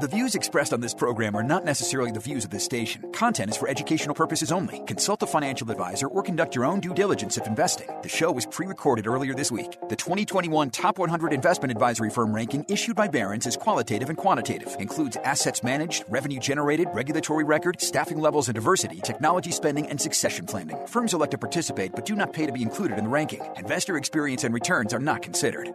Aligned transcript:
The 0.00 0.08
views 0.08 0.34
expressed 0.34 0.72
on 0.72 0.80
this 0.80 0.92
program 0.92 1.36
are 1.36 1.44
not 1.44 1.64
necessarily 1.64 2.10
the 2.10 2.18
views 2.18 2.44
of 2.44 2.50
this 2.50 2.64
station. 2.64 3.12
Content 3.12 3.52
is 3.52 3.56
for 3.56 3.68
educational 3.68 4.12
purposes 4.12 4.50
only. 4.50 4.80
Consult 4.86 5.22
a 5.22 5.26
financial 5.26 5.70
advisor 5.70 6.08
or 6.08 6.20
conduct 6.20 6.56
your 6.56 6.64
own 6.64 6.80
due 6.80 6.92
diligence 6.92 7.38
if 7.38 7.46
investing. 7.46 7.86
The 8.02 8.08
show 8.08 8.32
was 8.32 8.44
pre 8.44 8.66
recorded 8.66 9.06
earlier 9.06 9.34
this 9.34 9.52
week. 9.52 9.78
The 9.88 9.94
2021 9.94 10.70
Top 10.70 10.98
100 10.98 11.32
Investment 11.32 11.70
Advisory 11.70 12.10
Firm 12.10 12.34
ranking 12.34 12.66
issued 12.68 12.96
by 12.96 13.06
Barron's 13.06 13.46
is 13.46 13.56
qualitative 13.56 14.08
and 14.08 14.18
quantitative, 14.18 14.74
includes 14.80 15.16
assets 15.18 15.62
managed, 15.62 16.02
revenue 16.08 16.40
generated, 16.40 16.88
regulatory 16.92 17.44
record, 17.44 17.80
staffing 17.80 18.18
levels 18.18 18.48
and 18.48 18.56
diversity, 18.56 19.00
technology 19.00 19.52
spending, 19.52 19.86
and 19.86 20.00
succession 20.00 20.44
planning. 20.44 20.76
Firms 20.88 21.14
elect 21.14 21.30
to 21.30 21.38
participate 21.38 21.92
but 21.94 22.04
do 22.04 22.16
not 22.16 22.32
pay 22.32 22.46
to 22.46 22.52
be 22.52 22.62
included 22.62 22.98
in 22.98 23.04
the 23.04 23.10
ranking. 23.10 23.42
Investor 23.58 23.96
experience 23.96 24.42
and 24.42 24.52
returns 24.52 24.92
are 24.92 24.98
not 24.98 25.22
considered. 25.22 25.68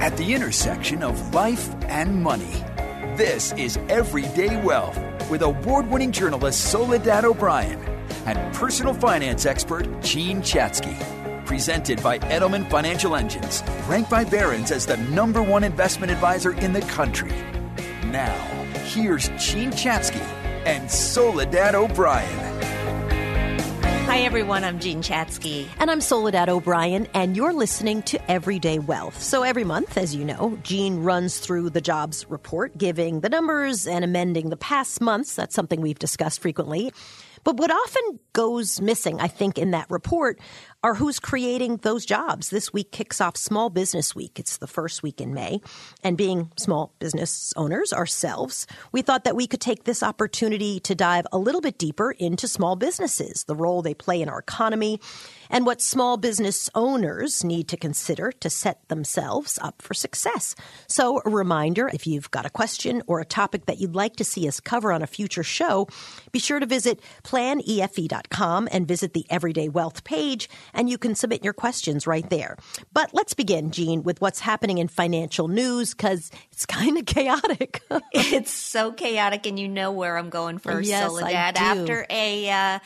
At 0.00 0.16
the 0.16 0.32
intersection 0.32 1.02
of 1.02 1.34
life 1.34 1.68
and 1.84 2.22
money. 2.22 2.64
This 3.16 3.52
is 3.52 3.76
Everyday 3.88 4.60
Wealth 4.62 4.98
with 5.30 5.42
award 5.42 5.88
winning 5.88 6.10
journalist 6.10 6.72
Soledad 6.72 7.24
O'Brien 7.24 7.78
and 8.26 8.52
personal 8.52 8.92
finance 8.92 9.46
expert 9.46 9.86
Jean 10.02 10.42
Chatsky. 10.42 10.96
Presented 11.46 12.02
by 12.02 12.18
Edelman 12.18 12.68
Financial 12.68 13.14
Engines, 13.14 13.62
ranked 13.86 14.10
by 14.10 14.24
Barron's 14.24 14.72
as 14.72 14.84
the 14.84 14.96
number 14.96 15.40
one 15.40 15.62
investment 15.62 16.10
advisor 16.10 16.54
in 16.54 16.72
the 16.72 16.80
country. 16.80 17.30
Now, 18.06 18.34
here's 18.86 19.28
Jean 19.38 19.70
Chatsky 19.70 20.18
and 20.66 20.90
Soledad 20.90 21.76
O'Brien. 21.76 22.73
Hi, 24.14 24.20
everyone. 24.20 24.62
I'm 24.62 24.78
Jean 24.78 25.02
Chatsky. 25.02 25.68
And 25.80 25.90
I'm 25.90 26.00
Soledad 26.00 26.48
O'Brien, 26.48 27.08
and 27.14 27.36
you're 27.36 27.52
listening 27.52 28.00
to 28.02 28.30
Everyday 28.30 28.78
Wealth. 28.78 29.20
So 29.20 29.42
every 29.42 29.64
month, 29.64 29.98
as 29.98 30.14
you 30.14 30.24
know, 30.24 30.56
Jean 30.62 31.02
runs 31.02 31.40
through 31.40 31.70
the 31.70 31.80
jobs 31.80 32.24
report, 32.28 32.78
giving 32.78 33.22
the 33.22 33.28
numbers 33.28 33.88
and 33.88 34.04
amending 34.04 34.50
the 34.50 34.56
past 34.56 35.00
months. 35.00 35.34
That's 35.34 35.52
something 35.52 35.80
we've 35.80 35.98
discussed 35.98 36.40
frequently. 36.40 36.92
But 37.42 37.56
what 37.56 37.72
often 37.72 38.20
goes 38.34 38.80
missing, 38.80 39.20
I 39.20 39.26
think, 39.26 39.58
in 39.58 39.72
that 39.72 39.90
report 39.90 40.38
are 40.84 40.94
who's 40.96 41.18
creating 41.18 41.78
those 41.78 42.04
jobs. 42.04 42.50
This 42.50 42.70
week 42.70 42.92
kicks 42.92 43.18
off 43.18 43.38
Small 43.38 43.70
Business 43.70 44.14
Week. 44.14 44.38
It's 44.38 44.58
the 44.58 44.66
first 44.66 45.02
week 45.02 45.18
in 45.18 45.32
May. 45.32 45.62
And 46.02 46.14
being 46.14 46.52
small 46.58 46.92
business 46.98 47.54
owners 47.56 47.90
ourselves, 47.90 48.66
we 48.92 49.00
thought 49.00 49.24
that 49.24 49.34
we 49.34 49.46
could 49.46 49.62
take 49.62 49.84
this 49.84 50.02
opportunity 50.02 50.78
to 50.80 50.94
dive 50.94 51.26
a 51.32 51.38
little 51.38 51.62
bit 51.62 51.78
deeper 51.78 52.10
into 52.10 52.46
small 52.46 52.76
businesses, 52.76 53.44
the 53.44 53.56
role 53.56 53.80
they 53.80 53.94
play 53.94 54.20
in 54.20 54.28
our 54.28 54.38
economy, 54.38 55.00
and 55.48 55.64
what 55.64 55.80
small 55.80 56.18
business 56.18 56.68
owners 56.74 57.42
need 57.42 57.66
to 57.68 57.78
consider 57.78 58.30
to 58.32 58.50
set 58.50 58.86
themselves 58.88 59.58
up 59.62 59.80
for 59.80 59.94
success. 59.94 60.54
So, 60.86 61.22
a 61.24 61.30
reminder 61.30 61.88
if 61.94 62.06
you've 62.06 62.30
got 62.30 62.44
a 62.44 62.50
question 62.50 63.02
or 63.06 63.20
a 63.20 63.24
topic 63.24 63.64
that 63.66 63.78
you'd 63.78 63.94
like 63.94 64.16
to 64.16 64.24
see 64.24 64.46
us 64.46 64.60
cover 64.60 64.92
on 64.92 65.00
a 65.00 65.06
future 65.06 65.42
show, 65.42 65.88
be 66.30 66.40
sure 66.40 66.60
to 66.60 66.66
visit 66.66 67.00
planefe.com 67.22 68.68
and 68.70 68.86
visit 68.86 69.14
the 69.14 69.24
Everyday 69.30 69.70
Wealth 69.70 70.04
page 70.04 70.50
and 70.74 70.90
you 70.90 70.98
can 70.98 71.14
submit 71.14 71.44
your 71.44 71.52
questions 71.52 72.06
right 72.06 72.28
there. 72.28 72.56
But 72.92 73.14
let's 73.14 73.34
begin, 73.34 73.70
Jean, 73.70 74.02
with 74.02 74.20
what's 74.20 74.40
happening 74.40 74.78
in 74.78 74.88
financial 74.88 75.48
news 75.48 75.94
because 75.94 76.30
it's 76.52 76.66
kind 76.66 76.98
of 76.98 77.06
chaotic. 77.06 77.82
it's 78.12 78.52
so 78.52 78.92
chaotic, 78.92 79.46
and 79.46 79.58
you 79.58 79.68
know 79.68 79.92
where 79.92 80.18
I'm 80.18 80.30
going 80.30 80.58
first, 80.58 80.88
yes, 80.88 81.04
Soledad. 81.04 81.56
After 81.56 82.06
a 82.10 82.50
uh, 82.50 82.78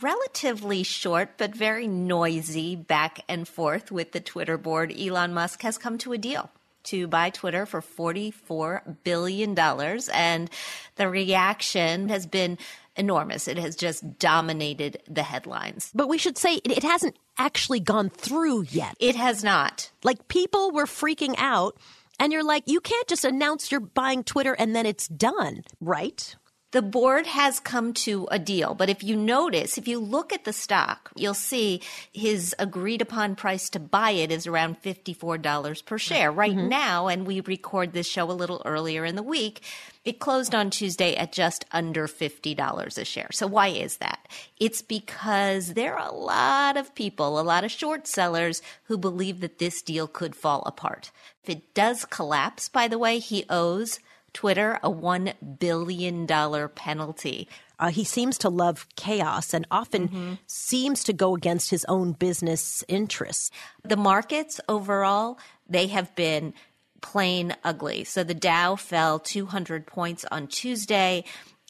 relatively 0.00 0.82
short 0.82 1.30
but 1.38 1.54
very 1.54 1.86
noisy 1.86 2.76
back 2.76 3.20
and 3.28 3.46
forth 3.46 3.90
with 3.90 4.12
the 4.12 4.20
Twitter 4.20 4.58
board, 4.58 4.92
Elon 4.98 5.34
Musk 5.34 5.62
has 5.62 5.78
come 5.78 5.98
to 5.98 6.12
a 6.12 6.18
deal 6.18 6.50
to 6.84 7.06
buy 7.06 7.30
Twitter 7.30 7.66
for 7.66 7.82
$44 7.82 8.96
billion. 9.04 9.58
And 9.58 10.50
the 10.96 11.08
reaction 11.08 12.08
has 12.08 12.26
been 12.26 12.58
enormous. 12.98 13.48
It 13.48 13.58
has 13.58 13.76
just 13.76 14.18
dominated 14.18 15.02
the 15.08 15.22
headlines. 15.22 15.90
But 15.94 16.08
we 16.08 16.18
should 16.18 16.36
say 16.36 16.56
it 16.56 16.82
hasn't 16.82 17.16
actually 17.38 17.80
gone 17.80 18.10
through 18.10 18.62
yet. 18.70 18.96
It 19.00 19.16
has 19.16 19.44
not. 19.44 19.90
Like 20.02 20.28
people 20.28 20.72
were 20.72 20.86
freaking 20.86 21.34
out. 21.38 21.78
And 22.20 22.32
you're 22.32 22.44
like, 22.44 22.64
you 22.66 22.80
can't 22.80 23.06
just 23.06 23.24
announce 23.24 23.70
you're 23.70 23.80
buying 23.80 24.24
Twitter 24.24 24.52
and 24.52 24.74
then 24.74 24.86
it's 24.86 25.06
done, 25.06 25.62
right? 25.80 26.34
The 26.70 26.82
board 26.82 27.26
has 27.26 27.60
come 27.60 27.94
to 27.94 28.28
a 28.30 28.38
deal. 28.38 28.74
But 28.74 28.90
if 28.90 29.02
you 29.02 29.16
notice, 29.16 29.78
if 29.78 29.88
you 29.88 29.98
look 29.98 30.32
at 30.32 30.44
the 30.44 30.52
stock, 30.52 31.10
you'll 31.16 31.32
see 31.32 31.80
his 32.12 32.54
agreed 32.58 33.00
upon 33.00 33.36
price 33.36 33.70
to 33.70 33.80
buy 33.80 34.10
it 34.10 34.30
is 34.30 34.46
around 34.46 34.82
$54 34.82 35.84
per 35.86 35.98
share 35.98 36.30
right 36.30 36.54
mm-hmm. 36.54 36.68
now. 36.68 37.08
And 37.08 37.26
we 37.26 37.40
record 37.40 37.92
this 37.92 38.06
show 38.06 38.30
a 38.30 38.32
little 38.32 38.60
earlier 38.66 39.06
in 39.06 39.16
the 39.16 39.22
week. 39.22 39.62
It 40.04 40.20
closed 40.20 40.54
on 40.54 40.70
Tuesday 40.70 41.16
at 41.16 41.32
just 41.32 41.64
under 41.72 42.06
$50 42.06 42.98
a 42.98 43.04
share. 43.04 43.28
So 43.32 43.46
why 43.46 43.68
is 43.68 43.96
that? 43.98 44.26
It's 44.58 44.82
because 44.82 45.74
there 45.74 45.96
are 45.98 46.08
a 46.08 46.14
lot 46.14 46.76
of 46.76 46.94
people, 46.94 47.38
a 47.38 47.42
lot 47.42 47.64
of 47.64 47.70
short 47.70 48.06
sellers 48.06 48.60
who 48.84 48.98
believe 48.98 49.40
that 49.40 49.58
this 49.58 49.80
deal 49.80 50.06
could 50.06 50.36
fall 50.36 50.62
apart. 50.66 51.10
If 51.42 51.50
it 51.50 51.74
does 51.74 52.04
collapse, 52.04 52.68
by 52.68 52.88
the 52.88 52.98
way, 52.98 53.18
he 53.18 53.44
owes 53.48 54.00
Twitter 54.38 54.78
a 54.84 54.88
$1 54.88 55.58
billion 55.58 56.28
penalty. 56.28 57.48
Uh, 57.76 57.88
he 57.88 58.04
seems 58.04 58.38
to 58.38 58.48
love 58.48 58.86
chaos 58.94 59.52
and 59.52 59.66
often 59.68 60.06
mm-hmm. 60.06 60.34
seems 60.46 61.02
to 61.02 61.12
go 61.12 61.34
against 61.34 61.70
his 61.70 61.84
own 61.88 62.12
business 62.12 62.84
interests. 62.86 63.50
The 63.82 63.96
markets 63.96 64.60
overall, 64.68 65.40
they 65.68 65.88
have 65.88 66.14
been 66.14 66.54
plain 67.00 67.56
ugly. 67.64 68.04
So 68.04 68.22
the 68.22 68.32
Dow 68.32 68.76
fell 68.76 69.18
200 69.18 69.88
points 69.88 70.24
on 70.30 70.46
Tuesday. 70.46 71.24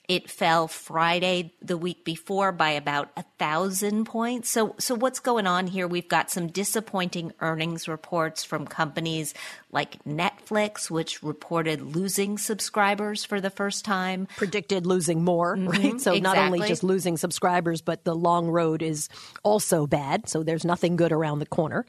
It 0.09 0.31
fell 0.31 0.69
Friday 0.69 1.53
the 1.61 1.77
week 1.77 2.03
before 2.03 2.51
by 2.51 2.71
about 2.71 3.11
a 3.15 3.25
thousand 3.39 4.07
points. 4.07 4.49
So, 4.49 4.75
so 4.79 4.95
what's 4.95 5.21
going 5.21 5.47
on 5.47 5.67
here? 5.67 5.87
We've 5.87 6.09
got 6.09 6.31
some 6.31 6.47
disappointing 6.47 7.35
earnings 7.41 7.87
reports 7.87 8.43
from 8.43 8.67
companies 8.67 9.35
like 9.71 10.03
Netflix, 10.05 10.91
which 10.91 11.23
reported 11.23 11.95
losing 11.95 12.39
subscribers 12.39 13.27
for 13.27 13.39
the 13.39 13.51
first 13.51 13.85
time. 13.85 14.29
Predicted 14.39 14.87
losing 14.87 15.25
more, 15.25 15.59
mm-hmm, 15.59 15.69
right? 15.69 16.01
So 16.01 16.15
exactly. 16.15 16.21
not 16.21 16.39
only 16.39 16.67
just 16.67 16.83
losing 16.83 17.19
subscribers, 17.19 17.83
but 17.83 18.05
the 18.05 18.17
long 18.17 18.49
road 18.49 18.81
is 18.81 19.11
also 19.43 19.87
bad. 19.87 20.27
So 20.27 20.43
there's 20.43 20.65
nothing 20.65 20.97
good 20.97 21.13
around 21.13 21.41
the 21.41 21.47
corner. 21.47 21.85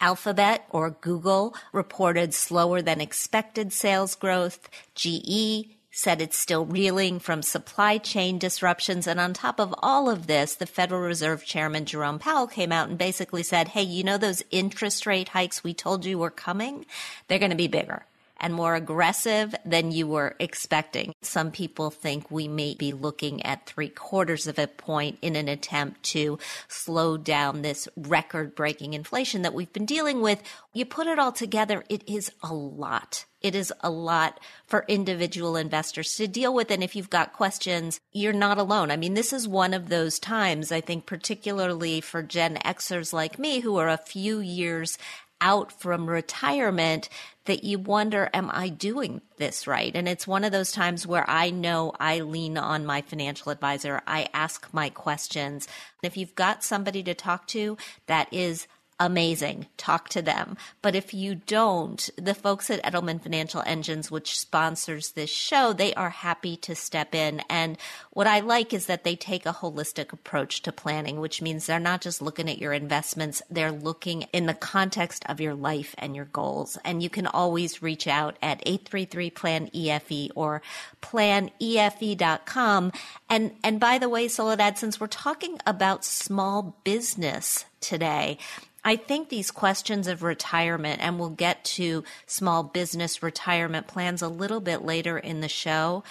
Alphabet 0.00 0.64
or 0.70 0.90
Google 0.90 1.56
reported 1.72 2.34
slower 2.34 2.80
than 2.80 3.00
expected 3.00 3.72
sales 3.72 4.14
growth. 4.14 4.68
GE 4.94 5.75
said 5.96 6.20
it's 6.20 6.36
still 6.36 6.66
reeling 6.66 7.18
from 7.18 7.40
supply 7.40 7.96
chain 7.96 8.38
disruptions. 8.38 9.06
And 9.06 9.18
on 9.18 9.32
top 9.32 9.58
of 9.58 9.74
all 9.78 10.10
of 10.10 10.26
this, 10.26 10.54
the 10.54 10.66
Federal 10.66 11.00
Reserve 11.00 11.42
Chairman 11.42 11.86
Jerome 11.86 12.18
Powell 12.18 12.46
came 12.46 12.70
out 12.70 12.90
and 12.90 12.98
basically 12.98 13.42
said, 13.42 13.68
Hey, 13.68 13.82
you 13.82 14.04
know 14.04 14.18
those 14.18 14.42
interest 14.50 15.06
rate 15.06 15.28
hikes 15.28 15.64
we 15.64 15.72
told 15.72 16.04
you 16.04 16.18
were 16.18 16.30
coming? 16.30 16.84
They're 17.28 17.38
going 17.38 17.50
to 17.50 17.56
be 17.56 17.66
bigger 17.66 18.04
and 18.38 18.54
more 18.54 18.74
aggressive 18.74 19.54
than 19.64 19.92
you 19.92 20.06
were 20.06 20.36
expecting. 20.38 21.12
Some 21.22 21.50
people 21.50 21.90
think 21.90 22.30
we 22.30 22.48
may 22.48 22.74
be 22.74 22.92
looking 22.92 23.44
at 23.44 23.66
three 23.66 23.88
quarters 23.88 24.46
of 24.46 24.58
a 24.58 24.66
point 24.66 25.18
in 25.22 25.36
an 25.36 25.48
attempt 25.48 26.02
to 26.04 26.38
slow 26.68 27.16
down 27.16 27.62
this 27.62 27.88
record 27.96 28.54
breaking 28.54 28.94
inflation 28.94 29.42
that 29.42 29.54
we've 29.54 29.72
been 29.72 29.86
dealing 29.86 30.20
with. 30.20 30.42
You 30.72 30.84
put 30.84 31.06
it 31.06 31.18
all 31.18 31.32
together, 31.32 31.84
it 31.88 32.08
is 32.08 32.30
a 32.42 32.52
lot. 32.52 33.24
It 33.42 33.54
is 33.54 33.72
a 33.80 33.90
lot 33.90 34.40
for 34.66 34.84
individual 34.88 35.56
investors 35.56 36.14
to 36.16 36.26
deal 36.26 36.52
with. 36.52 36.70
And 36.70 36.82
if 36.82 36.96
you've 36.96 37.10
got 37.10 37.32
questions, 37.32 38.00
you're 38.12 38.32
not 38.32 38.58
alone. 38.58 38.90
I 38.90 38.96
mean, 38.96 39.14
this 39.14 39.32
is 39.32 39.46
one 39.46 39.72
of 39.72 39.88
those 39.88 40.18
times, 40.18 40.72
I 40.72 40.80
think, 40.80 41.06
particularly 41.06 42.00
for 42.00 42.22
Gen 42.22 42.56
Xers 42.56 43.12
like 43.12 43.38
me 43.38 43.60
who 43.60 43.76
are 43.76 43.88
a 43.88 43.98
few 43.98 44.40
years 44.40 44.98
out 45.40 45.72
from 45.72 46.08
retirement 46.08 47.08
that 47.44 47.64
you 47.64 47.78
wonder, 47.78 48.28
am 48.34 48.50
I 48.52 48.68
doing 48.68 49.20
this 49.36 49.66
right? 49.66 49.94
And 49.94 50.08
it's 50.08 50.26
one 50.26 50.44
of 50.44 50.52
those 50.52 50.72
times 50.72 51.06
where 51.06 51.28
I 51.28 51.50
know 51.50 51.92
I 51.98 52.20
lean 52.20 52.58
on 52.58 52.84
my 52.84 53.02
financial 53.02 53.52
advisor. 53.52 54.02
I 54.06 54.28
ask 54.34 54.68
my 54.72 54.90
questions. 54.90 55.68
If 56.02 56.16
you've 56.16 56.34
got 56.34 56.64
somebody 56.64 57.02
to 57.04 57.14
talk 57.14 57.46
to 57.48 57.76
that 58.06 58.32
is 58.32 58.66
amazing. 58.98 59.66
Talk 59.76 60.08
to 60.10 60.22
them. 60.22 60.56
But 60.80 60.94
if 60.94 61.12
you 61.12 61.34
don't, 61.34 62.08
the 62.16 62.34
folks 62.34 62.70
at 62.70 62.82
Edelman 62.82 63.20
Financial 63.22 63.62
Engines, 63.66 64.10
which 64.10 64.38
sponsors 64.38 65.10
this 65.10 65.30
show, 65.30 65.72
they 65.72 65.92
are 65.94 66.10
happy 66.10 66.56
to 66.58 66.74
step 66.74 67.14
in. 67.14 67.42
And 67.50 67.76
what 68.10 68.26
I 68.26 68.40
like 68.40 68.72
is 68.72 68.86
that 68.86 69.04
they 69.04 69.14
take 69.14 69.44
a 69.44 69.52
holistic 69.52 70.12
approach 70.12 70.62
to 70.62 70.72
planning, 70.72 71.20
which 71.20 71.42
means 71.42 71.66
they're 71.66 71.78
not 71.78 72.00
just 72.00 72.22
looking 72.22 72.48
at 72.48 72.58
your 72.58 72.72
investments, 72.72 73.42
they're 73.50 73.72
looking 73.72 74.22
in 74.32 74.46
the 74.46 74.54
context 74.54 75.24
of 75.26 75.40
your 75.40 75.54
life 75.54 75.94
and 75.98 76.16
your 76.16 76.24
goals. 76.26 76.78
And 76.84 77.02
you 77.02 77.10
can 77.10 77.26
always 77.26 77.82
reach 77.82 78.06
out 78.06 78.36
at 78.42 78.62
833 78.64 79.30
plan 79.30 79.68
EFE 79.74 80.30
or 80.34 80.62
planefe.com. 81.02 82.92
And, 83.28 83.52
and 83.62 83.78
by 83.78 83.98
the 83.98 84.08
way, 84.08 84.28
Soledad, 84.28 84.78
since 84.78 84.98
we're 84.98 85.06
talking 85.06 85.58
about 85.66 86.04
small 86.04 86.78
business 86.84 87.66
today, 87.80 88.38
I 88.86 88.94
think 88.94 89.30
these 89.30 89.50
questions 89.50 90.06
of 90.06 90.22
retirement, 90.22 91.00
and 91.02 91.18
we'll 91.18 91.30
get 91.30 91.64
to 91.64 92.04
small 92.24 92.62
business 92.62 93.20
retirement 93.20 93.88
plans 93.88 94.22
a 94.22 94.28
little 94.28 94.60
bit 94.60 94.82
later 94.82 95.18
in 95.18 95.40
the 95.40 95.48
show. 95.48 96.04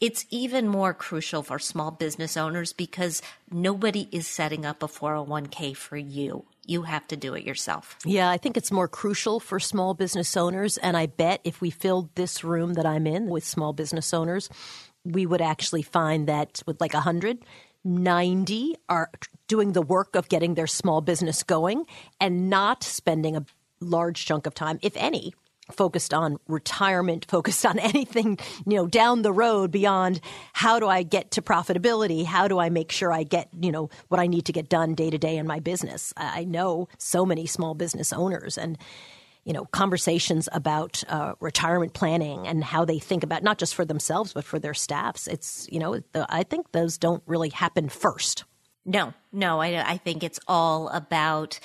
It's 0.00 0.24
even 0.30 0.66
more 0.66 0.94
crucial 0.94 1.42
for 1.42 1.58
small 1.58 1.90
business 1.90 2.38
owners 2.38 2.72
because 2.72 3.20
nobody 3.52 4.08
is 4.10 4.26
setting 4.26 4.64
up 4.64 4.82
a 4.82 4.88
401k 4.88 5.76
for 5.76 5.98
you. 5.98 6.46
You 6.64 6.84
have 6.84 7.06
to 7.08 7.16
do 7.16 7.34
it 7.34 7.44
yourself. 7.44 7.98
Yeah, 8.06 8.30
I 8.30 8.38
think 8.38 8.56
it's 8.56 8.72
more 8.72 8.88
crucial 8.88 9.38
for 9.38 9.60
small 9.60 9.92
business 9.92 10.34
owners. 10.34 10.78
And 10.78 10.96
I 10.96 11.04
bet 11.04 11.42
if 11.44 11.60
we 11.60 11.68
filled 11.68 12.14
this 12.14 12.42
room 12.42 12.72
that 12.72 12.86
I'm 12.86 13.06
in 13.06 13.26
with 13.26 13.44
small 13.44 13.74
business 13.74 14.14
owners, 14.14 14.48
we 15.04 15.26
would 15.26 15.42
actually 15.42 15.82
find 15.82 16.26
that 16.26 16.62
with 16.66 16.80
like 16.80 16.94
100, 16.94 17.44
90 17.84 18.76
are 18.88 19.10
doing 19.46 19.72
the 19.72 19.82
work 19.82 20.16
of 20.16 20.28
getting 20.28 20.54
their 20.54 20.66
small 20.66 21.00
business 21.00 21.42
going 21.42 21.86
and 22.20 22.48
not 22.48 22.82
spending 22.82 23.36
a 23.36 23.44
large 23.80 24.24
chunk 24.24 24.46
of 24.46 24.54
time, 24.54 24.78
if 24.82 24.96
any, 24.96 25.34
focused 25.70 26.12
on 26.12 26.38
retirement, 26.48 27.24
focused 27.28 27.64
on 27.66 27.78
anything, 27.78 28.38
you 28.66 28.76
know, 28.76 28.86
down 28.86 29.22
the 29.22 29.32
road 29.32 29.70
beyond 29.70 30.20
how 30.52 30.78
do 30.78 30.88
I 30.88 31.02
get 31.02 31.32
to 31.32 31.42
profitability? 31.42 32.24
How 32.24 32.48
do 32.48 32.58
I 32.58 32.70
make 32.70 32.90
sure 32.90 33.12
I 33.12 33.22
get, 33.22 33.48
you 33.58 33.72
know, 33.72 33.90
what 34.08 34.20
I 34.20 34.26
need 34.26 34.46
to 34.46 34.52
get 34.52 34.68
done 34.68 34.94
day 34.94 35.10
to 35.10 35.18
day 35.18 35.36
in 35.36 35.46
my 35.46 35.60
business? 35.60 36.12
I 36.16 36.44
know 36.44 36.88
so 36.98 37.26
many 37.26 37.46
small 37.46 37.74
business 37.74 38.12
owners 38.12 38.58
and 38.58 38.78
you 39.44 39.52
know, 39.52 39.66
conversations 39.66 40.48
about 40.52 41.02
uh, 41.08 41.34
retirement 41.40 41.92
planning 41.92 42.46
and 42.46 42.64
how 42.64 42.84
they 42.84 42.98
think 42.98 43.22
about 43.22 43.42
not 43.42 43.58
just 43.58 43.74
for 43.74 43.84
themselves 43.84 44.32
but 44.32 44.44
for 44.44 44.58
their 44.58 44.74
staffs. 44.74 45.26
It's 45.26 45.68
you 45.70 45.78
know, 45.78 46.00
I 46.14 46.42
think 46.42 46.72
those 46.72 46.98
don't 46.98 47.22
really 47.26 47.50
happen 47.50 47.88
first. 47.88 48.44
No, 48.86 49.14
no, 49.32 49.60
I, 49.60 49.92
I 49.92 49.96
think 49.96 50.22
it's 50.22 50.40
all 50.46 50.88
about 50.88 51.58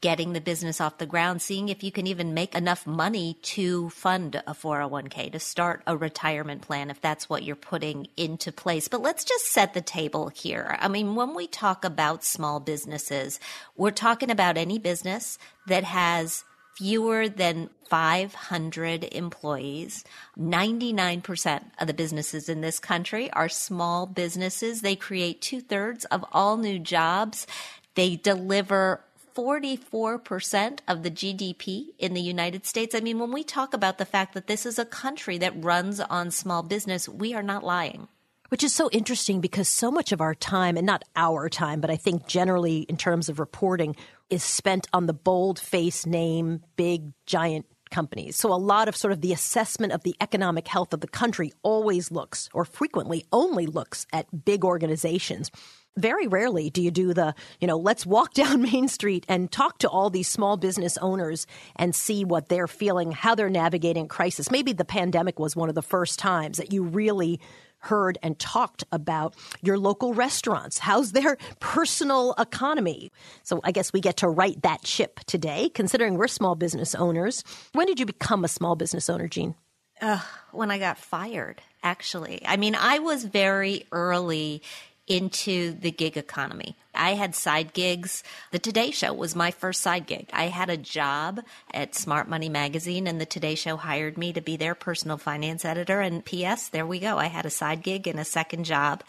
getting 0.00 0.32
the 0.32 0.40
business 0.40 0.80
off 0.80 0.98
the 0.98 1.06
ground, 1.06 1.42
seeing 1.42 1.68
if 1.68 1.84
you 1.84 1.92
can 1.92 2.06
even 2.06 2.34
make 2.34 2.54
enough 2.54 2.86
money 2.86 3.34
to 3.42 3.90
fund 3.90 4.42
a 4.46 4.54
401k, 4.54 5.30
to 5.32 5.38
start 5.38 5.82
a 5.86 5.96
retirement 5.96 6.62
plan, 6.62 6.90
if 6.90 7.00
that's 7.00 7.28
what 7.28 7.42
you're 7.42 7.54
putting 7.54 8.08
into 8.16 8.50
place. 8.50 8.88
But 8.88 9.02
let's 9.02 9.24
just 9.24 9.52
set 9.52 9.74
the 9.74 9.80
table 9.80 10.28
here. 10.28 10.76
I 10.80 10.88
mean, 10.88 11.14
when 11.14 11.34
we 11.34 11.46
talk 11.46 11.84
about 11.84 12.24
small 12.24 12.58
businesses, 12.58 13.38
we're 13.76 13.90
talking 13.90 14.30
about 14.30 14.56
any 14.56 14.78
business 14.78 15.38
that 15.66 15.84
has 15.84 16.42
fewer 16.76 17.28
than 17.28 17.70
500 17.88 19.04
employees. 19.12 20.04
99% 20.38 21.62
of 21.78 21.86
the 21.86 21.94
businesses 21.94 22.48
in 22.48 22.60
this 22.60 22.78
country 22.78 23.30
are 23.32 23.48
small 23.48 24.06
businesses. 24.06 24.82
They 24.82 24.96
create 24.96 25.40
two 25.40 25.60
thirds 25.60 26.04
of 26.06 26.24
all 26.32 26.56
new 26.56 26.78
jobs. 26.78 27.46
They 27.94 28.16
deliver 28.16 29.02
44% 29.34 30.78
of 30.88 31.02
the 31.02 31.10
GDP 31.10 31.88
in 31.98 32.14
the 32.14 32.20
United 32.20 32.66
States. 32.66 32.94
I 32.94 33.00
mean, 33.00 33.18
when 33.18 33.32
we 33.32 33.44
talk 33.44 33.74
about 33.74 33.98
the 33.98 34.04
fact 34.04 34.34
that 34.34 34.46
this 34.46 34.64
is 34.64 34.78
a 34.78 34.84
country 34.84 35.38
that 35.38 35.62
runs 35.62 36.00
on 36.00 36.30
small 36.30 36.62
business, 36.62 37.08
we 37.08 37.34
are 37.34 37.42
not 37.42 37.64
lying. 37.64 38.08
Which 38.48 38.62
is 38.62 38.72
so 38.72 38.88
interesting 38.90 39.40
because 39.40 39.68
so 39.68 39.90
much 39.90 40.12
of 40.12 40.20
our 40.20 40.34
time, 40.34 40.76
and 40.76 40.86
not 40.86 41.02
our 41.16 41.48
time, 41.48 41.80
but 41.80 41.90
I 41.90 41.96
think 41.96 42.28
generally 42.28 42.80
in 42.82 42.96
terms 42.96 43.28
of 43.28 43.40
reporting, 43.40 43.96
is 44.30 44.42
spent 44.42 44.88
on 44.92 45.06
the 45.06 45.14
bold 45.14 45.58
face 45.58 46.06
name, 46.06 46.62
big, 46.76 47.12
giant 47.26 47.66
companies. 47.90 48.36
So 48.36 48.52
a 48.52 48.54
lot 48.54 48.88
of 48.88 48.96
sort 48.96 49.12
of 49.12 49.20
the 49.20 49.32
assessment 49.32 49.92
of 49.92 50.02
the 50.02 50.16
economic 50.20 50.66
health 50.66 50.92
of 50.92 51.00
the 51.00 51.06
country 51.06 51.52
always 51.62 52.10
looks, 52.10 52.48
or 52.52 52.64
frequently 52.64 53.24
only 53.32 53.66
looks, 53.66 54.06
at 54.12 54.44
big 54.44 54.64
organizations 54.64 55.50
very 55.96 56.26
rarely 56.26 56.70
do 56.70 56.82
you 56.82 56.90
do 56.90 57.14
the, 57.14 57.34
you 57.60 57.66
know, 57.66 57.78
let's 57.78 58.06
walk 58.06 58.34
down 58.34 58.62
Main 58.62 58.88
Street 58.88 59.24
and 59.28 59.50
talk 59.50 59.78
to 59.78 59.88
all 59.88 60.10
these 60.10 60.28
small 60.28 60.56
business 60.56 60.96
owners 60.98 61.46
and 61.76 61.94
see 61.94 62.24
what 62.24 62.48
they're 62.48 62.68
feeling, 62.68 63.12
how 63.12 63.34
they're 63.34 63.50
navigating 63.50 64.08
crisis. 64.08 64.50
Maybe 64.50 64.72
the 64.72 64.84
pandemic 64.84 65.38
was 65.38 65.56
one 65.56 65.68
of 65.68 65.74
the 65.74 65.82
first 65.82 66.18
times 66.18 66.58
that 66.58 66.72
you 66.72 66.82
really 66.82 67.40
heard 67.86 68.18
and 68.22 68.38
talked 68.38 68.84
about 68.92 69.34
your 69.62 69.78
local 69.78 70.12
restaurants. 70.14 70.78
How's 70.78 71.12
their 71.12 71.38
personal 71.60 72.34
economy? 72.38 73.10
So 73.42 73.60
I 73.64 73.72
guess 73.72 73.92
we 73.92 74.00
get 74.00 74.18
to 74.18 74.28
right 74.28 74.60
that 74.62 74.86
ship 74.86 75.20
today, 75.26 75.70
considering 75.70 76.16
we're 76.16 76.28
small 76.28 76.54
business 76.54 76.94
owners. 76.94 77.42
When 77.72 77.86
did 77.86 77.98
you 77.98 78.06
become 78.06 78.44
a 78.44 78.48
small 78.48 78.76
business 78.76 79.08
owner, 79.08 79.28
Jean? 79.28 79.54
Uh, 80.00 80.20
when 80.52 80.70
I 80.70 80.78
got 80.78 80.98
fired, 80.98 81.62
actually. 81.82 82.42
I 82.46 82.56
mean, 82.56 82.74
I 82.74 82.98
was 82.98 83.24
very 83.24 83.86
early 83.92 84.62
into 85.06 85.72
the 85.72 85.90
gig 85.90 86.16
economy. 86.16 86.76
I 86.94 87.14
had 87.14 87.34
side 87.34 87.72
gigs. 87.72 88.24
The 88.50 88.58
Today 88.58 88.90
Show 88.90 89.12
was 89.12 89.36
my 89.36 89.50
first 89.50 89.82
side 89.82 90.06
gig. 90.06 90.28
I 90.32 90.44
had 90.44 90.70
a 90.70 90.76
job 90.76 91.40
at 91.72 91.94
Smart 91.94 92.28
Money 92.28 92.48
Magazine, 92.48 93.06
and 93.06 93.20
the 93.20 93.26
Today 93.26 93.54
Show 93.54 93.76
hired 93.76 94.18
me 94.18 94.32
to 94.32 94.40
be 94.40 94.56
their 94.56 94.74
personal 94.74 95.18
finance 95.18 95.64
editor. 95.64 96.00
And 96.00 96.24
P.S., 96.24 96.68
there 96.68 96.86
we 96.86 96.98
go. 96.98 97.18
I 97.18 97.26
had 97.26 97.46
a 97.46 97.50
side 97.50 97.82
gig 97.82 98.06
and 98.06 98.18
a 98.18 98.24
second 98.24 98.64
job. 98.64 99.04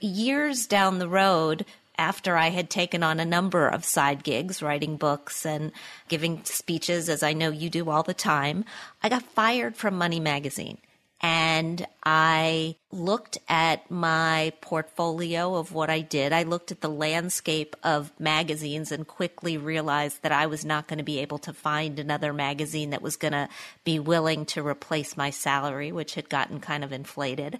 Years 0.00 0.66
down 0.66 0.98
the 0.98 1.08
road, 1.08 1.64
after 1.98 2.36
I 2.36 2.50
had 2.50 2.68
taken 2.68 3.02
on 3.02 3.20
a 3.20 3.24
number 3.24 3.68
of 3.68 3.84
side 3.84 4.22
gigs, 4.22 4.62
writing 4.62 4.96
books 4.96 5.46
and 5.46 5.72
giving 6.08 6.44
speeches, 6.44 7.08
as 7.08 7.22
I 7.22 7.32
know 7.32 7.50
you 7.50 7.70
do 7.70 7.88
all 7.88 8.02
the 8.02 8.14
time, 8.14 8.64
I 9.02 9.08
got 9.08 9.22
fired 9.22 9.76
from 9.76 9.96
Money 9.96 10.20
Magazine 10.20 10.78
and 11.22 11.86
I 12.04 12.76
looked 12.92 13.38
at 13.48 13.90
my 13.90 14.52
portfolio 14.60 15.54
of 15.54 15.72
what 15.72 15.88
I 15.88 16.00
did. 16.00 16.32
I 16.32 16.42
looked 16.42 16.70
at 16.70 16.82
the 16.82 16.90
landscape 16.90 17.74
of 17.82 18.12
magazines 18.18 18.92
and 18.92 19.06
quickly 19.06 19.56
realized 19.56 20.22
that 20.22 20.32
I 20.32 20.46
was 20.46 20.64
not 20.64 20.88
going 20.88 20.98
to 20.98 21.04
be 21.04 21.20
able 21.20 21.38
to 21.38 21.52
find 21.52 21.98
another 21.98 22.32
magazine 22.32 22.90
that 22.90 23.02
was 23.02 23.16
going 23.16 23.32
to 23.32 23.48
be 23.84 23.98
willing 23.98 24.44
to 24.46 24.66
replace 24.66 25.16
my 25.16 25.30
salary, 25.30 25.90
which 25.90 26.14
had 26.14 26.28
gotten 26.28 26.60
kind 26.60 26.84
of 26.84 26.92
inflated. 26.92 27.58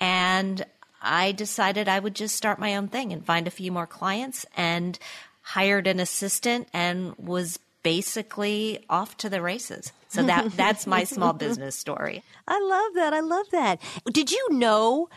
And 0.00 0.66
I 1.00 1.32
decided 1.32 1.88
I 1.88 2.00
would 2.00 2.14
just 2.14 2.34
start 2.34 2.58
my 2.58 2.74
own 2.74 2.88
thing 2.88 3.12
and 3.12 3.24
find 3.24 3.46
a 3.46 3.52
few 3.52 3.70
more 3.70 3.86
clients 3.86 4.44
and 4.56 4.98
hired 5.42 5.86
an 5.86 6.00
assistant 6.00 6.68
and 6.72 7.14
was 7.16 7.58
basically 7.82 8.84
off 8.88 9.16
to 9.18 9.28
the 9.28 9.42
races. 9.42 9.92
So 10.08 10.22
that 10.24 10.52
that's 10.56 10.86
my 10.86 11.04
small 11.04 11.32
business 11.32 11.76
story. 11.76 12.22
I 12.46 12.60
love 12.60 12.94
that. 12.94 13.12
I 13.12 13.20
love 13.20 13.46
that. 13.52 13.80
Did 14.12 14.30
you 14.30 14.48
know 14.52 15.08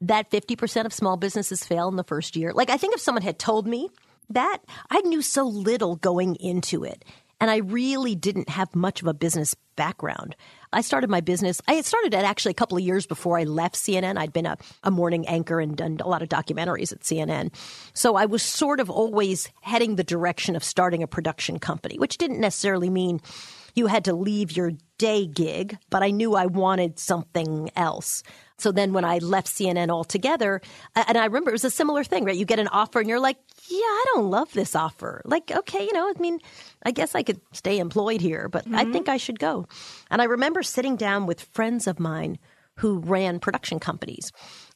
that 0.00 0.30
50% 0.30 0.84
of 0.84 0.92
small 0.92 1.16
businesses 1.16 1.64
fail 1.64 1.88
in 1.88 1.96
the 1.96 2.04
first 2.04 2.36
year? 2.36 2.52
Like 2.52 2.70
I 2.70 2.76
think 2.76 2.94
if 2.94 3.00
someone 3.00 3.22
had 3.22 3.38
told 3.38 3.66
me 3.66 3.88
that, 4.30 4.58
I 4.90 5.00
knew 5.00 5.22
so 5.22 5.44
little 5.44 5.96
going 5.96 6.36
into 6.36 6.84
it. 6.84 7.04
And 7.40 7.50
I 7.50 7.58
really 7.58 8.14
didn't 8.14 8.48
have 8.48 8.74
much 8.74 9.02
of 9.02 9.08
a 9.08 9.14
business 9.14 9.54
background. 9.76 10.36
I 10.72 10.80
started 10.80 11.10
my 11.10 11.20
business. 11.20 11.60
I 11.68 11.74
had 11.74 11.84
started 11.84 12.14
it 12.14 12.24
actually 12.24 12.52
a 12.52 12.54
couple 12.54 12.78
of 12.78 12.84
years 12.84 13.06
before 13.06 13.38
I 13.38 13.44
left 13.44 13.74
CNN. 13.74 14.16
I'd 14.16 14.32
been 14.32 14.46
a, 14.46 14.56
a 14.82 14.90
morning 14.90 15.26
anchor 15.28 15.60
and 15.60 15.76
done 15.76 15.98
a 16.00 16.08
lot 16.08 16.22
of 16.22 16.28
documentaries 16.28 16.92
at 16.92 17.00
CNN. 17.00 17.54
So 17.92 18.16
I 18.16 18.24
was 18.24 18.42
sort 18.42 18.80
of 18.80 18.88
always 18.88 19.50
heading 19.60 19.96
the 19.96 20.04
direction 20.04 20.56
of 20.56 20.64
starting 20.64 21.02
a 21.02 21.06
production 21.06 21.58
company, 21.58 21.98
which 21.98 22.16
didn't 22.16 22.40
necessarily 22.40 22.88
mean 22.88 23.20
you 23.74 23.86
had 23.86 24.06
to 24.06 24.14
leave 24.14 24.56
your 24.56 24.72
day 24.96 25.26
gig, 25.26 25.76
but 25.90 26.02
I 26.02 26.10
knew 26.10 26.34
I 26.34 26.46
wanted 26.46 26.98
something 26.98 27.70
else. 27.76 28.22
So 28.58 28.72
then 28.72 28.92
when 28.92 29.04
I 29.04 29.18
left 29.18 29.48
CNN 29.48 29.90
altogether, 29.90 30.60
and 30.94 31.18
I 31.18 31.26
remember 31.26 31.50
it 31.50 31.54
was 31.54 31.64
a 31.64 31.70
similar 31.70 32.04
thing, 32.04 32.24
right? 32.24 32.36
You 32.36 32.46
get 32.46 32.58
an 32.58 32.68
offer 32.68 33.00
and 33.00 33.08
you're 33.08 33.20
like, 33.20 33.36
yeah, 33.68 33.78
I 33.78 34.04
don't 34.14 34.30
love 34.30 34.52
this 34.52 34.74
offer. 34.74 35.22
Like, 35.24 35.50
okay, 35.50 35.84
you 35.84 35.92
know, 35.92 36.08
I 36.08 36.20
mean, 36.20 36.38
I 36.82 36.90
guess 36.90 37.14
I 37.14 37.22
could 37.22 37.40
stay 37.52 37.78
employed 37.78 38.20
here, 38.20 38.48
but 38.48 38.64
mm-hmm. 38.64 38.76
I 38.76 38.84
think 38.84 39.08
I 39.08 39.18
should 39.18 39.38
go. 39.38 39.66
And 40.10 40.22
I 40.22 40.24
remember 40.24 40.62
sitting 40.62 40.96
down 40.96 41.26
with 41.26 41.42
friends 41.52 41.86
of 41.86 42.00
mine 42.00 42.38
who 42.76 42.98
ran 43.00 43.40
production 43.40 43.78
companies. 43.78 44.32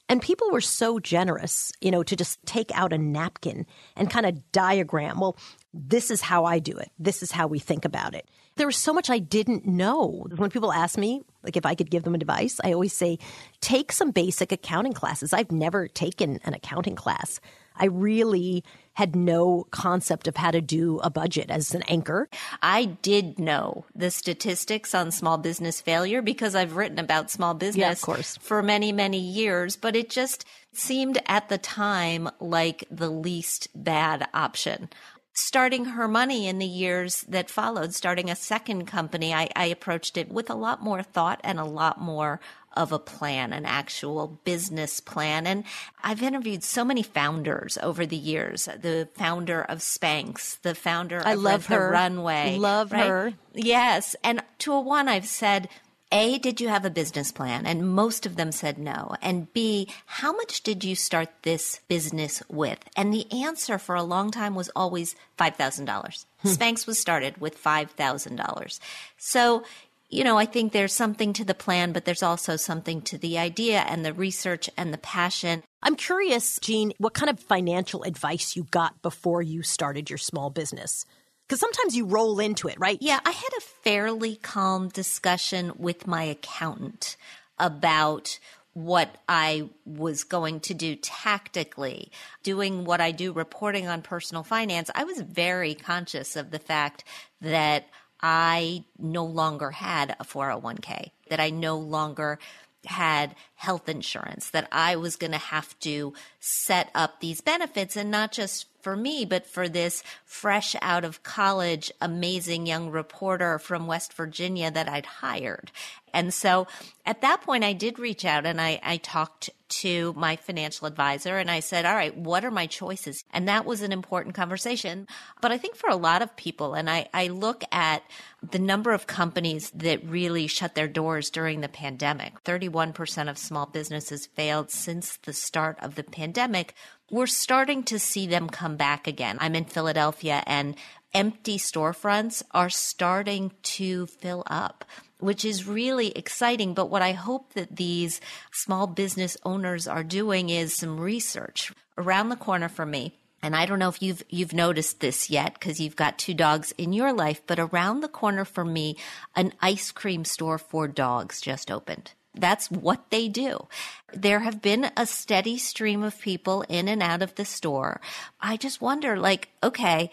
And 0.08 0.20
people 0.20 0.50
were 0.50 0.60
so 0.60 0.99
generous, 0.99 1.72
you 1.80 1.92
know, 1.92 2.02
to 2.02 2.16
just 2.16 2.44
take 2.44 2.72
out 2.75 2.92
a 2.92 2.99
napkin 2.99 3.64
and 3.96 4.10
kind 4.10 4.26
of 4.26 4.50
diagram. 4.50 5.20
Well, 5.20 5.37
this 5.72 6.10
is 6.10 6.20
how 6.20 6.44
I 6.46 6.58
do 6.58 6.76
it. 6.76 6.90
This 6.99 7.22
is 7.22 7.30
how 7.30 7.46
we 7.46 7.60
think 7.60 7.84
about 7.84 8.16
it. 8.16 8.28
There 8.61 8.67
was 8.67 8.76
so 8.76 8.93
much 8.93 9.09
I 9.09 9.21
didn't 9.21 9.64
know. 9.64 10.26
When 10.37 10.50
people 10.50 10.71
ask 10.71 10.99
me, 10.99 11.23
like 11.43 11.57
if 11.57 11.64
I 11.64 11.75
could 11.75 11.90
give 11.90 12.02
them 12.02 12.14
advice, 12.14 12.61
I 12.62 12.75
always 12.75 12.93
say, 12.93 13.19
take 13.62 13.90
some 13.90 14.11
basic 14.11 14.52
accounting 14.52 14.93
classes. 14.93 15.33
I've 15.33 15.50
never 15.50 15.88
taken 15.88 16.40
an 16.45 16.52
accounting 16.52 16.95
class. 16.95 17.40
I 17.75 17.87
really 17.87 18.62
had 18.93 19.17
no 19.17 19.67
concept 19.71 20.29
of 20.29 20.37
how 20.37 20.50
to 20.50 20.61
do 20.61 20.99
a 20.99 21.09
budget 21.09 21.50
as 21.50 21.75
an 21.75 21.83
anchor. 21.88 22.29
I 22.61 22.85
did 22.85 23.38
know 23.38 23.87
the 23.95 24.11
statistics 24.11 24.95
on 24.95 25.11
small 25.11 25.38
business 25.38 25.81
failure 25.81 26.21
because 26.21 26.55
I've 26.55 26.76
written 26.76 26.99
about 26.99 27.31
small 27.31 27.55
business 27.55 27.81
yeah, 27.81 27.93
of 27.93 28.02
course. 28.02 28.37
for 28.43 28.62
many, 28.62 28.93
many 28.93 29.21
years, 29.21 29.76
but 29.76 29.97
it 29.97 30.11
just 30.11 30.45
seemed 30.75 31.19
at 31.25 31.49
the 31.49 31.57
time 31.57 32.29
like 32.40 32.85
the 32.90 33.09
least 33.09 33.69
bad 33.75 34.29
option 34.35 34.90
starting 35.32 35.87
HerMoney 35.87 36.44
in 36.46 36.58
the 36.58 36.66
years 36.66 37.22
that 37.28 37.50
followed, 37.50 37.94
starting 37.94 38.30
a 38.30 38.37
second 38.37 38.87
company, 38.87 39.32
I, 39.32 39.49
I, 39.54 39.66
approached 39.66 40.16
it 40.16 40.30
with 40.30 40.50
a 40.50 40.54
lot 40.54 40.82
more 40.82 41.02
thought 41.02 41.40
and 41.44 41.58
a 41.58 41.64
lot 41.64 42.00
more 42.00 42.40
of 42.72 42.92
a 42.92 42.99
plan, 42.99 43.52
an 43.52 43.64
actual 43.64 44.40
business 44.44 45.00
plan. 45.00 45.46
And 45.46 45.64
I've 46.02 46.22
interviewed 46.22 46.62
so 46.62 46.84
many 46.84 47.02
founders 47.02 47.78
over 47.82 48.06
the 48.06 48.16
years. 48.16 48.66
The 48.66 49.08
founder 49.14 49.62
of 49.62 49.78
Spanx, 49.78 50.60
the 50.62 50.75
founder 50.75 51.22
I 51.25 51.32
of 51.32 51.40
love 51.40 51.70
Rent 51.70 51.80
her. 51.80 51.87
the 51.87 51.92
Runway. 51.92 52.54
I 52.54 52.58
love 52.58 52.92
right? 52.92 53.06
her. 53.06 53.32
Yes. 53.54 54.14
And 54.22 54.42
to 54.58 54.72
a 54.72 54.80
one, 54.80 55.08
I've 55.08 55.26
said, 55.26 55.68
a, 56.12 56.38
did 56.38 56.61
you 56.61 56.69
have 56.69 56.85
a 56.85 56.90
business 56.90 57.31
plan? 57.31 57.67
And 57.67 57.88
most 57.88 58.26
of 58.26 58.37
them 58.37 58.52
said 58.52 58.79
no. 58.79 59.14
And 59.23 59.52
B, 59.52 59.88
how 60.07 60.33
much 60.33 60.62
did 60.62 60.83
you 60.83 60.97
start 60.97 61.29
this 61.43 61.81
business 61.88 62.43
with? 62.49 62.79
And 62.97 63.12
the 63.12 63.31
answer 63.33 63.79
for 63.79 63.95
a 63.95 64.02
long 64.02 64.31
time 64.31 64.55
was 64.55 64.71
always 64.75 65.14
$5,000. 65.38 66.25
Hmm. 66.38 66.49
Spanx 66.49 66.87
was 66.87 66.99
started 66.99 67.40
with 67.40 67.62
$5,000. 67.62 68.81
So, 69.19 69.62
you 70.09 70.25
know, 70.25 70.37
I 70.37 70.47
think 70.47 70.73
there's 70.73 70.93
something 70.93 71.33
to 71.35 71.45
the 71.45 71.55
plan, 71.55 71.93
but 71.93 72.05
there's 72.05 72.23
also 72.23 72.57
something 72.57 73.02
to 73.02 73.17
the 73.17 73.38
idea 73.38 73.81
and 73.81 74.05
the 74.05 74.12
research 74.12 74.69
and 74.76 74.93
the 74.93 74.99
passion. 74.99 75.62
I'm 75.83 75.95
curious, 75.95 76.59
Jean, 76.61 76.93
what 76.99 77.14
kind 77.14 77.31
of 77.31 77.38
financial 77.38 78.02
advice 78.02 78.57
you 78.57 78.64
got 78.73 79.00
before 79.02 79.43
you 79.43 79.62
started 79.62 80.11
your 80.11 80.19
small 80.19 80.50
business? 80.50 81.07
Because 81.50 81.59
sometimes 81.59 81.97
you 81.97 82.04
roll 82.04 82.38
into 82.38 82.69
it, 82.69 82.78
right? 82.78 82.97
Yeah, 83.00 83.19
I 83.25 83.33
had 83.33 83.50
a 83.59 83.61
fairly 83.61 84.37
calm 84.37 84.88
discussion 84.88 85.73
with 85.76 86.07
my 86.07 86.23
accountant 86.23 87.16
about 87.59 88.38
what 88.73 89.16
I 89.28 89.69
was 89.85 90.23
going 90.23 90.61
to 90.61 90.75
do 90.75 90.95
tactically, 90.95 92.12
doing 92.45 92.85
what 92.85 93.00
I 93.00 93.11
do, 93.11 93.33
reporting 93.33 93.88
on 93.88 94.00
personal 94.00 94.45
finance. 94.45 94.92
I 94.95 95.02
was 95.02 95.23
very 95.23 95.75
conscious 95.75 96.37
of 96.37 96.52
the 96.52 96.61
fact 96.61 97.02
that 97.40 97.88
I 98.23 98.85
no 98.97 99.25
longer 99.25 99.73
had 99.73 100.14
a 100.21 100.25
401k, 100.25 101.11
that 101.30 101.40
I 101.40 101.50
no 101.50 101.78
longer 101.78 102.38
had 102.87 103.35
health 103.61 103.90
insurance, 103.90 104.49
that 104.50 104.67
I 104.73 104.97
was 104.97 105.17
going 105.17 105.33
to 105.33 105.38
have 105.38 105.79
to 105.81 106.14
set 106.40 106.90
up 106.95 107.21
these 107.21 107.43
benefits 107.43 107.95
and 107.95 108.11
not 108.11 108.33
just 108.33 108.67
for 108.81 108.97
me, 108.97 109.25
but 109.26 109.47
for 109.47 109.69
this 109.69 110.02
fresh 110.25 110.75
out 110.81 111.05
of 111.05 111.23
college, 111.23 111.93
amazing 112.00 112.67
young 112.67 112.90
reporter 112.90 113.59
from 113.59 113.87
West 113.87 114.14
Virginia 114.14 114.71
that 114.71 114.88
I'd 114.88 115.05
hired. 115.05 115.71
And 116.12 116.35
so 116.35 116.67
at 117.07 117.21
that 117.21 117.43
point, 117.43 117.62
I 117.62 117.73
did 117.73 117.99
reach 117.99 118.25
out 118.25 118.47
and 118.47 118.61
I, 118.61 118.81
I 118.83 118.97
talked 118.97 119.50
to 119.69 120.12
my 120.17 120.35
financial 120.35 120.88
advisor 120.88 121.38
and 121.38 121.49
I 121.49 121.61
said, 121.61 121.87
all 121.87 121.95
right, 121.95 122.17
what 122.17 122.45
are 122.45 122.50
my 122.50 122.67
choices? 122.67 123.23
And 123.33 123.47
that 123.49 123.64
was 123.64 123.83
an 123.83 123.93
important 123.93 124.35
conversation. 124.35 125.07
But 125.40 125.52
I 125.52 125.59
think 125.59 125.76
for 125.76 125.88
a 125.88 125.97
lot 125.97 126.23
of 126.23 126.35
people, 126.35 126.75
and 126.75 126.90
I, 126.90 127.09
I 127.14 127.29
look 127.29 127.62
at 127.71 128.02
the 128.43 128.59
number 128.59 128.90
of 128.90 129.07
companies 129.07 129.71
that 129.71 130.05
really 130.05 130.49
shut 130.49 130.75
their 130.75 130.88
doors 130.88 131.31
during 131.31 131.61
the 131.61 131.69
pandemic, 131.69 132.43
31% 132.43 133.31
of 133.31 133.38
small 133.50 133.66
businesses 133.66 134.26
failed 134.26 134.71
since 134.71 135.16
the 135.16 135.33
start 135.33 135.76
of 135.83 135.97
the 135.97 136.04
pandemic. 136.04 136.73
We're 137.11 137.26
starting 137.26 137.83
to 137.83 137.99
see 137.99 138.28
them 138.28 138.49
come 138.49 138.76
back 138.76 139.09
again. 139.09 139.38
I'm 139.40 139.57
in 139.57 139.64
Philadelphia 139.64 140.45
and 140.47 140.76
empty 141.12 141.59
storefronts 141.59 142.45
are 142.52 142.71
starting 142.71 143.50
to 143.62 144.07
fill 144.07 144.45
up 144.47 144.85
which 145.19 145.45
is 145.45 145.66
really 145.66 146.12
exciting. 146.12 146.73
But 146.73 146.88
what 146.88 147.02
I 147.02 147.12
hope 147.12 147.52
that 147.52 147.76
these 147.76 148.23
small 148.52 148.87
business 148.87 149.37
owners 149.45 149.87
are 149.87 150.02
doing 150.02 150.49
is 150.49 150.73
some 150.73 150.99
research 150.99 151.75
around 151.99 152.30
the 152.30 152.37
corner 152.37 152.71
from 152.71 152.90
me. 152.90 153.19
And 153.42 153.54
I 153.54 153.66
don't 153.66 153.80
know 153.80 153.90
if 153.90 154.00
you've 154.00 154.23
you've 154.30 154.54
noticed 154.54 155.00
this 155.00 155.28
yet 155.28 155.54
because 155.54 155.78
you've 155.78 155.97
got 155.97 156.19
two 156.19 156.33
dogs 156.33 156.73
in 156.78 156.95
your 156.95 157.12
life, 157.12 157.42
but 157.47 157.59
around 157.59 158.00
the 158.00 158.09
corner 158.09 158.47
from 158.47 158.73
me, 158.73 158.97
an 159.37 159.52
ice 159.61 159.90
cream 159.90 160.25
store 160.25 160.57
for 160.57 160.88
dogs 160.88 161.42
just 161.42 161.71
opened. 161.71 162.12
That's 162.34 162.70
what 162.70 163.10
they 163.10 163.28
do. 163.28 163.66
There 164.12 164.40
have 164.40 164.62
been 164.62 164.90
a 164.96 165.06
steady 165.06 165.58
stream 165.58 166.02
of 166.02 166.20
people 166.20 166.62
in 166.68 166.88
and 166.88 167.02
out 167.02 167.22
of 167.22 167.34
the 167.34 167.44
store. 167.44 168.00
I 168.40 168.56
just 168.56 168.80
wonder 168.80 169.16
like, 169.16 169.49
okay, 169.62 170.10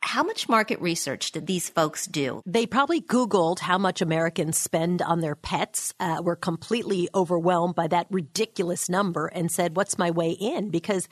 how 0.00 0.22
much 0.22 0.48
market 0.48 0.80
research 0.80 1.32
did 1.32 1.46
these 1.46 1.68
folks 1.68 2.06
do? 2.06 2.42
They 2.46 2.66
probably 2.66 3.00
Googled 3.00 3.58
how 3.58 3.78
much 3.78 4.00
Americans 4.00 4.56
spend 4.58 5.02
on 5.02 5.20
their 5.20 5.34
pets, 5.34 5.94
uh, 5.98 6.20
were 6.22 6.36
completely 6.36 7.08
overwhelmed 7.14 7.74
by 7.74 7.88
that 7.88 8.06
ridiculous 8.10 8.88
number, 8.88 9.26
and 9.26 9.50
said, 9.50 9.76
What's 9.76 9.98
my 9.98 10.12
way 10.12 10.30
in? 10.30 10.70
Because 10.70 11.08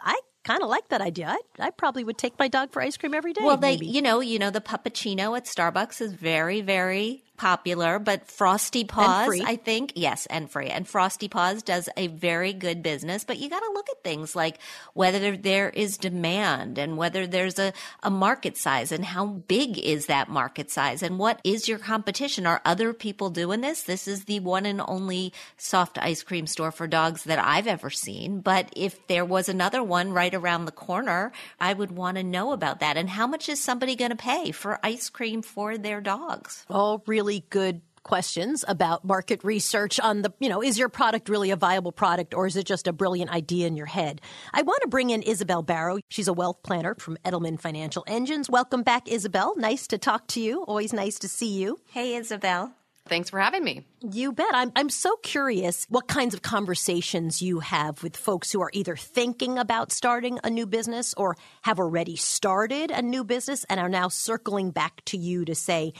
I 0.00 0.18
kind 0.44 0.62
of 0.62 0.68
like 0.68 0.88
that 0.88 1.00
idea. 1.00 1.26
I, 1.28 1.66
I 1.66 1.70
probably 1.70 2.04
would 2.04 2.18
take 2.18 2.38
my 2.38 2.48
dog 2.48 2.72
for 2.72 2.82
ice 2.82 2.96
cream 2.96 3.14
every 3.14 3.32
day. 3.32 3.42
Well, 3.44 3.56
they, 3.56 3.72
maybe. 3.72 3.86
you 3.86 4.02
know, 4.02 4.20
you 4.20 4.38
know, 4.38 4.50
the 4.50 4.60
puppuccino 4.60 5.36
at 5.36 5.46
Starbucks 5.46 6.00
is 6.00 6.12
very, 6.12 6.60
very 6.60 7.24
popular, 7.40 7.98
but 7.98 8.26
Frosty 8.26 8.84
Paws. 8.84 9.40
I 9.40 9.56
think, 9.56 9.92
yes, 9.94 10.26
and 10.26 10.50
free. 10.50 10.66
And 10.66 10.86
Frosty 10.86 11.26
Paws 11.26 11.62
does 11.62 11.88
a 11.96 12.08
very 12.08 12.52
good 12.52 12.82
business, 12.82 13.24
but 13.24 13.38
you 13.38 13.48
got 13.48 13.60
to 13.60 13.72
look 13.72 13.88
at 13.88 14.04
things 14.04 14.36
like 14.36 14.58
whether 14.92 15.38
there 15.38 15.70
is 15.70 15.96
demand 15.96 16.76
and 16.76 16.98
whether 16.98 17.26
there's 17.26 17.58
a, 17.58 17.72
a 18.02 18.10
market 18.10 18.58
size 18.58 18.92
and 18.92 19.06
how 19.06 19.24
big 19.24 19.78
is 19.78 20.06
that 20.06 20.28
market 20.28 20.70
size 20.70 21.02
and 21.02 21.18
what 21.18 21.40
is 21.42 21.66
your 21.66 21.78
competition? 21.78 22.46
Are 22.46 22.60
other 22.66 22.92
people 22.92 23.30
doing 23.30 23.62
this? 23.62 23.84
This 23.84 24.06
is 24.06 24.24
the 24.24 24.40
one 24.40 24.66
and 24.66 24.82
only 24.86 25.32
soft 25.56 25.96
ice 25.96 26.22
cream 26.22 26.46
store 26.46 26.70
for 26.70 26.86
dogs 26.86 27.24
that 27.24 27.38
I've 27.38 27.66
ever 27.66 27.88
seen. 27.88 28.40
But 28.40 28.68
if 28.76 29.06
there 29.06 29.24
was 29.24 29.48
another 29.48 29.82
one 29.82 30.12
right 30.12 30.34
around 30.34 30.66
the 30.66 30.72
corner, 30.72 31.32
I 31.58 31.72
would 31.72 31.92
want 31.92 32.18
to 32.18 32.22
know 32.22 32.52
about 32.52 32.80
that. 32.80 32.98
And 32.98 33.08
how 33.08 33.26
much 33.26 33.48
is 33.48 33.62
somebody 33.62 33.96
going 33.96 34.10
to 34.10 34.16
pay 34.16 34.50
for 34.50 34.78
ice 34.82 35.08
cream 35.08 35.40
for 35.40 35.78
their 35.78 36.02
dogs? 36.02 36.66
all 36.90 37.02
really 37.06 37.29
good 37.38 37.82
questions 38.02 38.64
about 38.66 39.04
market 39.04 39.44
research 39.44 40.00
on 40.00 40.22
the, 40.22 40.32
you 40.40 40.48
know, 40.48 40.62
is 40.62 40.78
your 40.78 40.88
product 40.88 41.28
really 41.28 41.50
a 41.50 41.56
viable 41.56 41.92
product 41.92 42.34
or 42.34 42.46
is 42.46 42.56
it 42.56 42.66
just 42.66 42.88
a 42.88 42.92
brilliant 42.92 43.30
idea 43.30 43.66
in 43.66 43.76
your 43.76 43.86
head? 43.86 44.20
I 44.52 44.62
want 44.62 44.82
to 44.82 44.88
bring 44.88 45.10
in 45.10 45.22
Isabel 45.22 45.62
Barrow. 45.62 45.98
She's 46.08 46.28
a 46.28 46.32
wealth 46.32 46.62
planner 46.62 46.94
from 46.96 47.18
Edelman 47.24 47.60
Financial 47.60 48.02
Engines. 48.06 48.50
Welcome 48.50 48.82
back, 48.82 49.08
Isabel. 49.08 49.54
Nice 49.56 49.86
to 49.88 49.98
talk 49.98 50.26
to 50.28 50.40
you. 50.40 50.64
Always 50.64 50.92
nice 50.92 51.20
to 51.20 51.28
see 51.28 51.52
you. 51.52 51.78
Hey, 51.86 52.14
Isabel. 52.16 52.74
Thanks 53.08 53.30
for 53.30 53.40
having 53.40 53.64
me. 53.64 53.86
You 54.08 54.32
bet. 54.32 54.50
I'm, 54.52 54.70
I'm 54.76 54.88
so 54.90 55.16
curious 55.16 55.86
what 55.88 56.06
kinds 56.06 56.32
of 56.32 56.42
conversations 56.42 57.42
you 57.42 57.58
have 57.60 58.02
with 58.02 58.16
folks 58.16 58.52
who 58.52 58.60
are 58.60 58.70
either 58.72 58.94
thinking 58.94 59.58
about 59.58 59.90
starting 59.90 60.38
a 60.44 60.50
new 60.50 60.66
business 60.66 61.12
or 61.16 61.36
have 61.62 61.80
already 61.80 62.16
started 62.16 62.90
a 62.90 63.02
new 63.02 63.24
business 63.24 63.64
and 63.68 63.80
are 63.80 63.88
now 63.88 64.08
circling 64.08 64.70
back 64.70 65.04
to 65.06 65.16
you 65.16 65.44
to 65.46 65.54
say, 65.54 65.92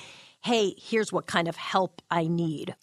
hey, 0.43 0.75
here's 0.79 1.13
what 1.13 1.27
kind 1.27 1.49
of 1.49 1.57
help 1.57 2.03
I 2.11 2.27
need. 2.27 2.75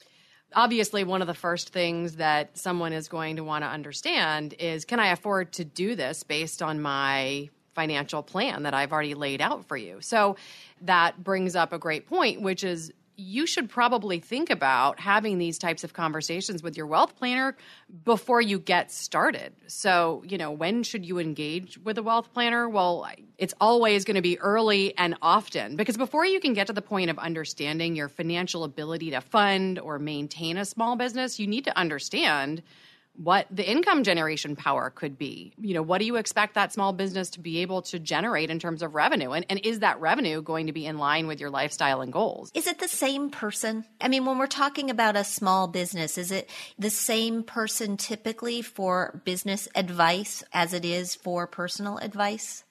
Obviously, 0.53 1.03
one 1.03 1.21
of 1.21 1.27
the 1.27 1.33
first 1.33 1.69
things 1.69 2.15
that 2.15 2.57
someone 2.57 2.93
is 2.93 3.07
going 3.09 3.35
to 3.35 3.43
want 3.43 3.63
to 3.63 3.67
understand 3.67 4.53
is 4.59 4.85
can 4.85 4.99
I 4.99 5.07
afford 5.07 5.51
to 5.53 5.65
do 5.65 5.95
this 5.95 6.23
based 6.23 6.61
on 6.61 6.81
my 6.81 7.49
financial 7.75 8.23
plan 8.23 8.63
that 8.63 8.73
I've 8.73 8.91
already 8.91 9.13
laid 9.13 9.41
out 9.41 9.67
for 9.67 9.77
you? 9.77 9.97
So 10.01 10.37
that 10.81 11.23
brings 11.23 11.55
up 11.55 11.73
a 11.73 11.77
great 11.77 12.07
point, 12.07 12.41
which 12.41 12.63
is 12.63 12.93
you 13.17 13.47
should 13.47 13.67
probably 13.67 14.19
think 14.19 14.51
about 14.51 14.99
having 14.99 15.39
these 15.39 15.57
types 15.57 15.83
of 15.83 15.91
conversations 15.91 16.61
with 16.61 16.77
your 16.77 16.85
wealth 16.85 17.15
planner 17.15 17.57
before 18.05 18.39
you 18.39 18.59
get 18.59 18.91
started. 18.91 19.53
So, 19.65 20.23
you 20.27 20.37
know, 20.37 20.51
when 20.51 20.83
should 20.83 21.03
you 21.03 21.17
engage 21.17 21.79
with 21.79 21.97
a 21.97 22.03
wealth 22.03 22.31
planner? 22.31 22.69
Well, 22.69 23.07
it's 23.39 23.55
always 23.59 24.05
going 24.05 24.15
to 24.15 24.21
be 24.21 24.37
early 24.39 24.95
and 24.99 25.15
often 25.19 25.75
because 25.75 25.97
before 25.97 26.25
you 26.25 26.39
can 26.39 26.53
get 26.53 26.67
to 26.67 26.73
the 26.73 26.81
point 26.81 27.09
of 27.09 27.17
understanding 27.17 27.95
your 27.95 28.07
financial 28.07 28.63
ability 28.63 29.09
to 29.11 29.21
fund 29.21 29.79
or 29.79 29.97
maintain 29.97 30.57
a 30.57 30.65
small 30.65 30.95
business, 30.95 31.39
you 31.39 31.47
need 31.47 31.65
to 31.65 31.75
understand 31.75 32.61
what 33.17 33.47
the 33.49 33.69
income 33.69 34.03
generation 34.03 34.55
power 34.55 34.89
could 34.89 35.17
be. 35.17 35.53
You 35.59 35.73
know, 35.73 35.81
what 35.81 35.99
do 35.99 36.05
you 36.05 36.15
expect 36.15 36.53
that 36.55 36.71
small 36.71 36.93
business 36.93 37.31
to 37.31 37.39
be 37.39 37.59
able 37.59 37.81
to 37.83 37.99
generate 37.99 38.49
in 38.49 38.59
terms 38.59 38.81
of 38.81 38.95
revenue? 38.95 39.31
And, 39.31 39.45
and 39.49 39.59
is 39.63 39.79
that 39.79 39.99
revenue 39.99 40.41
going 40.41 40.67
to 40.67 40.73
be 40.73 40.85
in 40.85 40.97
line 40.97 41.27
with 41.27 41.39
your 41.39 41.49
lifestyle 41.49 42.01
and 42.01 42.13
goals? 42.13 42.51
Is 42.53 42.67
it 42.67 42.79
the 42.79 42.87
same 42.87 43.29
person? 43.29 43.85
I 43.99 44.07
mean, 44.07 44.25
when 44.25 44.37
we're 44.37 44.47
talking 44.47 44.89
about 44.89 45.15
a 45.15 45.23
small 45.23 45.67
business, 45.67 46.17
is 46.17 46.31
it 46.31 46.49
the 46.77 46.89
same 46.89 47.43
person 47.43 47.97
typically 47.97 48.61
for 48.61 49.21
business 49.25 49.67
advice 49.75 50.43
as 50.53 50.73
it 50.73 50.85
is 50.85 51.15
for 51.15 51.47
personal 51.47 51.97
advice? 51.97 52.63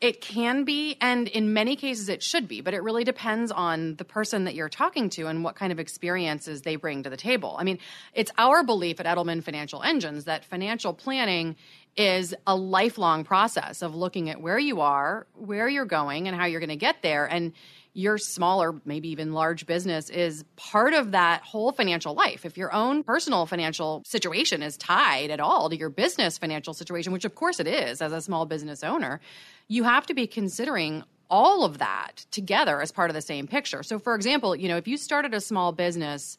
It 0.00 0.20
can 0.20 0.62
be, 0.62 0.96
and 1.00 1.26
in 1.26 1.52
many 1.52 1.74
cases 1.74 2.08
it 2.08 2.22
should 2.22 2.46
be, 2.46 2.60
but 2.60 2.72
it 2.72 2.84
really 2.84 3.02
depends 3.02 3.50
on 3.50 3.96
the 3.96 4.04
person 4.04 4.44
that 4.44 4.54
you're 4.54 4.68
talking 4.68 5.10
to 5.10 5.26
and 5.26 5.42
what 5.42 5.56
kind 5.56 5.72
of 5.72 5.80
experiences 5.80 6.62
they 6.62 6.76
bring 6.76 7.02
to 7.02 7.10
the 7.10 7.16
table. 7.16 7.56
I 7.58 7.64
mean, 7.64 7.80
it's 8.14 8.30
our 8.38 8.62
belief 8.62 9.00
at 9.00 9.06
Edelman 9.06 9.42
Financial 9.42 9.82
Engines 9.82 10.26
that 10.26 10.44
financial 10.44 10.94
planning 10.94 11.56
is 11.96 12.32
a 12.46 12.54
lifelong 12.54 13.24
process 13.24 13.82
of 13.82 13.96
looking 13.96 14.30
at 14.30 14.40
where 14.40 14.58
you 14.58 14.80
are, 14.80 15.26
where 15.34 15.68
you're 15.68 15.84
going, 15.84 16.28
and 16.28 16.36
how 16.36 16.44
you're 16.44 16.60
going 16.60 16.68
to 16.68 16.76
get 16.76 17.02
there. 17.02 17.26
And 17.26 17.52
your 17.98 18.16
smaller, 18.16 18.80
maybe 18.84 19.08
even 19.08 19.32
large 19.32 19.66
business 19.66 20.08
is 20.08 20.44
part 20.54 20.94
of 20.94 21.10
that 21.10 21.42
whole 21.42 21.72
financial 21.72 22.14
life. 22.14 22.44
If 22.44 22.56
your 22.56 22.72
own 22.72 23.02
personal 23.02 23.44
financial 23.44 24.04
situation 24.06 24.62
is 24.62 24.76
tied 24.76 25.32
at 25.32 25.40
all 25.40 25.68
to 25.68 25.76
your 25.76 25.90
business 25.90 26.38
financial 26.38 26.74
situation, 26.74 27.12
which 27.12 27.24
of 27.24 27.34
course 27.34 27.58
it 27.58 27.66
is 27.66 28.00
as 28.00 28.12
a 28.12 28.20
small 28.20 28.46
business 28.46 28.84
owner, 28.84 29.20
you 29.66 29.82
have 29.82 30.06
to 30.06 30.14
be 30.14 30.28
considering 30.28 31.02
all 31.28 31.64
of 31.64 31.78
that 31.78 32.24
together 32.30 32.80
as 32.80 32.92
part 32.92 33.10
of 33.10 33.14
the 33.14 33.20
same 33.20 33.48
picture. 33.48 33.82
So 33.82 33.98
for 33.98 34.14
example, 34.14 34.54
you 34.54 34.68
know, 34.68 34.76
if 34.76 34.86
you 34.86 34.96
started 34.96 35.34
a 35.34 35.40
small 35.40 35.72
business 35.72 36.38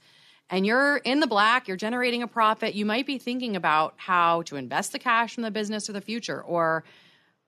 and 0.50 0.66
you're 0.66 0.96
in 0.96 1.20
the 1.20 1.28
black, 1.28 1.68
you're 1.68 1.76
generating 1.76 2.24
a 2.24 2.28
profit, 2.28 2.74
you 2.74 2.86
might 2.86 3.06
be 3.06 3.18
thinking 3.18 3.58
about 3.58 3.96
how 3.98 4.44
to 4.44 4.56
invest 4.56 4.94
the 4.94 5.00
cash 5.00 5.34
from 5.34 5.44
the 5.44 5.52
business 5.52 5.88
for 5.88 5.92
the 5.92 6.00
future 6.00 6.42
or 6.42 6.86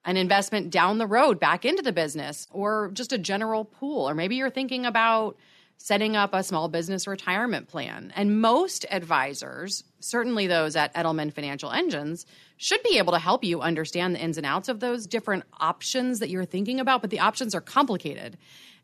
an 0.05 0.17
investment 0.17 0.69
down 0.69 0.97
the 0.97 1.07
road 1.07 1.39
back 1.39 1.65
into 1.65 1.81
the 1.81 1.93
business 1.93 2.47
or 2.51 2.89
just 2.93 3.13
a 3.13 3.17
general 3.17 3.65
pool. 3.65 4.09
Or 4.09 4.15
maybe 4.15 4.35
you're 4.35 4.49
thinking 4.49 4.85
about 4.85 5.37
setting 5.77 6.15
up 6.15 6.33
a 6.33 6.43
small 6.43 6.67
business 6.67 7.07
retirement 7.07 7.67
plan. 7.67 8.13
And 8.15 8.39
most 8.39 8.85
advisors, 8.91 9.83
certainly 9.99 10.47
those 10.47 10.75
at 10.75 10.93
Edelman 10.93 11.33
Financial 11.33 11.71
Engines, 11.71 12.25
should 12.57 12.83
be 12.83 12.99
able 12.99 13.13
to 13.13 13.19
help 13.19 13.43
you 13.43 13.61
understand 13.61 14.15
the 14.15 14.19
ins 14.19 14.37
and 14.37 14.45
outs 14.45 14.69
of 14.69 14.79
those 14.79 15.07
different 15.07 15.43
options 15.59 16.19
that 16.19 16.29
you're 16.29 16.45
thinking 16.45 16.79
about, 16.79 17.01
but 17.01 17.09
the 17.09 17.19
options 17.19 17.55
are 17.55 17.61
complicated. 17.61 18.37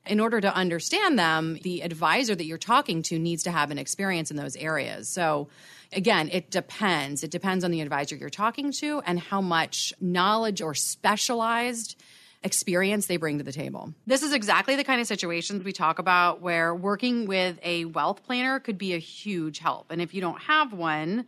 In 0.05 0.19
order 0.19 0.39
to 0.39 0.53
understand 0.53 1.19
them, 1.19 1.57
the 1.63 1.81
advisor 1.81 2.33
that 2.33 2.45
you're 2.45 2.57
talking 2.57 3.01
to 3.03 3.19
needs 3.19 3.43
to 3.43 3.51
have 3.51 3.71
an 3.71 3.77
experience 3.77 4.31
in 4.31 4.37
those 4.37 4.55
areas. 4.55 5.09
So, 5.09 5.49
again, 5.91 6.29
it 6.31 6.49
depends. 6.49 7.23
It 7.23 7.31
depends 7.31 7.63
on 7.63 7.71
the 7.71 7.81
advisor 7.81 8.15
you're 8.15 8.29
talking 8.29 8.71
to 8.73 9.01
and 9.05 9.19
how 9.19 9.41
much 9.41 9.93
knowledge 9.99 10.61
or 10.61 10.73
specialized 10.73 12.01
experience 12.43 13.07
they 13.07 13.17
bring 13.17 13.39
to 13.39 13.43
the 13.43 13.51
table. 13.51 13.93
This 14.05 14.23
is 14.23 14.33
exactly 14.33 14.75
the 14.75 14.83
kind 14.83 15.01
of 15.01 15.07
situations 15.07 15.63
we 15.63 15.73
talk 15.73 15.99
about 15.99 16.41
where 16.41 16.73
working 16.73 17.25
with 17.25 17.59
a 17.63 17.85
wealth 17.85 18.23
planner 18.23 18.59
could 18.59 18.77
be 18.77 18.93
a 18.93 18.99
huge 18.99 19.59
help. 19.59 19.91
And 19.91 20.01
if 20.01 20.13
you 20.13 20.21
don't 20.21 20.41
have 20.43 20.71
one, 20.71 21.25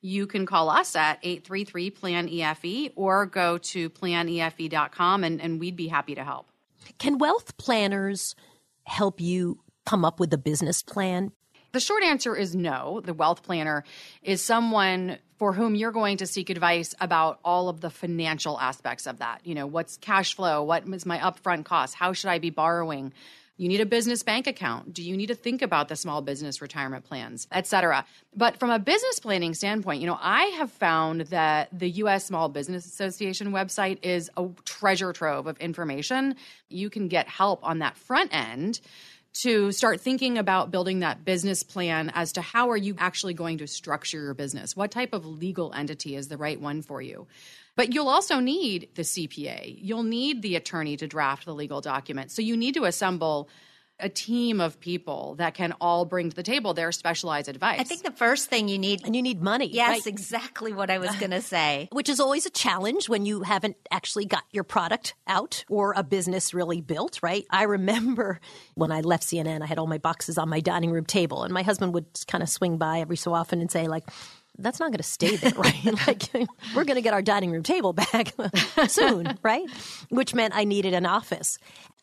you 0.00 0.26
can 0.26 0.46
call 0.46 0.68
us 0.68 0.96
at 0.96 1.18
833 1.22 1.90
plan 1.90 2.28
EFE 2.28 2.92
or 2.96 3.26
go 3.26 3.58
to 3.58 3.90
planefe.com 3.90 5.24
and, 5.24 5.40
and 5.40 5.60
we'd 5.60 5.76
be 5.76 5.88
happy 5.88 6.14
to 6.14 6.24
help. 6.24 6.51
Can 6.98 7.18
wealth 7.18 7.56
planners 7.56 8.34
help 8.84 9.20
you 9.20 9.60
come 9.86 10.04
up 10.04 10.20
with 10.20 10.32
a 10.32 10.38
business 10.38 10.82
plan? 10.82 11.32
The 11.72 11.80
short 11.80 12.02
answer 12.04 12.36
is 12.36 12.54
no. 12.54 13.00
The 13.02 13.14
wealth 13.14 13.42
planner 13.42 13.84
is 14.22 14.42
someone 14.42 15.18
for 15.38 15.54
whom 15.54 15.74
you're 15.74 15.90
going 15.90 16.18
to 16.18 16.26
seek 16.26 16.50
advice 16.50 16.94
about 17.00 17.40
all 17.44 17.68
of 17.68 17.80
the 17.80 17.90
financial 17.90 18.60
aspects 18.60 19.06
of 19.06 19.18
that. 19.18 19.40
You 19.44 19.54
know, 19.54 19.66
what's 19.66 19.96
cash 19.96 20.36
flow? 20.36 20.62
What 20.62 20.86
is 20.86 21.06
my 21.06 21.18
upfront 21.18 21.64
cost? 21.64 21.94
How 21.94 22.12
should 22.12 22.28
I 22.28 22.38
be 22.38 22.50
borrowing? 22.50 23.12
You 23.62 23.68
need 23.68 23.80
a 23.80 23.86
business 23.86 24.24
bank 24.24 24.48
account. 24.48 24.92
Do 24.92 25.04
you 25.04 25.16
need 25.16 25.28
to 25.28 25.36
think 25.36 25.62
about 25.62 25.86
the 25.86 25.94
small 25.94 26.20
business 26.20 26.60
retirement 26.60 27.04
plans, 27.04 27.46
et 27.52 27.68
cetera? 27.68 28.04
But 28.34 28.58
from 28.58 28.70
a 28.70 28.80
business 28.80 29.20
planning 29.20 29.54
standpoint, 29.54 30.00
you 30.00 30.08
know, 30.08 30.18
I 30.20 30.46
have 30.58 30.72
found 30.72 31.20
that 31.26 31.68
the 31.72 31.88
US 31.90 32.24
Small 32.24 32.48
Business 32.48 32.84
Association 32.86 33.52
website 33.52 34.00
is 34.02 34.32
a 34.36 34.48
treasure 34.64 35.12
trove 35.12 35.46
of 35.46 35.58
information. 35.58 36.34
You 36.70 36.90
can 36.90 37.06
get 37.06 37.28
help 37.28 37.60
on 37.62 37.78
that 37.78 37.96
front 37.96 38.34
end 38.34 38.80
to 39.44 39.70
start 39.70 40.00
thinking 40.00 40.38
about 40.38 40.72
building 40.72 40.98
that 41.00 41.24
business 41.24 41.62
plan 41.62 42.10
as 42.16 42.32
to 42.32 42.42
how 42.42 42.70
are 42.70 42.76
you 42.76 42.96
actually 42.98 43.32
going 43.32 43.58
to 43.58 43.66
structure 43.66 44.20
your 44.24 44.34
business 44.34 44.76
what 44.76 44.90
type 44.90 45.14
of 45.14 45.24
legal 45.24 45.72
entity 45.72 46.14
is 46.14 46.28
the 46.28 46.36
right 46.36 46.60
one 46.60 46.82
for 46.82 47.00
you 47.00 47.26
but 47.76 47.94
you'll 47.94 48.08
also 48.08 48.40
need 48.40 48.88
the 48.94 49.02
cpa 49.02 49.76
you'll 49.80 50.02
need 50.02 50.42
the 50.42 50.56
attorney 50.56 50.96
to 50.96 51.06
draft 51.06 51.44
the 51.44 51.54
legal 51.54 51.80
document 51.80 52.30
so 52.30 52.42
you 52.42 52.56
need 52.56 52.74
to 52.74 52.84
assemble 52.84 53.48
a 54.02 54.08
team 54.08 54.60
of 54.60 54.80
people 54.80 55.36
that 55.36 55.54
can 55.54 55.72
all 55.80 56.04
bring 56.04 56.28
to 56.28 56.36
the 56.36 56.42
table 56.42 56.74
their 56.74 56.92
specialized 56.92 57.48
advice. 57.48 57.80
I 57.80 57.84
think 57.84 58.02
the 58.02 58.10
first 58.10 58.50
thing 58.50 58.68
you 58.68 58.78
need 58.78 59.04
and 59.04 59.14
you 59.14 59.22
need 59.22 59.40
money. 59.40 59.66
Yes, 59.66 59.88
right? 59.88 60.06
exactly 60.06 60.72
what 60.72 60.90
I 60.90 60.98
was 60.98 61.14
going 61.16 61.30
to 61.30 61.40
say. 61.40 61.88
Which 61.92 62.08
is 62.08 62.20
always 62.20 62.44
a 62.44 62.50
challenge 62.50 63.08
when 63.08 63.24
you 63.24 63.42
haven't 63.42 63.76
actually 63.90 64.26
got 64.26 64.44
your 64.50 64.64
product 64.64 65.14
out 65.26 65.64
or 65.70 65.94
a 65.96 66.02
business 66.02 66.52
really 66.52 66.80
built, 66.80 67.20
right? 67.22 67.46
I 67.48 67.64
remember 67.64 68.40
when 68.74 68.90
I 68.90 69.00
left 69.00 69.24
CNN, 69.24 69.62
I 69.62 69.66
had 69.66 69.78
all 69.78 69.86
my 69.86 69.98
boxes 69.98 70.36
on 70.36 70.48
my 70.48 70.60
dining 70.60 70.90
room 70.90 71.04
table 71.04 71.44
and 71.44 71.54
my 71.54 71.62
husband 71.62 71.94
would 71.94 72.06
kind 72.26 72.42
of 72.42 72.48
swing 72.48 72.78
by 72.78 73.00
every 73.00 73.16
so 73.16 73.32
often 73.32 73.60
and 73.60 73.70
say 73.70 73.86
like 73.86 74.08
that's 74.58 74.80
not 74.80 74.90
going 74.90 74.98
to 74.98 75.02
stay 75.02 75.36
there, 75.36 75.52
right? 75.56 75.84
like 76.06 76.28
we're 76.74 76.84
going 76.84 76.96
to 76.96 77.02
get 77.02 77.14
our 77.14 77.22
dining 77.22 77.50
room 77.50 77.62
table 77.62 77.92
back 77.92 78.34
soon, 78.88 79.38
right? 79.42 79.68
Which 80.10 80.34
meant 80.34 80.54
I 80.54 80.64
needed 80.64 80.94
an 80.94 81.06
office. 81.06 81.58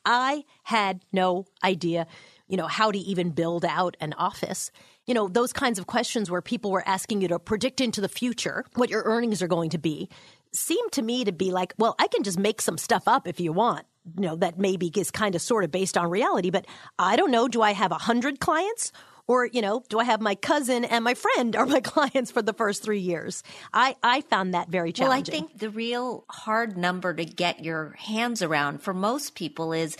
I 0.05 0.45
had 0.63 1.01
no 1.11 1.45
idea, 1.63 2.07
you 2.47 2.57
know, 2.57 2.67
how 2.67 2.91
to 2.91 2.97
even 2.97 3.31
build 3.31 3.65
out 3.65 3.97
an 3.99 4.13
office. 4.13 4.71
You 5.05 5.13
know, 5.13 5.27
those 5.27 5.53
kinds 5.53 5.79
of 5.79 5.87
questions 5.87 6.29
where 6.29 6.41
people 6.41 6.71
were 6.71 6.87
asking 6.87 7.21
you 7.21 7.27
to 7.29 7.39
predict 7.39 7.81
into 7.81 8.01
the 8.01 8.09
future 8.09 8.65
what 8.75 8.89
your 8.89 9.03
earnings 9.03 9.41
are 9.41 9.47
going 9.47 9.71
to 9.71 9.77
be 9.77 10.09
seemed 10.51 10.91
to 10.93 11.01
me 11.01 11.25
to 11.25 11.31
be 11.31 11.51
like, 11.51 11.73
well, 11.77 11.95
I 11.99 12.07
can 12.07 12.23
just 12.23 12.39
make 12.39 12.61
some 12.61 12.77
stuff 12.77 13.03
up 13.07 13.27
if 13.27 13.39
you 13.39 13.53
want. 13.53 13.85
You 14.15 14.21
know, 14.27 14.35
that 14.37 14.57
maybe 14.57 14.91
is 14.95 15.11
kind 15.11 15.35
of 15.35 15.41
sort 15.41 15.63
of 15.63 15.71
based 15.71 15.97
on 15.97 16.09
reality, 16.09 16.49
but 16.49 16.65
I 16.97 17.15
don't 17.15 17.29
know. 17.29 17.47
Do 17.47 17.61
I 17.61 17.73
have 17.73 17.91
a 17.91 17.95
hundred 17.95 18.39
clients 18.39 18.91
or, 19.29 19.45
you 19.45 19.61
know, 19.61 19.83
do 19.89 19.99
I 19.99 20.05
have 20.05 20.21
my 20.21 20.33
cousin 20.33 20.83
and 20.83 21.03
my 21.03 21.13
friend 21.13 21.55
are 21.55 21.67
my 21.67 21.79
clients 21.83 22.31
for 22.31 22.41
the 22.41 22.51
first 22.51 22.81
three 22.81 22.99
years? 22.99 23.43
I, 23.71 23.95
I 24.01 24.21
found 24.21 24.55
that 24.55 24.69
very 24.69 24.91
challenging. 24.91 25.31
Well, 25.31 25.43
I 25.43 25.47
think 25.47 25.59
the 25.59 25.69
real 25.69 26.25
hard 26.27 26.75
number 26.75 27.13
to 27.13 27.25
get 27.25 27.63
your 27.63 27.91
hands 27.99 28.41
around 28.41 28.81
for 28.81 28.91
most 28.91 29.35
people 29.35 29.71
is 29.71 29.97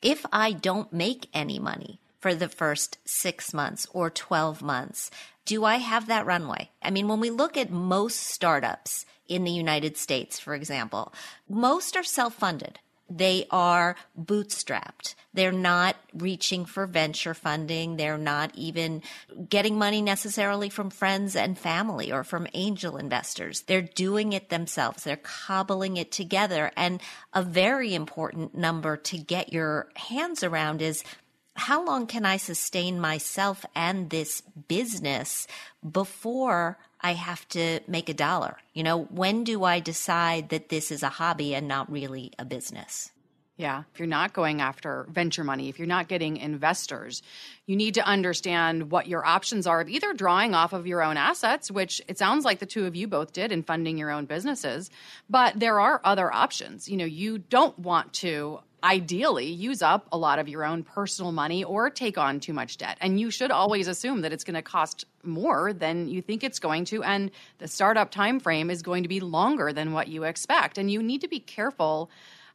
if 0.00 0.24
I 0.32 0.52
don't 0.52 0.92
make 0.92 1.28
any 1.34 1.58
money 1.58 1.98
for 2.20 2.36
the 2.36 2.48
first 2.48 2.98
six 3.04 3.52
months 3.52 3.88
or 3.92 4.10
12 4.10 4.62
months, 4.62 5.10
do 5.44 5.64
I 5.64 5.78
have 5.78 6.06
that 6.06 6.24
runway? 6.24 6.70
I 6.80 6.90
mean, 6.90 7.08
when 7.08 7.18
we 7.18 7.30
look 7.30 7.56
at 7.56 7.70
most 7.70 8.20
startups 8.20 9.06
in 9.26 9.42
the 9.42 9.50
United 9.50 9.96
States, 9.96 10.38
for 10.38 10.54
example, 10.54 11.12
most 11.48 11.96
are 11.96 12.04
self 12.04 12.34
funded 12.34 12.78
they 13.08 13.46
are 13.50 13.96
bootstrapped. 14.20 15.14
They're 15.32 15.52
not 15.52 15.96
reaching 16.14 16.64
for 16.64 16.86
venture 16.86 17.34
funding. 17.34 17.96
They're 17.96 18.18
not 18.18 18.50
even 18.54 19.02
getting 19.48 19.78
money 19.78 20.02
necessarily 20.02 20.68
from 20.68 20.90
friends 20.90 21.36
and 21.36 21.58
family 21.58 22.12
or 22.12 22.24
from 22.24 22.46
angel 22.54 22.96
investors. 22.96 23.62
They're 23.62 23.82
doing 23.82 24.32
it 24.32 24.48
themselves. 24.48 25.04
They're 25.04 25.16
cobbling 25.16 25.96
it 25.96 26.10
together. 26.12 26.70
And 26.76 27.00
a 27.32 27.42
very 27.42 27.94
important 27.94 28.54
number 28.54 28.96
to 28.96 29.18
get 29.18 29.52
your 29.52 29.88
hands 29.96 30.42
around 30.42 30.82
is 30.82 31.04
how 31.58 31.84
long 31.84 32.06
can 32.06 32.24
I 32.24 32.36
sustain 32.36 33.00
myself 33.00 33.66
and 33.74 34.10
this 34.10 34.42
business 34.68 35.46
before 35.90 36.78
I 37.00 37.14
have 37.14 37.48
to 37.50 37.80
make 37.86 38.08
a 38.08 38.14
dollar? 38.14 38.58
You 38.74 38.84
know, 38.84 39.04
when 39.04 39.44
do 39.44 39.64
I 39.64 39.80
decide 39.80 40.50
that 40.50 40.68
this 40.68 40.90
is 40.90 41.02
a 41.02 41.08
hobby 41.08 41.54
and 41.54 41.66
not 41.66 41.90
really 41.90 42.32
a 42.38 42.44
business? 42.44 43.10
Yeah, 43.56 43.82
if 43.92 43.98
you're 43.98 44.06
not 44.06 44.34
going 44.34 44.60
after 44.60 45.08
venture 45.10 45.42
money, 45.42 45.68
if 45.68 45.80
you're 45.80 45.88
not 45.88 46.06
getting 46.06 46.36
investors, 46.36 47.22
you 47.66 47.74
need 47.74 47.94
to 47.94 48.06
understand 48.06 48.92
what 48.92 49.08
your 49.08 49.26
options 49.26 49.66
are 49.66 49.80
of 49.80 49.88
either 49.88 50.12
drawing 50.12 50.54
off 50.54 50.72
of 50.72 50.86
your 50.86 51.02
own 51.02 51.16
assets, 51.16 51.68
which 51.68 52.00
it 52.06 52.18
sounds 52.18 52.44
like 52.44 52.60
the 52.60 52.66
two 52.66 52.86
of 52.86 52.94
you 52.94 53.08
both 53.08 53.32
did 53.32 53.50
in 53.50 53.64
funding 53.64 53.98
your 53.98 54.12
own 54.12 54.26
businesses, 54.26 54.90
but 55.28 55.58
there 55.58 55.80
are 55.80 56.00
other 56.04 56.32
options. 56.32 56.88
You 56.88 56.98
know, 56.98 57.04
you 57.04 57.38
don't 57.38 57.76
want 57.76 58.12
to 58.14 58.60
ideally 58.82 59.46
use 59.46 59.82
up 59.82 60.06
a 60.12 60.18
lot 60.18 60.38
of 60.38 60.48
your 60.48 60.64
own 60.64 60.82
personal 60.82 61.32
money 61.32 61.64
or 61.64 61.90
take 61.90 62.16
on 62.16 62.40
too 62.40 62.52
much 62.52 62.76
debt. 62.76 62.96
And 63.00 63.18
you 63.18 63.30
should 63.30 63.50
always 63.50 63.88
assume 63.88 64.22
that 64.22 64.32
it's 64.32 64.44
going 64.44 64.54
to 64.54 64.62
cost 64.62 65.04
more 65.22 65.72
than 65.72 66.08
you 66.08 66.22
think 66.22 66.44
it's 66.44 66.58
going 66.58 66.84
to 66.86 67.02
and 67.02 67.30
the 67.58 67.68
startup 67.68 68.10
time 68.10 68.40
frame 68.40 68.70
is 68.70 68.82
going 68.82 69.02
to 69.02 69.08
be 69.08 69.20
longer 69.20 69.72
than 69.72 69.92
what 69.92 70.08
you 70.08 70.24
expect. 70.24 70.78
And 70.78 70.90
you 70.90 71.02
need 71.02 71.20
to 71.22 71.28
be 71.28 71.40
careful 71.40 72.10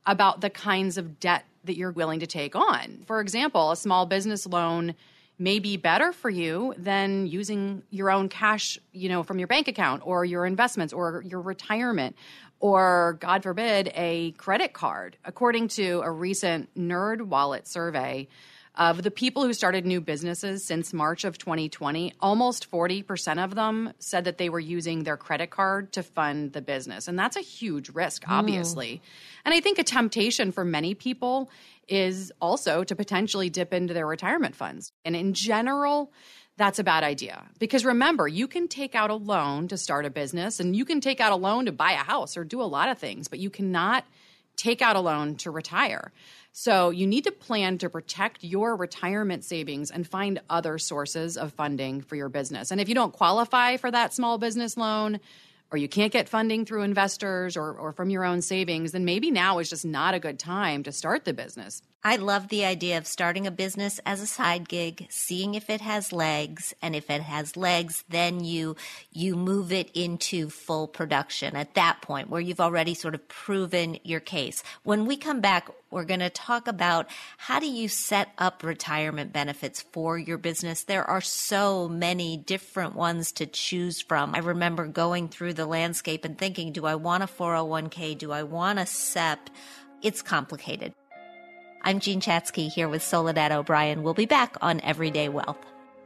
about 0.06 0.42
the 0.42 0.50
kinds 0.50 0.98
of 0.98 1.20
debt 1.20 1.46
that 1.66 1.78
you're 1.78 1.92
willing 1.92 2.20
to 2.20 2.28
take 2.28 2.56
on. 2.56 3.04
For 3.08 3.22
example, 3.22 3.72
a 3.72 3.76
small 3.76 4.06
business 4.06 4.46
loan 4.46 4.96
may 5.40 5.60
be 5.60 5.78
better 5.78 6.14
for 6.14 6.30
you 6.30 6.74
than 6.78 7.26
using 7.26 7.84
your 7.90 8.12
own 8.12 8.30
cash, 8.30 8.78
you 8.92 9.10
know, 9.10 9.24
from 9.24 9.40
your 9.40 9.48
bank 9.48 9.68
account 9.68 10.02
or 10.06 10.24
your 10.24 10.46
investments 10.46 10.94
or 10.94 11.24
your 11.26 11.42
retirement 11.42 12.16
or 12.64 13.18
God 13.20 13.44
forbid, 13.44 13.92
a 13.94 14.32
credit 14.32 14.72
card. 14.72 15.18
According 15.26 15.68
to 15.68 16.00
a 16.02 16.10
recent 16.10 16.74
NerdWallet 16.76 17.68
survey, 17.68 18.30
of 18.76 19.04
the 19.04 19.12
people 19.12 19.44
who 19.44 19.52
started 19.52 19.86
new 19.86 20.00
businesses 20.00 20.64
since 20.64 20.94
March 20.94 21.26
of 21.26 21.38
2020, 21.38 22.14
almost 22.22 22.72
40% 22.72 23.44
of 23.44 23.54
them 23.54 23.92
said 24.00 24.24
that 24.24 24.38
they 24.38 24.48
were 24.48 24.62
using 24.62 25.04
their 25.04 25.18
credit 25.18 25.50
card 25.50 25.92
to 25.92 26.04
fund 26.04 26.54
the 26.54 26.62
business. 26.62 27.10
And 27.10 27.20
that's 27.20 27.36
a 27.36 27.42
huge 27.42 27.90
risk, 27.90 28.24
hmm. 28.24 28.32
obviously. 28.32 28.94
Mm. 28.96 29.02
And 29.44 29.54
I 29.54 29.60
think 29.60 29.78
a 29.78 29.84
temptation 29.84 30.54
for 30.54 30.64
many 30.64 30.96
people 30.96 31.52
is 31.90 32.32
also 32.40 32.86
to 32.86 32.96
potentially 32.96 33.50
dip 33.50 33.74
into 33.74 33.94
their 33.94 34.08
retirement 34.08 34.56
funds. 34.56 34.94
And 35.04 35.18
in 35.18 35.34
general, 35.34 36.14
that's 36.58 36.80
a 36.80 36.84
bad 36.84 37.04
idea. 37.04 37.44
Because 37.60 37.84
remember, 37.84 38.28
you 38.28 38.48
can 38.48 38.68
take 38.68 38.96
out 38.96 39.10
a 39.10 39.16
loan 39.16 39.68
to 39.70 39.78
start 39.78 40.06
a 40.06 40.10
business 40.10 40.60
and 40.60 40.76
you 40.76 40.86
can 40.86 41.02
take 41.02 41.20
out 41.20 41.32
a 41.32 41.36
loan 41.36 41.66
to 41.66 41.72
buy 41.72 41.94
a 41.94 41.98
house 41.98 42.38
or 42.38 42.44
do 42.44 42.62
a 42.62 42.64
lot 42.64 42.90
of 42.90 42.98
things, 43.00 43.28
but 43.28 43.40
you 43.40 43.50
cannot 43.50 44.06
take 44.56 44.82
out 44.82 44.96
a 44.96 45.00
loan 45.00 45.36
to 45.38 45.50
retire. 45.50 46.12
So 46.52 46.92
you 46.92 47.08
need 47.08 47.24
to 47.24 47.32
plan 47.32 47.80
to 47.80 47.90
protect 47.90 48.44
your 48.44 48.76
retirement 48.76 49.44
savings 49.44 49.90
and 49.90 50.08
find 50.08 50.40
other 50.48 50.78
sources 50.78 51.36
of 51.36 51.54
funding 51.54 52.02
for 52.02 52.16
your 52.16 52.30
business. 52.30 52.70
And 52.70 52.80
if 52.80 52.88
you 52.88 52.94
don't 52.94 53.12
qualify 53.12 53.78
for 53.78 53.90
that 53.90 54.14
small 54.14 54.38
business 54.38 54.78
loan, 54.78 55.20
or 55.74 55.78
you 55.78 55.90
can't 55.90 56.14
get 56.14 56.30
funding 56.30 56.66
through 56.66 56.84
investors 56.84 57.58
or, 57.58 57.74
or 57.74 57.92
from 57.92 58.12
your 58.12 58.24
own 58.24 58.44
savings, 58.44 58.92
then 58.92 59.06
maybe 59.06 59.32
now 59.32 59.58
is 59.58 59.72
just 59.72 59.84
not 59.84 60.14
a 60.14 60.20
good 60.20 60.38
time 60.38 60.84
to 60.84 60.92
start 60.92 61.26
the 61.26 61.34
business. 61.34 61.82
I 62.04 62.18
love 62.18 62.50
the 62.50 62.66
idea 62.66 62.98
of 62.98 63.08
starting 63.08 63.48
a 63.48 63.52
business 63.52 64.00
as 64.06 64.22
a 64.22 64.28
side 64.28 64.70
gig, 64.70 65.08
seeing 65.10 65.56
if 65.56 65.70
it 65.70 65.82
has 65.82 66.12
legs, 66.12 66.76
and 66.82 66.96
if 66.96 67.10
it 67.10 67.22
has 67.22 67.58
legs, 67.58 68.04
then 68.10 68.44
you 68.44 68.76
you 69.12 69.36
move 69.36 69.72
it 69.72 69.90
into 69.96 70.50
full 70.50 70.86
production 70.86 71.56
at 71.56 71.74
that 71.76 72.02
point 72.02 72.30
where 72.30 72.42
you've 72.42 72.60
already 72.60 72.94
sort 72.94 73.16
of 73.16 73.28
proven 73.30 73.98
your 74.04 74.20
case. 74.20 74.64
When 74.84 75.06
we 75.08 75.16
come 75.16 75.40
back, 75.40 75.70
we're 75.94 76.04
going 76.04 76.20
to 76.20 76.30
talk 76.30 76.68
about 76.68 77.08
how 77.38 77.60
do 77.60 77.68
you 77.68 77.88
set 77.88 78.30
up 78.38 78.64
retirement 78.64 79.32
benefits 79.32 79.82
for 79.82 80.18
your 80.18 80.38
business. 80.38 80.84
There 80.84 81.08
are 81.10 81.22
so 81.22 81.88
many 81.88 82.36
different 82.36 82.96
ones 82.96 83.32
to 83.34 83.46
choose 83.46 84.02
from. 84.02 84.34
I 84.36 84.40
remember 84.40 84.88
going 84.88 85.30
through 85.30 85.54
the 85.54 85.66
landscape 85.66 86.26
and 86.26 86.38
thinking, 86.38 86.74
do 86.74 86.86
I 86.86 86.96
want 86.96 87.24
a 87.24 87.28
401k? 87.28 88.18
Do 88.18 88.32
I 88.32 88.44
want 88.44 88.80
a 88.80 88.86
SEP? 88.86 89.50
It's 90.02 90.22
complicated. 90.22 90.94
I'm 91.84 92.00
Jean 92.00 92.20
Chatsky 92.20 92.70
here 92.70 92.90
with 92.90 93.04
Soledad 93.04 93.52
O'Brien. 93.52 94.04
We'll 94.04 94.14
be 94.14 94.26
back 94.26 94.56
on 94.62 94.82
Everyday 94.82 95.30
Wealth. 95.30 95.58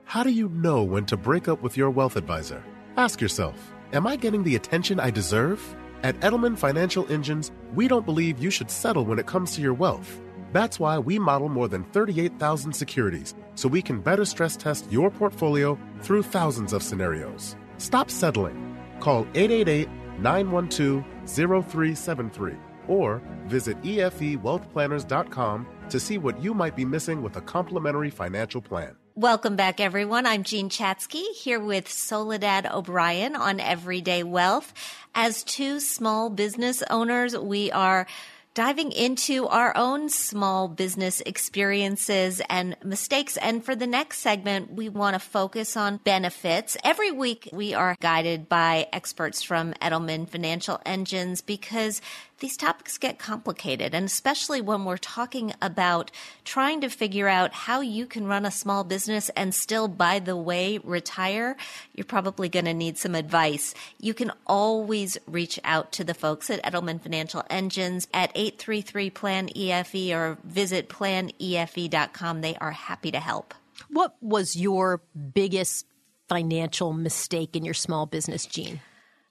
How 0.06 0.24
do 0.24 0.32
you 0.32 0.50
know 0.50 0.84
when 0.84 1.06
to 1.06 1.18
break 1.18 1.48
up 1.48 1.62
with 1.62 1.78
your 1.78 1.90
wealth 1.90 2.16
advisor? 2.16 2.64
Ask 2.98 3.22
yourself 3.22 3.74
Am 3.94 4.06
I 4.06 4.18
getting 4.18 4.44
the 4.44 4.56
attention 4.56 5.00
I 5.00 5.12
deserve? 5.12 5.76
At 6.04 6.20
Edelman 6.20 6.58
Financial 6.58 7.12
Engines, 7.12 7.52
we 7.74 7.88
don't 7.88 8.06
believe 8.06 8.38
you 8.40 8.52
should 8.52 8.70
settle 8.70 9.04
when 9.06 9.20
it 9.20 9.26
comes 9.26 9.56
to 9.56 9.62
your 9.62 9.74
wealth. 9.74 10.22
That's 10.54 10.80
why 10.80 11.00
we 11.00 11.20
model 11.20 11.50
more 11.50 11.68
than 11.68 11.84
38,000 11.86 12.72
securities 12.74 13.36
so 13.56 13.68
we 13.68 13.82
can 13.82 14.02
better 14.02 14.24
stress 14.24 14.56
test 14.56 14.92
your 14.92 15.10
portfolio 15.10 15.78
through 16.02 16.24
thousands 16.24 16.72
of 16.72 16.84
scenarios. 16.84 17.56
Stop 17.78 18.10
settling. 18.10 18.78
Call 19.00 19.28
888 19.34 19.90
912 20.20 21.04
0373 21.26 22.56
or 22.88 23.22
visit 23.48 23.82
efewealthplanners.com 23.82 25.68
to 25.90 26.00
see 26.00 26.18
what 26.18 26.42
you 26.42 26.54
might 26.54 26.76
be 26.76 26.86
missing 26.86 27.22
with 27.22 27.36
a 27.36 27.42
complimentary 27.42 28.10
financial 28.10 28.62
plan. 28.62 28.96
Welcome 29.18 29.56
back, 29.56 29.80
everyone. 29.80 30.28
I'm 30.28 30.44
Jean 30.44 30.70
Chatsky 30.70 31.24
here 31.34 31.60
with 31.60 31.90
Soledad 31.90 32.68
O'Brien 32.72 33.36
on 33.36 33.60
Everyday 33.60 34.22
Wealth. 34.22 34.72
As 35.16 35.44
two 35.44 35.80
small 35.80 36.30
business 36.30 36.84
owners, 36.88 37.36
we 37.36 37.72
are 37.72 38.06
diving 38.54 38.92
into 38.92 39.48
our 39.48 39.76
own 39.76 40.10
small 40.10 40.68
business 40.68 41.22
experiences 41.22 42.44
and 42.48 42.78
mistakes. 42.84 43.38
And 43.38 43.66
for 43.66 43.76
the 43.76 43.88
next 43.88 44.20
segment, 44.20 44.74
we 44.74 44.88
want 44.88 45.16
to 45.16 45.20
focus 45.20 45.76
on 45.76 45.98
benefits. 45.98 46.78
Every 46.84 47.12
week, 47.12 47.50
we 47.52 47.74
are 47.74 47.96
guided 48.00 48.48
by 48.48 48.88
experts 48.94 49.42
from 49.42 49.74
Edelman 49.82 50.30
Financial 50.30 50.80
Engines 50.86 51.42
because 51.42 52.02
these 52.40 52.58
topics 52.58 52.98
get 52.98 53.18
complicated, 53.18 53.94
and 53.96 54.06
especially 54.06 54.62
when 54.62 54.86
we're 54.86 54.98
talking 54.98 55.54
about 55.62 56.12
trying 56.44 56.82
to 56.82 56.90
figure 56.90 57.28
out 57.28 57.54
how 57.54 57.82
you 57.82 58.06
can 58.06 58.28
run 58.28 58.46
a 58.46 58.52
small 58.52 58.84
business 58.84 59.30
and 59.30 59.56
still, 59.56 59.88
by 59.88 60.20
the 60.20 60.36
way, 60.36 60.78
retire, 60.84 61.58
you're 61.96 62.06
probably 62.06 62.50
going 62.50 62.66
to 62.66 62.74
need 62.74 62.98
some 62.98 63.16
advice. 63.16 63.74
You 64.00 64.14
can 64.14 64.32
always 64.46 65.18
reach 65.26 65.60
out 65.64 65.92
to 65.94 66.04
the 66.04 66.14
folks 66.14 66.50
at 66.50 66.64
Edelman 66.64 67.02
Financial 67.02 67.44
Engines 67.50 68.08
at 68.14 68.32
833 68.36 69.10
Plan 69.10 69.50
EFE 69.50 70.12
or 70.12 70.38
visit 70.44 70.90
planefe.com. 70.90 72.42
They 72.42 72.56
are 72.58 72.72
happy 72.72 73.12
to 73.12 73.20
help. 73.20 73.54
What 73.90 74.16
was 74.22 74.56
your 74.56 75.02
biggest 75.34 75.86
financial 76.28 76.94
mistake 76.94 77.56
in 77.56 77.64
your 77.64 77.74
small 77.74 78.06
business, 78.06 78.46
Jean? 78.46 78.82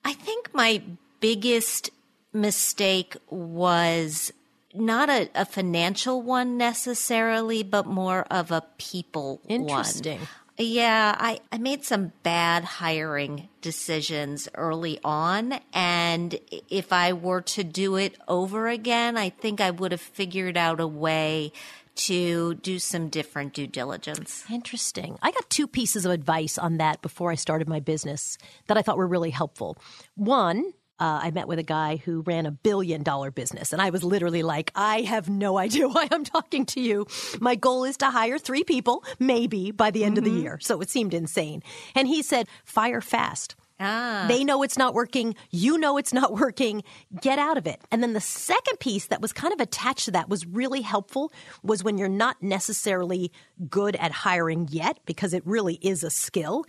I 0.04 0.12
think 0.12 0.54
my 0.54 0.82
biggest 1.20 1.90
mistake 2.36 3.16
was 3.28 4.32
not 4.74 5.08
a, 5.08 5.28
a, 5.34 5.44
financial 5.44 6.22
one 6.22 6.56
necessarily, 6.56 7.62
but 7.62 7.86
more 7.86 8.26
of 8.30 8.50
a 8.50 8.62
people 8.78 9.40
Interesting. 9.48 10.18
one. 10.18 10.28
Yeah, 10.58 11.14
I, 11.18 11.40
I 11.52 11.58
made 11.58 11.84
some 11.84 12.12
bad 12.22 12.64
hiring 12.64 13.48
decisions 13.60 14.48
early 14.54 14.98
on. 15.04 15.60
And 15.72 16.38
if 16.70 16.92
I 16.92 17.12
were 17.12 17.42
to 17.42 17.64
do 17.64 17.96
it 17.96 18.16
over 18.26 18.68
again, 18.68 19.18
I 19.18 19.28
think 19.28 19.60
I 19.60 19.70
would 19.70 19.92
have 19.92 20.00
figured 20.00 20.56
out 20.56 20.80
a 20.80 20.86
way 20.86 21.52
to 21.96 22.54
do 22.56 22.78
some 22.78 23.08
different 23.08 23.54
due 23.54 23.66
diligence. 23.66 24.44
Interesting. 24.50 25.18
I 25.22 25.30
got 25.30 25.48
two 25.50 25.66
pieces 25.66 26.04
of 26.06 26.12
advice 26.12 26.58
on 26.58 26.76
that 26.78 27.02
before 27.02 27.30
I 27.30 27.34
started 27.34 27.68
my 27.68 27.80
business 27.80 28.38
that 28.66 28.76
I 28.76 28.82
thought 28.82 28.98
were 28.98 29.06
really 29.06 29.30
helpful. 29.30 29.76
One, 30.14 30.72
uh, 30.98 31.20
I 31.22 31.30
met 31.30 31.48
with 31.48 31.58
a 31.58 31.64
guy 31.64 31.96
who 31.96 32.22
ran 32.22 32.46
a 32.46 32.50
billion 32.50 33.02
dollar 33.02 33.30
business. 33.30 33.72
And 33.72 33.82
I 33.82 33.90
was 33.90 34.02
literally 34.02 34.42
like, 34.42 34.72
I 34.74 35.02
have 35.02 35.28
no 35.28 35.58
idea 35.66 35.88
why 35.88 36.08
I'm 36.10 36.24
talking 36.24 36.66
to 36.66 36.80
you. 36.80 37.06
My 37.40 37.54
goal 37.54 37.84
is 37.84 37.96
to 37.98 38.10
hire 38.10 38.38
three 38.38 38.64
people, 38.64 39.04
maybe 39.18 39.70
by 39.70 39.90
the 39.90 40.04
end 40.04 40.16
mm-hmm. 40.16 40.18
of 40.18 40.24
the 40.24 40.30
mm-hmm. 40.30 40.42
year. 40.42 40.58
So 40.60 40.80
it 40.80 40.90
seemed 40.90 41.14
insane. 41.14 41.62
And 41.94 42.08
he 42.08 42.22
said, 42.22 42.48
fire 42.64 43.00
fast. 43.00 43.56
Ah. 43.78 44.24
They 44.26 44.42
know 44.42 44.62
it's 44.62 44.78
not 44.78 44.94
working. 44.94 45.34
You 45.50 45.76
know 45.76 45.98
it's 45.98 46.14
not 46.14 46.32
working. 46.40 46.82
Get 47.20 47.38
out 47.38 47.58
of 47.58 47.66
it. 47.66 47.80
And 47.90 48.02
then 48.02 48.14
the 48.14 48.20
second 48.20 48.80
piece 48.80 49.06
that 49.08 49.20
was 49.20 49.32
kind 49.34 49.52
of 49.52 49.60
attached 49.60 50.06
to 50.06 50.10
that 50.12 50.30
was 50.30 50.46
really 50.46 50.80
helpful 50.80 51.30
was 51.62 51.84
when 51.84 51.98
you're 51.98 52.08
not 52.08 52.42
necessarily 52.42 53.32
good 53.68 53.96
at 53.96 54.12
hiring 54.12 54.68
yet, 54.70 54.98
because 55.04 55.34
it 55.34 55.46
really 55.46 55.74
is 55.82 56.02
a 56.02 56.10
skill 56.10 56.64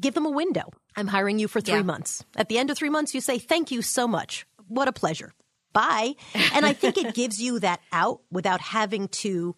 give 0.00 0.14
them 0.14 0.26
a 0.26 0.30
window. 0.30 0.70
I'm 0.98 1.06
hiring 1.06 1.38
you 1.38 1.46
for 1.46 1.60
three 1.60 1.76
yeah. 1.76 1.82
months. 1.82 2.24
At 2.36 2.48
the 2.48 2.58
end 2.58 2.70
of 2.70 2.76
three 2.76 2.88
months, 2.88 3.14
you 3.14 3.20
say, 3.20 3.38
thank 3.38 3.70
you 3.70 3.82
so 3.82 4.08
much. 4.08 4.46
What 4.66 4.88
a 4.88 4.92
pleasure. 4.92 5.32
Bye. 5.72 6.16
And 6.52 6.66
I 6.66 6.72
think 6.72 6.98
it 6.98 7.14
gives 7.22 7.40
you 7.40 7.60
that 7.60 7.80
out 7.92 8.22
without 8.32 8.60
having 8.60 9.06
to 9.08 9.54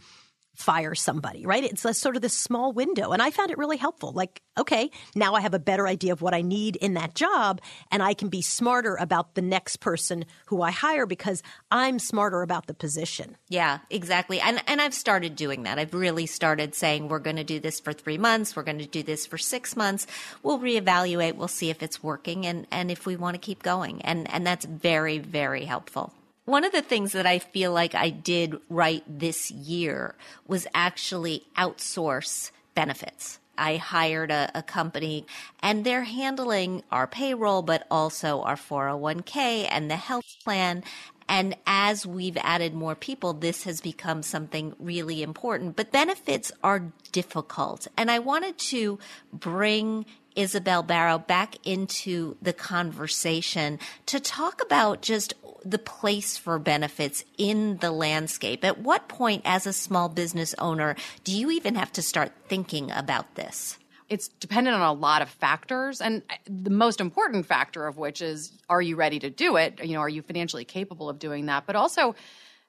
fire 0.60 0.94
somebody, 0.94 1.46
right? 1.46 1.64
It's 1.64 1.84
a 1.84 1.94
sort 1.94 2.16
of 2.16 2.22
this 2.22 2.36
small 2.36 2.72
window. 2.72 3.12
And 3.12 3.22
I 3.22 3.30
found 3.30 3.50
it 3.50 3.58
really 3.58 3.76
helpful. 3.76 4.12
Like, 4.12 4.42
okay, 4.58 4.90
now 5.14 5.34
I 5.34 5.40
have 5.40 5.54
a 5.54 5.58
better 5.58 5.88
idea 5.88 6.12
of 6.12 6.22
what 6.22 6.34
I 6.34 6.42
need 6.42 6.76
in 6.76 6.94
that 6.94 7.14
job 7.14 7.60
and 7.90 8.02
I 8.02 8.14
can 8.14 8.28
be 8.28 8.42
smarter 8.42 8.96
about 8.96 9.34
the 9.34 9.42
next 9.42 9.76
person 9.76 10.24
who 10.46 10.62
I 10.62 10.70
hire 10.70 11.06
because 11.06 11.42
I'm 11.70 11.98
smarter 11.98 12.42
about 12.42 12.66
the 12.66 12.74
position. 12.74 13.36
Yeah, 13.48 13.78
exactly. 13.88 14.40
And 14.40 14.62
and 14.66 14.80
I've 14.80 14.94
started 14.94 15.34
doing 15.34 15.62
that. 15.62 15.78
I've 15.78 15.94
really 15.94 16.26
started 16.26 16.74
saying 16.74 17.08
we're 17.08 17.18
going 17.18 17.36
to 17.36 17.44
do 17.44 17.58
this 17.58 17.80
for 17.80 17.92
3 17.92 18.18
months, 18.18 18.54
we're 18.54 18.62
going 18.62 18.78
to 18.78 18.86
do 18.86 19.02
this 19.02 19.26
for 19.26 19.38
6 19.38 19.76
months. 19.76 20.06
We'll 20.42 20.58
reevaluate, 20.58 21.36
we'll 21.36 21.48
see 21.48 21.70
if 21.70 21.82
it's 21.82 22.02
working 22.02 22.46
and 22.46 22.66
and 22.70 22.90
if 22.90 23.06
we 23.06 23.16
want 23.16 23.34
to 23.34 23.38
keep 23.38 23.62
going. 23.62 24.02
And 24.02 24.30
and 24.30 24.46
that's 24.46 24.66
very 24.66 25.18
very 25.18 25.64
helpful. 25.64 26.12
One 26.44 26.64
of 26.64 26.72
the 26.72 26.82
things 26.82 27.12
that 27.12 27.26
I 27.26 27.38
feel 27.38 27.72
like 27.72 27.94
I 27.94 28.10
did 28.10 28.56
right 28.68 29.04
this 29.06 29.50
year 29.50 30.14
was 30.46 30.66
actually 30.74 31.44
outsource 31.56 32.50
benefits. 32.74 33.38
I 33.58 33.76
hired 33.76 34.30
a, 34.30 34.50
a, 34.54 34.62
company 34.62 35.26
and 35.62 35.84
they're 35.84 36.04
handling 36.04 36.82
our 36.90 37.06
payroll, 37.06 37.60
but 37.60 37.86
also 37.90 38.40
our 38.40 38.56
401k 38.56 39.68
and 39.70 39.90
the 39.90 39.96
health 39.96 40.24
plan. 40.42 40.82
And 41.28 41.54
as 41.66 42.06
we've 42.06 42.38
added 42.38 42.74
more 42.74 42.94
people, 42.94 43.34
this 43.34 43.64
has 43.64 43.82
become 43.82 44.22
something 44.22 44.74
really 44.80 45.22
important. 45.22 45.76
But 45.76 45.92
benefits 45.92 46.50
are 46.64 46.90
difficult. 47.12 47.86
And 47.96 48.10
I 48.10 48.18
wanted 48.18 48.58
to 48.58 48.98
bring 49.32 50.06
Isabel 50.34 50.82
Barrow 50.82 51.18
back 51.18 51.56
into 51.64 52.36
the 52.40 52.52
conversation 52.52 53.78
to 54.06 54.20
talk 54.20 54.62
about 54.62 55.02
just 55.02 55.34
the 55.64 55.78
place 55.78 56.36
for 56.36 56.58
benefits 56.58 57.24
in 57.38 57.78
the 57.78 57.90
landscape? 57.90 58.64
At 58.64 58.78
what 58.78 59.08
point, 59.08 59.42
as 59.44 59.66
a 59.66 59.72
small 59.72 60.08
business 60.08 60.54
owner, 60.58 60.96
do 61.24 61.36
you 61.36 61.50
even 61.50 61.74
have 61.74 61.92
to 61.92 62.02
start 62.02 62.32
thinking 62.48 62.90
about 62.90 63.34
this? 63.34 63.78
It's 64.08 64.28
dependent 64.28 64.74
on 64.74 64.82
a 64.82 64.92
lot 64.92 65.22
of 65.22 65.28
factors, 65.28 66.00
and 66.00 66.22
the 66.46 66.70
most 66.70 67.00
important 67.00 67.46
factor 67.46 67.86
of 67.86 67.96
which 67.96 68.20
is 68.20 68.52
are 68.68 68.82
you 68.82 68.96
ready 68.96 69.20
to 69.20 69.30
do 69.30 69.56
it? 69.56 69.84
You 69.84 69.94
know, 69.94 70.00
are 70.00 70.08
you 70.08 70.22
financially 70.22 70.64
capable 70.64 71.08
of 71.08 71.20
doing 71.20 71.46
that? 71.46 71.64
But 71.66 71.76
also, 71.76 72.16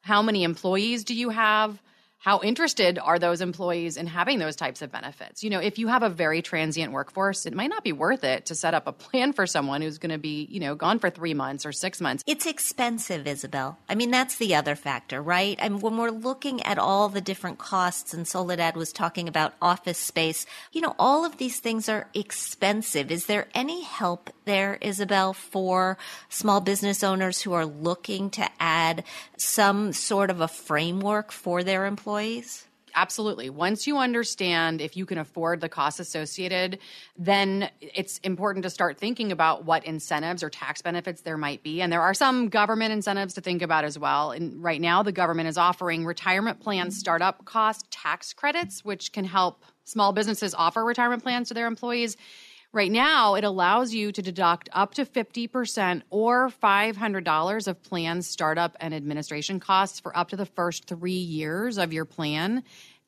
how 0.01 0.21
many 0.21 0.43
employees 0.43 1.03
do 1.03 1.15
you 1.15 1.29
have? 1.29 1.81
How 2.21 2.39
interested 2.41 2.99
are 2.99 3.17
those 3.17 3.41
employees 3.41 3.97
in 3.97 4.05
having 4.05 4.37
those 4.37 4.55
types 4.55 4.83
of 4.83 4.91
benefits? 4.91 5.43
You 5.43 5.49
know, 5.49 5.57
if 5.57 5.79
you 5.79 5.87
have 5.87 6.03
a 6.03 6.09
very 6.09 6.43
transient 6.43 6.91
workforce, 6.91 7.47
it 7.47 7.53
might 7.55 7.71
not 7.71 7.83
be 7.83 7.93
worth 7.93 8.23
it 8.23 8.45
to 8.45 8.53
set 8.53 8.75
up 8.75 8.85
a 8.85 8.91
plan 8.91 9.33
for 9.33 9.47
someone 9.47 9.81
who's 9.81 9.97
going 9.97 10.11
to 10.11 10.19
be, 10.19 10.47
you 10.51 10.59
know, 10.59 10.75
gone 10.75 10.99
for 10.99 11.09
three 11.09 11.33
months 11.33 11.65
or 11.65 11.71
six 11.71 11.99
months. 11.99 12.23
It's 12.27 12.45
expensive, 12.45 13.25
Isabel. 13.25 13.79
I 13.89 13.95
mean, 13.95 14.11
that's 14.11 14.35
the 14.35 14.53
other 14.53 14.75
factor, 14.75 15.19
right? 15.19 15.57
I 15.59 15.67
mean, 15.69 15.79
when 15.79 15.97
we're 15.97 16.11
looking 16.11 16.61
at 16.61 16.77
all 16.77 17.09
the 17.09 17.21
different 17.21 17.57
costs, 17.57 18.13
and 18.13 18.27
Soledad 18.27 18.77
was 18.77 18.93
talking 18.93 19.27
about 19.27 19.55
office 19.59 19.97
space, 19.97 20.45
you 20.71 20.81
know, 20.81 20.93
all 20.99 21.25
of 21.25 21.37
these 21.37 21.59
things 21.59 21.89
are 21.89 22.07
expensive. 22.13 23.09
Is 23.09 23.25
there 23.25 23.47
any 23.55 23.81
help 23.81 24.29
there, 24.45 24.77
Isabel, 24.81 25.33
for 25.33 25.97
small 26.29 26.61
business 26.61 27.03
owners 27.03 27.41
who 27.41 27.53
are 27.53 27.65
looking 27.65 28.29
to 28.31 28.47
add 28.59 29.05
some 29.37 29.91
sort 29.91 30.29
of 30.29 30.39
a 30.39 30.47
framework 30.47 31.31
for 31.31 31.63
their 31.63 31.87
employees? 31.87 32.10
Absolutely. 32.93 33.49
Once 33.49 33.87
you 33.87 33.97
understand 33.97 34.81
if 34.81 34.97
you 34.97 35.05
can 35.05 35.17
afford 35.17 35.61
the 35.61 35.69
costs 35.69 35.99
associated, 35.99 36.79
then 37.17 37.69
it's 37.79 38.17
important 38.19 38.63
to 38.63 38.69
start 38.69 38.97
thinking 38.97 39.31
about 39.31 39.65
what 39.65 39.85
incentives 39.85 40.43
or 40.43 40.49
tax 40.49 40.81
benefits 40.81 41.21
there 41.21 41.37
might 41.37 41.63
be. 41.63 41.81
And 41.81 41.91
there 41.91 42.01
are 42.01 42.13
some 42.13 42.49
government 42.49 42.91
incentives 42.91 43.33
to 43.35 43.41
think 43.41 43.61
about 43.61 43.85
as 43.85 43.97
well. 43.97 44.31
And 44.31 44.61
right 44.61 44.81
now, 44.81 45.03
the 45.03 45.11
government 45.11 45.47
is 45.47 45.57
offering 45.57 46.05
retirement 46.05 46.59
plan 46.59 46.87
mm-hmm. 46.87 46.91
startup 46.91 47.45
cost 47.45 47.89
tax 47.91 48.33
credits, 48.33 48.83
which 48.83 49.11
can 49.11 49.25
help 49.25 49.63
small 49.85 50.11
businesses 50.11 50.53
offer 50.53 50.83
retirement 50.83 51.23
plans 51.23 51.47
to 51.49 51.53
their 51.53 51.67
employees. 51.67 52.17
Right 52.73 52.91
now, 52.91 53.35
it 53.35 53.43
allows 53.43 53.93
you 53.93 54.13
to 54.13 54.21
deduct 54.21 54.69
up 54.71 54.93
to 54.93 55.05
50% 55.05 56.03
or 56.09 56.49
$500 56.49 57.67
of 57.67 57.83
plan 57.83 58.21
startup 58.21 58.77
and 58.79 58.93
administration 58.93 59.59
costs 59.59 59.99
for 59.99 60.15
up 60.17 60.29
to 60.29 60.37
the 60.37 60.45
first 60.45 60.85
three 60.85 61.11
years 61.11 61.77
of 61.77 61.91
your 61.91 62.05
plan. 62.05 62.63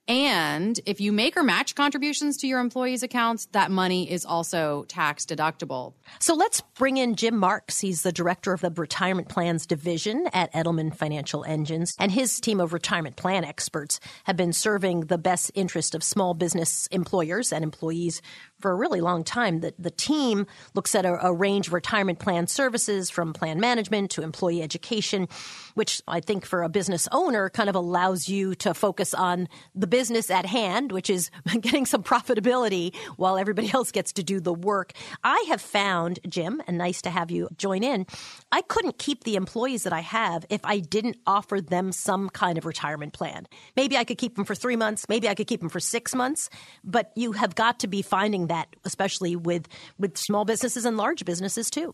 And 0.05 0.77
if 0.85 0.99
you 0.99 1.13
make 1.13 1.37
or 1.37 1.43
match 1.43 1.75
contributions 1.75 2.35
to 2.37 2.47
your 2.47 2.59
employees' 2.59 3.03
accounts, 3.03 3.47
that 3.53 3.71
money 3.71 4.11
is 4.11 4.25
also 4.25 4.83
tax 4.89 5.25
deductible. 5.25 5.93
So 6.19 6.33
let's 6.33 6.59
bring 6.59 6.97
in 6.97 7.15
Jim 7.15 7.37
Marks. 7.37 7.79
He's 7.79 8.01
the 8.01 8.11
director 8.11 8.51
of 8.51 8.59
the 8.59 8.71
retirement 8.71 9.29
plans 9.29 9.65
division 9.65 10.27
at 10.33 10.51
Edelman 10.51 10.93
Financial 10.93 11.45
Engines. 11.45 11.95
And 11.99 12.11
his 12.11 12.41
team 12.41 12.59
of 12.59 12.73
retirement 12.73 13.15
plan 13.15 13.45
experts 13.45 14.01
have 14.25 14.35
been 14.35 14.51
serving 14.51 15.01
the 15.01 15.17
best 15.17 15.51
interest 15.55 15.95
of 15.95 16.03
small 16.03 16.33
business 16.33 16.87
employers 16.87 17.53
and 17.53 17.63
employees 17.63 18.21
for 18.63 18.71
a 18.71 18.75
really 18.75 19.01
long 19.01 19.25
time. 19.25 19.59
The, 19.59 19.73
the 19.77 19.91
team 19.91 20.47
looks 20.73 20.95
at 20.95 21.05
a, 21.05 21.27
a 21.27 21.33
range 21.33 21.67
of 21.67 21.73
retirement 21.73 22.19
plan 22.19 22.47
services 22.47 23.09
from 23.09 23.33
plan 23.33 23.59
management 23.59 24.09
to 24.11 24.23
employee 24.23 24.61
education, 24.61 25.27
which 25.73 26.01
I 26.07 26.21
think 26.21 26.45
for 26.45 26.63
a 26.63 26.69
business 26.69 27.09
owner 27.11 27.49
kind 27.49 27.67
of 27.67 27.75
allows 27.75 28.29
you 28.29 28.55
to 28.55 28.73
focus 28.73 29.13
on 29.13 29.49
the 29.75 29.85
business 29.85 30.31
at 30.31 30.45
hand, 30.45 30.93
which 30.93 31.09
is 31.09 31.29
getting 31.59 31.85
some 31.85 32.03
profitability 32.03 32.95
while 33.17 33.37
everybody 33.37 33.69
else 33.73 33.91
gets 33.91 34.13
to 34.13 34.23
do 34.23 34.39
the 34.39 34.53
work. 34.53 34.93
I 35.25 35.43
have 35.49 35.59
found, 35.59 36.19
Jim, 36.29 36.61
and 36.65 36.77
nice 36.77 37.01
to 37.01 37.09
have 37.09 37.31
you 37.31 37.49
join 37.57 37.83
in, 37.83 38.05
I 38.49 38.61
couldn't 38.61 38.97
keep 38.97 39.25
the 39.25 39.35
employees 39.35 39.83
that 39.83 39.91
I 39.91 39.99
have 39.99 40.45
if 40.49 40.61
I 40.63 40.79
didn't 40.79 41.17
offer 41.27 41.59
them 41.59 41.91
some 41.91 42.29
kind 42.29 42.57
of 42.57 42.65
retirement 42.65 43.11
plan. 43.11 43.45
Maybe 43.75 43.97
I 43.97 44.05
could 44.05 44.17
keep 44.17 44.37
them 44.37 44.45
for 44.45 44.55
three 44.55 44.77
months, 44.77 45.09
maybe 45.09 45.27
I 45.27 45.35
could 45.35 45.47
keep 45.47 45.59
them 45.59 45.69
for 45.69 45.81
six 45.81 46.15
months, 46.15 46.49
but 46.81 47.11
you 47.17 47.33
have 47.33 47.55
got 47.55 47.79
to 47.79 47.87
be 47.87 48.01
finding 48.01 48.47
that, 48.47 48.52
especially 48.85 49.35
with, 49.35 49.67
with 49.97 50.17
small 50.17 50.45
businesses 50.45 50.85
and 50.85 50.97
large 50.97 51.25
businesses 51.25 51.69
too. 51.69 51.93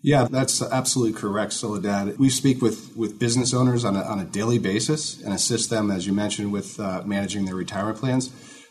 Yeah, 0.00 0.28
that's 0.30 0.62
absolutely 0.62 1.20
correct, 1.20 1.52
Soledad. 1.52 2.18
We 2.18 2.30
speak 2.30 2.62
with, 2.62 2.96
with 2.96 3.18
business 3.18 3.52
owners 3.52 3.84
on 3.84 3.96
a, 3.96 4.02
on 4.02 4.20
a 4.20 4.24
daily 4.24 4.58
basis 4.58 5.20
and 5.20 5.34
assist 5.34 5.70
them, 5.70 5.90
as 5.90 6.06
you 6.06 6.12
mentioned, 6.12 6.52
with 6.52 6.78
uh, 6.78 7.02
managing 7.04 7.46
their 7.46 7.56
retirement 7.56 7.98
plans. 7.98 8.30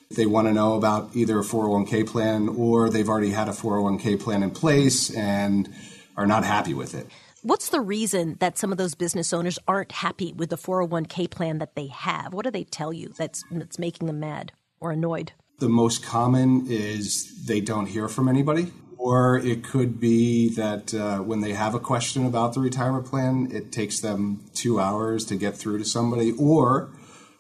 They 0.10 0.26
want 0.26 0.48
to 0.48 0.54
know 0.54 0.76
about 0.76 1.10
either 1.14 1.38
a 1.38 1.44
401k 1.44 2.08
plan 2.08 2.48
or 2.48 2.90
they've 2.90 3.10
already 3.10 3.32
had 3.32 3.50
a 3.50 3.52
401k 3.52 4.22
plan 4.22 4.42
in 4.42 4.52
place 4.52 5.14
and 5.14 5.68
are 6.16 6.26
not 6.26 6.46
happy 6.46 6.74
with 6.74 6.96
it. 6.96 7.08
What's 7.42 7.70
the 7.70 7.82
reason 7.82 8.38
that 8.40 8.58
some 8.58 8.72
of 8.72 8.78
those 8.78 8.96
business 8.96 9.34
owners 9.34 9.60
aren't 9.68 9.92
happy 9.92 10.34
with 10.34 10.50
the 10.50 10.58
401k 10.58 11.30
plan 11.30 11.60
that 11.60 11.76
they 11.76 11.88
have? 11.88 12.34
What 12.34 12.46
do 12.46 12.52
they 12.52 12.64
tell 12.64 12.94
you 12.94 13.10
that's, 13.18 13.44
that's 13.52 13.78
making 13.78 14.08
them 14.08 14.22
mad 14.22 14.54
or 14.80 14.92
annoyed? 14.92 15.34
The 15.60 15.70
most 15.70 16.04
common 16.04 16.68
is 16.70 17.46
they 17.46 17.62
don't 17.62 17.88
hear 17.88 18.08
from 18.08 18.28
anybody. 18.30 18.72
Or 19.00 19.40
it 19.40 19.64
could 19.64 20.00
be 20.00 20.50
that 20.50 20.94
uh, 20.94 21.20
when 21.20 21.42
they 21.42 21.54
have 21.54 21.74
a 21.74 21.80
question 21.80 22.28
about 22.28 22.54
the 22.54 22.60
retirement 22.60 23.08
plan, 23.08 23.50
it 23.52 23.72
takes 23.72 24.00
them 24.00 24.42
two 24.54 24.80
hours 24.80 25.26
to 25.26 25.36
get 25.36 25.58
through 25.58 25.80
to 25.80 25.86
somebody. 25.86 26.34
Or 26.38 26.92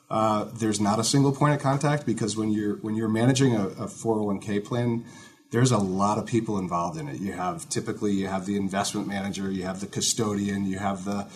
uh, 0.10 0.46
there's 0.46 0.80
not 0.80 0.98
a 0.98 1.04
single 1.04 1.32
point 1.32 1.54
of 1.54 1.62
contact 1.62 2.08
because 2.08 2.36
when 2.36 2.52
you're 2.52 2.78
when 2.78 2.96
you're 2.96 3.10
managing 3.10 3.56
a, 3.56 3.68
a 3.68 3.88
401k 3.88 4.66
plan, 4.66 5.06
there's 5.52 5.72
a 5.72 5.78
lot 5.78 6.18
of 6.18 6.26
people 6.26 6.58
involved 6.58 6.98
in 6.98 7.08
it. 7.08 7.20
You 7.20 7.34
have 7.34 7.70
typically 7.70 8.14
you 8.14 8.28
have 8.28 8.48
the 8.48 8.56
investment 8.56 9.08
manager, 9.08 9.52
you 9.52 9.64
have 9.64 9.80
the 9.80 9.88
custodian, 9.88 10.66
you 10.66 10.80
have 10.80 11.06
the 11.06 11.28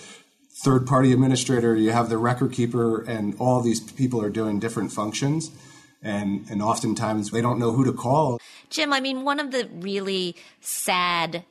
third 0.63 0.87
party 0.87 1.11
administrator, 1.11 1.75
you 1.75 1.91
have 1.91 2.09
the 2.09 2.17
record 2.17 2.53
keeper, 2.53 3.01
and 3.01 3.35
all 3.37 3.61
these 3.61 3.79
people 3.79 4.19
are 4.21 4.29
doing 4.29 4.59
different 4.59 4.91
functions 4.91 5.51
and 6.01 6.45
and 6.49 6.61
oftentimes 6.61 7.31
they 7.31 7.41
don't 7.41 7.59
know 7.59 7.71
who 7.71 7.85
to 7.85 7.93
call. 7.93 8.39
Jim, 8.69 8.93
I 8.93 8.99
mean, 8.99 9.23
one 9.23 9.39
of 9.39 9.51
the 9.51 9.69
really 9.73 10.35
sad 10.59 11.43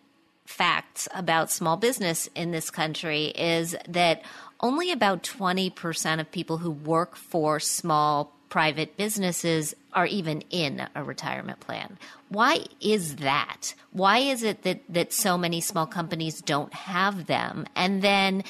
facts 0.47 1.07
about 1.15 1.51
small 1.51 1.77
business 1.77 2.29
in 2.35 2.51
this 2.51 2.71
country 2.71 3.27
is 3.27 3.77
that 3.89 4.23
only 4.61 4.91
about 4.91 5.23
20% 5.23 6.21
of 6.21 6.31
people 6.31 6.59
who 6.59 6.71
work 6.71 7.17
for 7.17 7.61
small 7.61 8.37
private 8.49 8.97
businesses 8.97 9.75
are 9.93 10.07
even 10.07 10.43
in 10.51 10.87
a 10.95 11.05
retirement 11.05 11.61
plan. 11.61 11.97
Why 12.29 12.65
is 12.81 13.17
that? 13.17 13.75
Why 13.93 14.19
is 14.19 14.43
it 14.43 14.63
that, 14.63 14.81
that 14.89 15.13
so 15.13 15.39
many 15.39 15.61
small 15.61 15.87
companies 15.87 16.43
don't 16.43 16.75
have 16.75 17.27
them? 17.27 17.67
And 17.77 18.03
then 18.03 18.43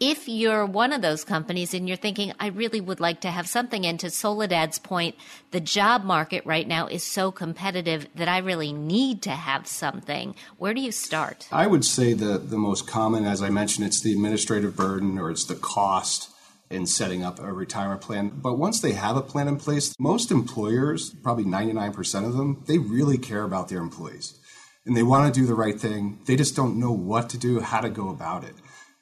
if 0.00 0.28
you're 0.28 0.66
one 0.66 0.92
of 0.92 1.02
those 1.02 1.24
companies 1.24 1.72
and 1.72 1.86
you're 1.86 1.96
thinking, 1.96 2.32
I 2.40 2.48
really 2.48 2.80
would 2.80 3.00
like 3.00 3.20
to 3.22 3.30
have 3.30 3.48
something, 3.48 3.86
and 3.86 3.98
to 4.00 4.08
Soledad's 4.08 4.78
point, 4.78 5.14
the 5.50 5.60
job 5.60 6.04
market 6.04 6.44
right 6.44 6.66
now 6.66 6.86
is 6.86 7.02
so 7.02 7.30
competitive 7.30 8.06
that 8.14 8.28
I 8.28 8.38
really 8.38 8.72
need 8.72 9.22
to 9.22 9.30
have 9.30 9.66
something, 9.66 10.34
where 10.58 10.74
do 10.74 10.80
you 10.80 10.92
start? 10.92 11.48
I 11.52 11.66
would 11.66 11.84
say 11.84 12.12
the, 12.12 12.38
the 12.38 12.58
most 12.58 12.86
common, 12.86 13.24
as 13.24 13.42
I 13.42 13.50
mentioned, 13.50 13.86
it's 13.86 14.00
the 14.00 14.12
administrative 14.12 14.76
burden 14.76 15.18
or 15.18 15.30
it's 15.30 15.44
the 15.44 15.54
cost 15.54 16.30
in 16.70 16.86
setting 16.86 17.22
up 17.22 17.38
a 17.38 17.52
retirement 17.52 18.00
plan. 18.00 18.32
But 18.34 18.58
once 18.58 18.80
they 18.80 18.92
have 18.92 19.16
a 19.16 19.22
plan 19.22 19.48
in 19.48 19.58
place, 19.58 19.94
most 19.98 20.30
employers, 20.30 21.10
probably 21.22 21.44
99% 21.44 22.26
of 22.26 22.36
them, 22.36 22.64
they 22.66 22.78
really 22.78 23.18
care 23.18 23.44
about 23.44 23.68
their 23.68 23.80
employees 23.80 24.38
and 24.86 24.96
they 24.96 25.02
want 25.02 25.32
to 25.32 25.40
do 25.40 25.46
the 25.46 25.54
right 25.54 25.80
thing. 25.80 26.18
They 26.26 26.36
just 26.36 26.56
don't 26.56 26.78
know 26.78 26.92
what 26.92 27.30
to 27.30 27.38
do, 27.38 27.60
how 27.60 27.80
to 27.80 27.90
go 27.90 28.08
about 28.08 28.44
it. 28.44 28.54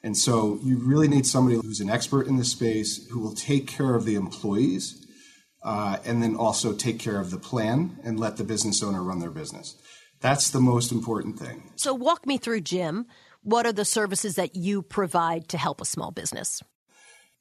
And 0.03 0.17
so 0.17 0.59
you 0.61 0.77
really 0.77 1.07
need 1.07 1.25
somebody 1.25 1.55
who's 1.55 1.79
an 1.79 1.89
expert 1.89 2.27
in 2.27 2.35
the 2.35 2.43
space 2.43 3.07
who 3.07 3.19
will 3.19 3.33
take 3.33 3.67
care 3.67 3.95
of 3.95 4.03
the 4.03 4.15
employees 4.15 5.07
uh, 5.63 5.97
and 6.03 6.21
then 6.21 6.35
also 6.35 6.73
take 6.73 6.99
care 6.99 7.19
of 7.19 7.31
the 7.31 7.37
plan 7.37 7.97
and 8.03 8.19
let 8.19 8.35
the 8.35 8.43
business 8.43 8.83
owner 8.83 9.01
run 9.01 9.19
their 9.19 9.31
business. 9.31 9.77
That's 10.19 10.49
the 10.49 10.59
most 10.59 10.91
important 10.91 11.39
thing. 11.39 11.71
So, 11.75 11.93
walk 11.93 12.25
me 12.25 12.37
through, 12.37 12.61
Jim. 12.61 13.05
What 13.43 13.65
are 13.65 13.73
the 13.73 13.85
services 13.85 14.35
that 14.35 14.55
you 14.55 14.81
provide 14.81 15.49
to 15.49 15.57
help 15.57 15.81
a 15.81 15.85
small 15.85 16.11
business? 16.11 16.61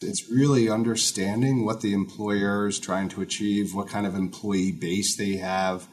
It's 0.00 0.28
really 0.28 0.68
understanding 0.68 1.64
what 1.64 1.80
the 1.80 1.92
employer 1.92 2.66
is 2.66 2.80
trying 2.80 3.08
to 3.10 3.22
achieve, 3.22 3.72
what 3.72 3.88
kind 3.88 4.04
of 4.04 4.16
employee 4.16 4.72
base 4.72 5.16
they 5.16 5.36
have, 5.36 5.86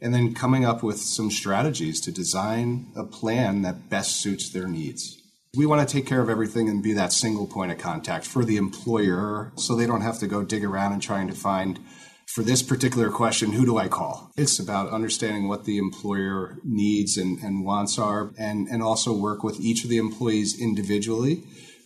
and 0.00 0.14
then 0.14 0.32
coming 0.32 0.64
up 0.64 0.82
with 0.82 0.98
some 0.98 1.30
strategies 1.30 2.00
to 2.02 2.12
design 2.12 2.90
a 2.96 3.04
plan 3.04 3.60
that 3.62 3.90
best 3.90 4.16
suits 4.16 4.48
their 4.48 4.66
needs. 4.66 5.19
We 5.56 5.66
want 5.66 5.86
to 5.86 5.92
take 5.92 6.06
care 6.06 6.20
of 6.20 6.30
everything 6.30 6.68
and 6.68 6.80
be 6.80 6.92
that 6.92 7.12
single 7.12 7.46
point 7.46 7.72
of 7.72 7.78
contact 7.78 8.24
for 8.24 8.44
the 8.44 8.56
employer 8.56 9.50
so 9.56 9.74
they 9.74 9.86
don't 9.86 10.00
have 10.00 10.20
to 10.20 10.28
go 10.28 10.44
dig 10.44 10.64
around 10.64 10.92
and 10.92 11.02
trying 11.02 11.26
to 11.26 11.34
find 11.34 11.80
for 12.28 12.44
this 12.44 12.62
particular 12.62 13.10
question, 13.10 13.50
who 13.50 13.64
do 13.64 13.76
I 13.76 13.88
call? 13.88 14.30
It's 14.36 14.60
about 14.60 14.90
understanding 14.90 15.48
what 15.48 15.64
the 15.64 15.78
employer 15.78 16.58
needs 16.62 17.16
and, 17.16 17.40
and 17.40 17.64
wants 17.64 17.98
are 17.98 18.30
and, 18.38 18.68
and 18.68 18.80
also 18.80 19.12
work 19.12 19.42
with 19.42 19.58
each 19.58 19.82
of 19.82 19.90
the 19.90 19.96
employees 19.96 20.60
individually, 20.60 21.42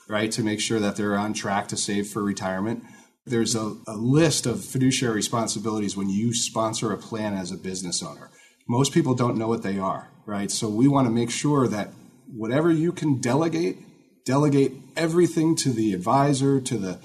right, 0.07 0.31
to 0.33 0.43
make 0.43 0.61
sure 0.61 0.81
that 0.81 0.97
they're 0.97 1.17
on 1.17 1.33
track 1.33 1.69
to 1.69 1.79
save 1.79 2.09
for 2.09 2.23
retirement. 2.23 2.85
There's 3.25 3.55
a, 3.55 3.79
a 3.87 3.97
list 3.97 4.45
of 4.45 4.63
fiduciary 4.63 5.15
responsibilities 5.15 5.97
when 5.97 6.11
you 6.11 6.35
sponsor 6.35 6.93
a 6.93 6.99
plan 6.99 7.33
as 7.33 7.51
a 7.51 7.57
business 7.57 8.03
owner. 8.03 8.29
Most 8.69 8.93
people 8.93 9.15
don't 9.15 9.39
know 9.39 9.49
what 9.49 9.63
they 9.63 9.79
are, 9.79 10.11
right? 10.27 10.51
So 10.51 10.69
we 10.69 10.87
want 10.87 11.07
to 11.07 11.11
make 11.11 11.31
sure 11.31 11.67
that 11.69 11.89
whatever 12.37 12.71
you 12.71 12.93
can 12.93 13.21
delegate, 13.21 13.79
delegate 14.25 14.73
everything 14.97 15.57
to 15.57 15.71
the 15.71 15.95
advisor, 15.95 16.61
to 16.61 16.77
the 16.77 17.01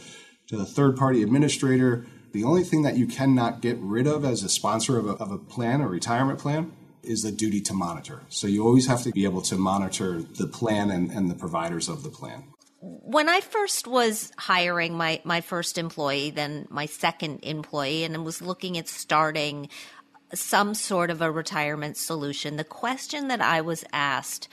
to 0.48 0.58
the 0.58 0.66
third 0.66 0.98
party 0.98 1.22
administrator. 1.22 2.06
The 2.32 2.44
only 2.44 2.64
thing 2.64 2.82
that 2.84 2.98
you 2.98 3.08
cannot 3.08 3.62
get 3.62 3.78
rid 3.80 4.08
of 4.08 4.26
as 4.26 4.44
a 4.44 4.50
sponsor 4.50 4.98
of 4.98 5.08
a, 5.08 5.14
of 5.14 5.32
a 5.32 5.38
plan, 5.38 5.82
a 5.82 5.88
retirement 5.88 6.40
plan, 6.40 6.72
is 7.04 7.24
the 7.24 7.32
duty 7.32 7.62
to 7.62 7.74
monitor. 7.74 8.24
So 8.30 8.48
you 8.48 8.66
always 8.66 8.88
have 8.88 9.04
to 9.04 9.12
be 9.12 9.26
able 9.26 9.42
to 9.44 9.58
monitor 9.58 10.22
the 10.22 10.48
plan 10.48 10.92
and, 10.92 11.12
and 11.12 11.30
the 11.30 11.36
providers 11.36 11.88
of 11.88 12.04
the 12.04 12.10
plan. 12.10 12.44
When 12.82 13.30
I 13.30 13.42
first 13.42 13.88
was 13.88 14.32
hiring 14.38 14.96
my, 14.96 15.22
my 15.24 15.42
first 15.42 15.78
employee, 15.78 16.30
then 16.30 16.68
my 16.70 16.86
second 16.86 17.40
employee, 17.44 18.04
and 18.04 18.24
was 18.24 18.42
looking 18.42 18.78
at 18.78 18.88
starting 18.88 19.70
some 20.34 20.74
sort 20.74 21.10
of 21.10 21.22
a 21.22 21.32
retirement 21.32 21.98
solution, 21.98 22.58
the 22.58 22.64
question 22.64 23.28
that 23.28 23.42
I 23.42 23.62
was 23.62 23.84
asked 23.92 24.48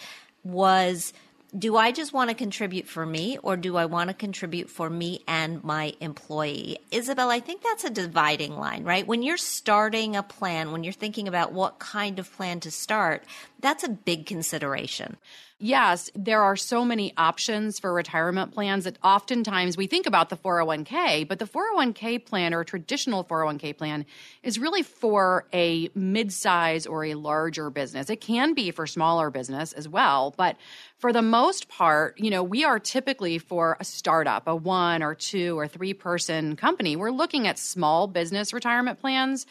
was 0.47 1.13
do 1.57 1.77
I 1.77 1.93
just 1.93 2.13
want 2.13 2.31
to 2.31 2.37
contribute 2.37 2.87
for 2.87 3.05
me 3.05 3.39
or 3.43 3.57
do 3.57 3.77
I 3.77 3.87
want 3.87 4.09
to 4.09 4.15
contribute 4.15 4.71
for 4.71 4.91
me 4.91 5.23
and 5.27 5.63
my 5.63 5.95
employee? 6.01 6.79
Isabel, 6.91 7.31
I 7.31 7.41
think 7.41 7.63
that's 7.63 7.85
a 7.85 7.91
dividing 7.91 8.57
line, 8.57 8.85
right? 8.85 9.07
When 9.07 9.23
you're 9.23 9.37
starting 9.37 10.17
a 10.17 10.23
plan, 10.23 10.73
when 10.73 10.85
you're 10.85 10.93
thinking 10.93 11.29
about 11.29 11.53
what 11.53 11.79
kind 11.79 12.19
of 12.19 12.33
plan 12.33 12.61
to 12.61 12.71
start, 12.71 13.25
that's 13.61 13.85
a 13.85 13.89
big 13.89 14.27
consideration. 14.27 15.17
Yes, 15.59 16.11
there 16.15 16.43
are 16.43 16.55
so 16.55 16.85
many 16.85 17.15
options 17.17 17.79
for 17.79 17.91
retirement 17.91 18.53
plans 18.53 18.85
that 18.85 18.99
oftentimes 19.03 19.75
we 19.75 19.87
think 19.87 20.07
about 20.07 20.29
the 20.29 20.37
401k, 20.37 21.27
but 21.27 21.39
the 21.39 21.47
401k 21.47 22.27
plan 22.27 22.53
or 22.53 22.63
traditional 22.63 23.25
401k 23.25 23.75
plan 23.75 24.05
is 24.43 24.59
really 24.59 24.83
for 24.83 25.47
a 25.55 25.89
mid-size 25.95 26.87
or 26.87 27.07
a 27.07 27.15
larger 27.15 27.71
business. 27.71 28.11
It 28.11 28.21
can 28.21 28.53
be 28.53 28.71
for 28.71 28.87
smaller 28.87 29.31
business 29.31 29.73
as 29.73 29.89
well, 29.89 30.35
but 30.37 30.59
for 30.99 31.13
the 31.13 31.23
most 31.23 31.69
part, 31.69 32.19
you 32.19 32.31
know, 32.31 32.43
we 32.43 32.65
are 32.65 32.79
typically 32.79 33.39
for 33.39 33.77
a 33.79 33.85
startup, 33.85 34.47
a 34.47 34.57
one 34.57 35.03
or 35.03 35.15
two 35.15 35.59
or 35.59 35.69
three 35.69 35.95
person 35.95 36.57
company. 36.57 36.97
We're 36.97 37.11
looking 37.11 37.47
at 37.47 37.59
small 37.59 38.07
business 38.07 38.53
retirement 38.53 39.01
plans. 39.01 39.47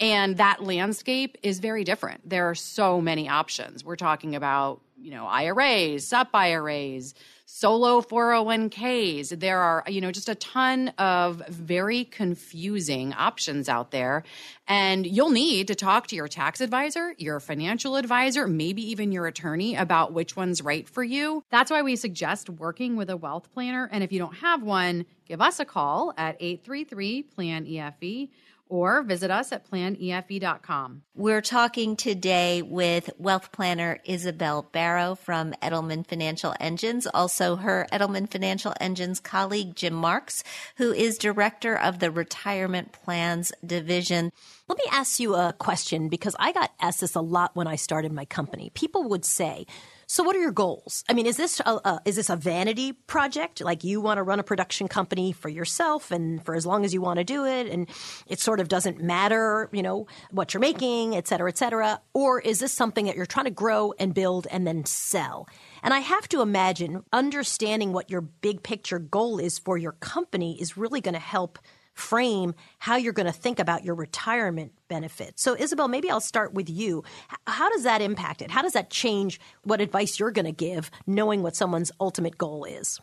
And 0.00 0.36
that 0.36 0.62
landscape 0.62 1.36
is 1.42 1.58
very 1.58 1.82
different. 1.82 2.28
There 2.28 2.48
are 2.48 2.54
so 2.54 3.00
many 3.00 3.28
options. 3.28 3.84
We're 3.84 3.96
talking 3.96 4.36
about 4.36 4.80
you 5.00 5.10
know, 5.10 5.26
IRAs, 5.26 6.06
SEP 6.06 6.28
IRAs, 6.34 7.14
solo 7.50 8.02
401ks. 8.02 9.40
There 9.40 9.58
are, 9.58 9.82
you 9.88 10.02
know, 10.02 10.12
just 10.12 10.28
a 10.28 10.34
ton 10.34 10.88
of 10.98 11.42
very 11.48 12.04
confusing 12.04 13.14
options 13.14 13.70
out 13.70 13.90
there. 13.90 14.22
And 14.68 15.06
you'll 15.06 15.30
need 15.30 15.68
to 15.68 15.74
talk 15.74 16.08
to 16.08 16.16
your 16.16 16.28
tax 16.28 16.60
advisor, 16.60 17.14
your 17.16 17.40
financial 17.40 17.96
advisor, 17.96 18.46
maybe 18.46 18.82
even 18.90 19.12
your 19.12 19.26
attorney 19.26 19.76
about 19.76 20.12
which 20.12 20.36
one's 20.36 20.60
right 20.60 20.86
for 20.86 21.02
you. 21.02 21.42
That's 21.48 21.70
why 21.70 21.80
we 21.80 21.96
suggest 21.96 22.50
working 22.50 22.96
with 22.96 23.08
a 23.08 23.16
wealth 23.16 23.50
planner. 23.54 23.88
And 23.90 24.04
if 24.04 24.12
you 24.12 24.18
don't 24.18 24.36
have 24.36 24.62
one, 24.62 25.06
give 25.26 25.40
us 25.40 25.58
a 25.58 25.64
call 25.64 26.12
at 26.18 26.36
833 26.40 27.22
PLAN 27.22 27.64
EFE 27.64 28.28
or 28.68 29.02
visit 29.02 29.30
us 29.30 29.52
at 29.52 29.68
planefe.com. 29.70 31.02
We're 31.14 31.42
talking 31.42 31.96
today 31.96 32.62
with 32.62 33.10
wealth 33.18 33.52
planner 33.52 33.98
Isabel 34.04 34.62
Barrow 34.72 35.14
from 35.14 35.52
Edelman 35.62 36.06
Financial 36.06 36.54
Engines, 36.60 37.06
also 37.06 37.56
her 37.56 37.86
Edelman 37.92 38.30
Financial 38.30 38.74
Engines 38.80 39.20
colleague 39.20 39.74
Jim 39.74 39.94
Marks, 39.94 40.44
who 40.76 40.92
is 40.92 41.18
director 41.18 41.76
of 41.76 41.98
the 41.98 42.10
retirement 42.10 42.92
plans 42.92 43.52
division. 43.64 44.32
Let 44.68 44.78
me 44.78 44.84
ask 44.90 45.18
you 45.18 45.34
a 45.34 45.54
question 45.58 46.08
because 46.08 46.36
I 46.38 46.52
got 46.52 46.72
asked 46.80 47.00
this 47.00 47.14
a 47.14 47.20
lot 47.20 47.56
when 47.56 47.66
I 47.66 47.76
started 47.76 48.12
my 48.12 48.24
company. 48.24 48.70
People 48.74 49.08
would 49.08 49.24
say, 49.24 49.66
so, 50.10 50.22
what 50.22 50.34
are 50.34 50.40
your 50.40 50.52
goals? 50.52 51.04
I 51.06 51.12
mean, 51.12 51.26
is 51.26 51.36
this 51.36 51.60
a, 51.60 51.70
a, 51.84 52.00
is 52.06 52.16
this 52.16 52.30
a 52.30 52.36
vanity 52.36 52.92
project? 52.92 53.60
Like 53.60 53.84
you 53.84 54.00
want 54.00 54.16
to 54.16 54.22
run 54.22 54.40
a 54.40 54.42
production 54.42 54.88
company 54.88 55.32
for 55.32 55.50
yourself 55.50 56.10
and 56.10 56.42
for 56.42 56.54
as 56.54 56.64
long 56.64 56.86
as 56.86 56.94
you 56.94 57.02
want 57.02 57.18
to 57.18 57.24
do 57.24 57.44
it, 57.44 57.66
and 57.66 57.86
it 58.26 58.40
sort 58.40 58.58
of 58.58 58.68
doesn't 58.68 59.02
matter, 59.02 59.68
you 59.70 59.82
know, 59.82 60.06
what 60.30 60.54
you're 60.54 60.62
making, 60.62 61.14
et 61.14 61.28
cetera, 61.28 61.50
et 61.50 61.58
cetera? 61.58 62.00
Or 62.14 62.40
is 62.40 62.58
this 62.58 62.72
something 62.72 63.04
that 63.04 63.16
you're 63.16 63.26
trying 63.26 63.44
to 63.44 63.50
grow 63.50 63.92
and 63.98 64.14
build 64.14 64.46
and 64.50 64.66
then 64.66 64.86
sell? 64.86 65.46
And 65.82 65.92
I 65.92 65.98
have 65.98 66.26
to 66.30 66.40
imagine 66.40 67.04
understanding 67.12 67.92
what 67.92 68.10
your 68.10 68.22
big 68.22 68.62
picture 68.62 68.98
goal 68.98 69.38
is 69.38 69.58
for 69.58 69.76
your 69.76 69.92
company 69.92 70.58
is 70.58 70.78
really 70.78 71.02
going 71.02 71.14
to 71.14 71.20
help 71.20 71.58
frame 71.98 72.54
how 72.78 72.96
you're 72.96 73.12
going 73.12 73.26
to 73.26 73.32
think 73.32 73.58
about 73.58 73.84
your 73.84 73.94
retirement 73.94 74.72
benefit. 74.88 75.38
So, 75.38 75.56
Isabel, 75.56 75.88
maybe 75.88 76.10
I'll 76.10 76.20
start 76.20 76.54
with 76.54 76.70
you. 76.70 77.04
How 77.46 77.68
does 77.70 77.82
that 77.82 78.00
impact 78.00 78.42
it? 78.42 78.50
How 78.50 78.62
does 78.62 78.72
that 78.72 78.90
change 78.90 79.40
what 79.64 79.80
advice 79.80 80.18
you're 80.18 80.30
going 80.30 80.46
to 80.46 80.52
give, 80.52 80.90
knowing 81.06 81.42
what 81.42 81.56
someone's 81.56 81.92
ultimate 82.00 82.38
goal 82.38 82.64
is? 82.64 83.00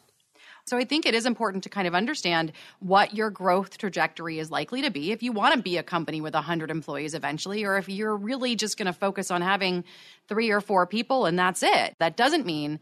So 0.68 0.78
I 0.78 0.84
think 0.84 1.06
it 1.06 1.14
is 1.14 1.28
important 1.28 1.64
to 1.66 1.70
kind 1.70 1.88
of 1.88 1.94
understand 1.94 2.52
what 2.80 3.14
your 3.14 3.30
growth 3.30 3.78
trajectory 3.78 4.40
is 4.40 4.50
likely 4.50 4.82
to 4.82 4.90
be 4.90 5.12
if 5.12 5.22
you 5.22 5.32
want 5.32 5.54
to 5.54 5.62
be 5.62 5.78
a 5.78 5.84
company 5.84 6.22
with 6.22 6.34
100 6.34 6.72
employees 6.72 7.14
eventually, 7.14 7.64
or 7.64 7.78
if 7.78 7.88
you're 7.88 8.18
really 8.18 8.56
just 8.56 8.76
going 8.76 8.88
to 8.88 8.94
focus 8.94 9.30
on 9.30 9.44
having 9.44 9.84
three 10.28 10.50
or 10.50 10.62
four 10.62 10.88
people 10.88 11.28
and 11.28 11.38
that's 11.38 11.62
it. 11.62 11.96
That 12.00 12.18
doesn't 12.18 12.48
mean 12.48 12.80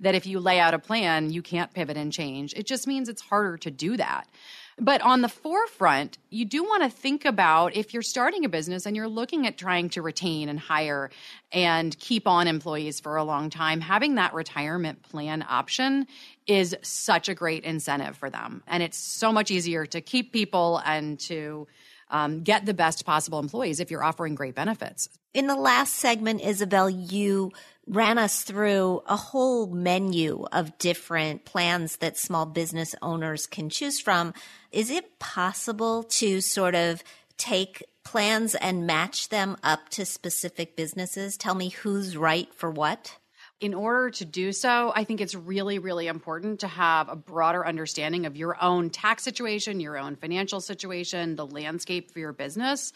that 0.00 0.14
if 0.14 0.26
you 0.26 0.40
lay 0.40 0.60
out 0.60 0.74
a 0.74 0.78
plan, 0.78 1.30
you 1.30 1.40
can't 1.40 1.72
pivot 1.72 1.96
and 1.96 2.12
change. 2.12 2.52
It 2.52 2.66
just 2.66 2.86
means 2.86 3.08
it's 3.08 3.22
harder 3.22 3.56
to 3.58 3.70
do 3.70 3.96
that. 3.96 4.28
But 4.78 5.02
on 5.02 5.20
the 5.20 5.28
forefront, 5.28 6.18
you 6.30 6.44
do 6.44 6.64
want 6.64 6.82
to 6.82 6.88
think 6.88 7.24
about 7.24 7.76
if 7.76 7.92
you're 7.92 8.02
starting 8.02 8.44
a 8.44 8.48
business 8.48 8.86
and 8.86 8.96
you're 8.96 9.08
looking 9.08 9.46
at 9.46 9.58
trying 9.58 9.90
to 9.90 10.02
retain 10.02 10.48
and 10.48 10.58
hire 10.58 11.10
and 11.52 11.96
keep 11.98 12.26
on 12.26 12.48
employees 12.48 12.98
for 12.98 13.16
a 13.16 13.24
long 13.24 13.50
time, 13.50 13.80
having 13.80 14.14
that 14.14 14.32
retirement 14.32 15.02
plan 15.02 15.44
option 15.48 16.06
is 16.46 16.74
such 16.82 17.28
a 17.28 17.34
great 17.34 17.64
incentive 17.64 18.16
for 18.16 18.30
them. 18.30 18.62
And 18.66 18.82
it's 18.82 18.98
so 18.98 19.32
much 19.32 19.50
easier 19.50 19.84
to 19.86 20.00
keep 20.00 20.32
people 20.32 20.80
and 20.84 21.18
to 21.20 21.66
um, 22.12 22.42
get 22.42 22.66
the 22.66 22.74
best 22.74 23.04
possible 23.04 23.40
employees 23.40 23.80
if 23.80 23.90
you're 23.90 24.04
offering 24.04 24.36
great 24.36 24.54
benefits. 24.54 25.08
In 25.34 25.46
the 25.46 25.56
last 25.56 25.94
segment, 25.94 26.42
Isabel, 26.42 26.88
you 26.88 27.50
ran 27.86 28.18
us 28.18 28.42
through 28.42 29.02
a 29.06 29.16
whole 29.16 29.66
menu 29.66 30.44
of 30.52 30.78
different 30.78 31.44
plans 31.44 31.96
that 31.96 32.16
small 32.16 32.46
business 32.46 32.94
owners 33.02 33.46
can 33.46 33.70
choose 33.70 33.98
from. 33.98 34.34
Is 34.70 34.90
it 34.90 35.18
possible 35.18 36.04
to 36.04 36.40
sort 36.40 36.74
of 36.74 37.02
take 37.38 37.82
plans 38.04 38.54
and 38.54 38.86
match 38.86 39.30
them 39.30 39.56
up 39.62 39.88
to 39.90 40.04
specific 40.04 40.76
businesses? 40.76 41.36
Tell 41.36 41.54
me 41.54 41.70
who's 41.70 42.16
right 42.16 42.52
for 42.54 42.70
what? 42.70 43.16
In 43.62 43.74
order 43.74 44.10
to 44.10 44.24
do 44.24 44.50
so, 44.52 44.92
I 44.92 45.04
think 45.04 45.20
it's 45.20 45.36
really, 45.36 45.78
really 45.78 46.08
important 46.08 46.60
to 46.60 46.66
have 46.66 47.08
a 47.08 47.14
broader 47.14 47.64
understanding 47.64 48.26
of 48.26 48.36
your 48.36 48.60
own 48.60 48.90
tax 48.90 49.22
situation, 49.22 49.78
your 49.78 49.96
own 49.96 50.16
financial 50.16 50.60
situation, 50.60 51.36
the 51.36 51.46
landscape 51.46 52.10
for 52.10 52.18
your 52.18 52.32
business, 52.32 52.92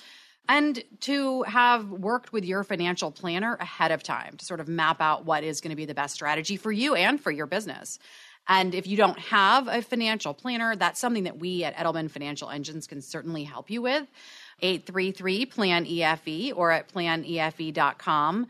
and 0.48 0.82
to 1.02 1.44
have 1.44 1.88
worked 1.88 2.32
with 2.32 2.44
your 2.44 2.64
financial 2.64 3.12
planner 3.12 3.54
ahead 3.60 3.92
of 3.92 4.02
time 4.02 4.36
to 4.38 4.44
sort 4.44 4.58
of 4.58 4.66
map 4.66 5.00
out 5.00 5.24
what 5.24 5.44
is 5.44 5.60
going 5.60 5.70
to 5.70 5.76
be 5.76 5.84
the 5.84 5.94
best 5.94 6.14
strategy 6.14 6.56
for 6.56 6.72
you 6.72 6.96
and 6.96 7.20
for 7.20 7.30
your 7.30 7.46
business. 7.46 8.00
And 8.48 8.74
if 8.74 8.88
you 8.88 8.96
don't 8.96 9.18
have 9.20 9.68
a 9.68 9.82
financial 9.82 10.34
planner, 10.34 10.74
that's 10.74 10.98
something 10.98 11.24
that 11.24 11.38
we 11.38 11.62
at 11.62 11.76
Edelman 11.76 12.10
Financial 12.10 12.50
Engines 12.50 12.88
can 12.88 13.02
certainly 13.02 13.44
help 13.44 13.70
you 13.70 13.82
with. 13.82 14.04
833 14.62 15.46
plan 15.46 15.84
EFE 15.84 16.52
or 16.56 16.72
at 16.72 16.92
planefe.com. 16.92 18.48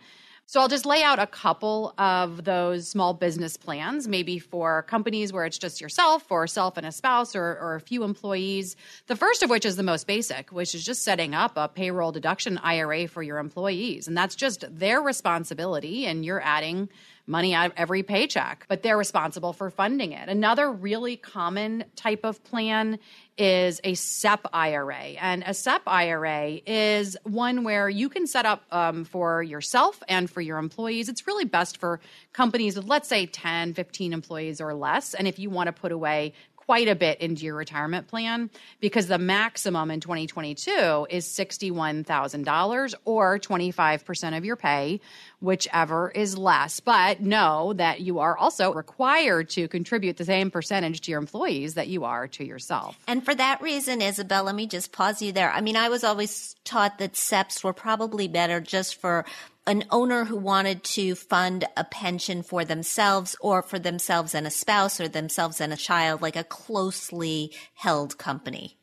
So 0.49 0.61
I'll 0.61 0.69
just 0.69 0.87
lay 0.87 1.03
out 1.03 1.19
a 1.19 1.27
couple 1.27 1.93
of 1.99 2.45
those 2.45 2.87
small 2.87 3.15
business 3.15 3.57
plans, 3.57 4.07
maybe 4.07 4.39
for 4.39 4.83
companies 4.85 5.33
where 5.33 5.45
it's 5.45 5.59
just 5.59 5.81
yourself 5.81 6.31
or 6.31 6.47
self 6.47 6.77
and 6.77 6.87
a 6.87 6.93
spouse 6.93 7.35
or, 7.35 7.59
or 7.61 7.75
a 7.75 7.81
few 7.81 8.05
employees. 8.05 8.77
The 9.09 9.17
first 9.17 9.43
of 9.43 9.51
which 9.51 9.65
is 9.65 9.75
the 9.75 9.83
most 9.83 10.07
basic, 10.07 10.53
which 10.53 10.73
is 10.73 10.85
just 10.85 11.03
setting 11.03 11.35
up 11.35 11.55
a 11.57 11.67
payroll 11.67 12.13
deduction 12.13 12.59
IRA 12.59 13.09
for 13.09 13.25
your 13.25 13.39
employees. 13.39 14.07
And 14.07 14.17
that's 14.17 14.37
just 14.37 14.65
their 14.71 15.01
responsibility, 15.01 16.07
and 16.07 16.25
you're 16.25 16.41
adding 16.41 16.91
money 17.27 17.53
out 17.53 17.67
of 17.67 17.73
every 17.77 18.05
paycheck, 18.05 18.67
but 18.69 18.85
they're 18.85 18.97
responsible 18.97 19.53
for 19.53 19.69
funding 19.69 20.13
it. 20.13 20.29
Another 20.29 20.71
really 20.71 21.17
common 21.17 21.85
type 21.97 22.25
of 22.25 22.43
plan 22.45 23.01
is 23.38 23.81
a 23.85 23.94
SEP 23.94 24.46
IRA. 24.53 25.14
And 25.20 25.42
a 25.46 25.55
SEP 25.55 25.83
IRA 25.87 26.61
is 26.66 27.16
one 27.25 27.64
where 27.64 27.88
you 27.88 28.09
can 28.09 28.27
set 28.27 28.46
up 28.46 28.62
um, 28.70 29.05
for 29.05 29.42
yourself 29.42 30.03
and 30.09 30.31
for 30.31 30.40
your 30.40 30.59
employees. 30.59 31.09
It's 31.09 31.27
really 31.27 31.44
best 31.44 31.79
for 31.79 32.01
companies 32.33 32.77
with, 32.77 32.87
let's 32.87 33.09
say, 33.09 33.27
10, 33.27 33.75
15 33.75 34.12
employees 34.12 34.61
or 34.61 34.75
less. 34.75 35.14
And 35.14 35.29
if 35.29 35.38
you 35.38 35.51
want 35.51 35.66
to 35.66 35.72
put 35.72 35.92
away 35.92 36.33
quite 36.67 36.89
a 36.89 36.97
bit 36.97 37.21
into 37.21 37.45
your 37.45 37.55
retirement 37.55 38.09
plan 38.09 38.51
because 38.81 39.07
the 39.07 39.19
maximum 39.19 39.91
in 39.91 40.01
2022 40.01 41.07
is 41.09 41.25
$61,000 41.27 42.95
or 43.05 43.39
25% 43.39 44.37
of 44.37 44.45
your 44.45 44.57
pay, 44.57 45.01
whichever 45.41 46.11
is 46.11 46.37
less. 46.37 46.81
But 46.81 47.21
know 47.21 47.73
that 47.75 48.01
you 48.01 48.19
are 48.19 48.37
also 48.37 48.73
required 48.75 49.49
to 49.51 49.69
contribute 49.69 50.17
the 50.17 50.25
same 50.25 50.51
percentage 50.51 51.03
to 51.03 51.13
your 51.13 51.21
employees 51.21 51.75
that 51.75 51.87
you 51.87 52.05
are 52.05 52.27
to 52.29 52.45
yourself. 52.45 52.99
And 53.07 53.25
for 53.25 53.35
that 53.35 53.63
reason, 53.63 54.03
Isabel, 54.03 54.45
let 54.45 54.55
me 54.57 54.67
just 54.67 54.91
pause 54.91 55.23
you 55.23 55.31
there. 55.31 55.53
I 55.53 55.61
mean, 55.61 55.77
I 55.77 55.89
was 55.89 56.03
always 56.03 56.57
taught 56.65 56.99
that 56.99 57.13
SEPs 57.13 57.63
were 57.63 57.73
probably 57.73 58.27
better 58.27 58.61
just 58.61 59.01
for 59.01 59.25
an 59.67 59.85
owner 59.91 60.25
who 60.25 60.37
wanted 60.37 60.85
to 60.85 61.15
fund 61.15 61.65
a 61.77 61.85
pension 61.85 62.43
for 62.43 62.65
themselves 62.65 63.37
or 63.41 63.63
for 63.63 63.79
themselves 63.79 64.35
and 64.35 64.47
a 64.47 64.51
spouse 64.51 65.01
or 65.01 65.09
themselves 65.09 65.61
and 65.61 65.73
a 65.73 65.77
child, 65.77 66.23
like 66.23 66.37
a 66.37 66.45
closely 66.45 67.53
held 67.75 68.19
company. 68.19 68.79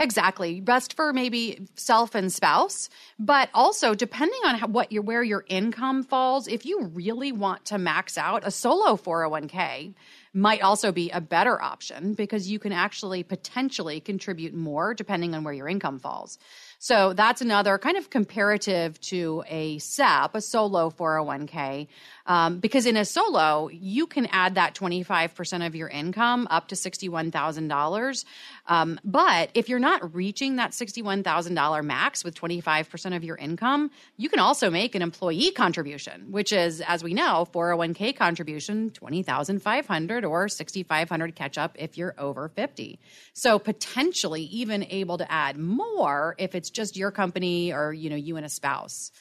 Exactly. 0.00 0.60
Best 0.60 0.94
for 0.94 1.12
maybe 1.12 1.66
self 1.74 2.14
and 2.14 2.32
spouse, 2.32 2.88
but 3.18 3.48
also 3.52 3.94
depending 3.94 4.40
on 4.44 4.54
how, 4.54 4.66
what 4.68 4.92
your 4.92 5.02
where 5.02 5.22
your 5.22 5.44
income 5.48 6.04
falls, 6.04 6.46
if 6.46 6.64
you 6.64 6.84
really 6.84 7.32
want 7.32 7.64
to 7.66 7.78
max 7.78 8.16
out 8.16 8.46
a 8.46 8.50
solo 8.50 8.96
401k, 8.96 9.94
might 10.32 10.62
also 10.62 10.92
be 10.92 11.10
a 11.10 11.20
better 11.20 11.60
option 11.60 12.14
because 12.14 12.48
you 12.48 12.58
can 12.60 12.72
actually 12.72 13.24
potentially 13.24 14.00
contribute 14.00 14.54
more 14.54 14.94
depending 14.94 15.34
on 15.34 15.42
where 15.42 15.54
your 15.54 15.68
income 15.68 15.98
falls. 15.98 16.38
So 16.80 17.12
that's 17.12 17.40
another 17.40 17.76
kind 17.76 17.96
of 17.96 18.08
comparative 18.08 19.00
to 19.02 19.42
a 19.48 19.78
SEP, 19.78 20.34
a 20.36 20.40
solo 20.40 20.90
401k, 20.90 21.88
um, 22.28 22.60
because 22.60 22.84
in 22.84 22.96
a 22.96 23.06
solo, 23.06 23.68
you 23.72 24.06
can 24.06 24.26
add 24.26 24.56
that 24.56 24.74
25% 24.74 25.66
of 25.66 25.74
your 25.74 25.88
income 25.88 26.46
up 26.50 26.68
to 26.68 26.74
$61,000. 26.74 28.24
Um, 28.66 29.00
but 29.02 29.50
if 29.54 29.70
you're 29.70 29.78
not 29.78 30.14
reaching 30.14 30.56
that 30.56 30.72
$61,000 30.72 31.84
max 31.84 32.22
with 32.22 32.34
25% 32.34 33.16
of 33.16 33.24
your 33.24 33.36
income, 33.36 33.90
you 34.18 34.28
can 34.28 34.40
also 34.40 34.68
make 34.68 34.94
an 34.94 35.00
employee 35.00 35.50
contribution, 35.52 36.30
which 36.30 36.52
is, 36.52 36.82
as 36.82 37.02
we 37.02 37.14
know, 37.14 37.48
401k 37.50 38.14
contribution, 38.14 38.90
20,500 38.90 40.24
or 40.26 40.48
6,500 40.48 41.34
catch 41.34 41.56
up 41.56 41.76
if 41.78 41.96
you're 41.96 42.14
over 42.18 42.48
50. 42.48 43.00
So 43.32 43.58
potentially 43.58 44.42
even 44.42 44.84
able 44.84 45.16
to 45.16 45.32
add 45.32 45.56
more 45.56 46.34
if 46.38 46.54
it's 46.54 46.68
just 46.68 46.94
your 46.94 47.10
company 47.10 47.72
or, 47.72 47.94
you 47.94 48.10
know, 48.10 48.16
you 48.16 48.36
and 48.36 48.44
a 48.44 48.50
spouse. 48.50 49.12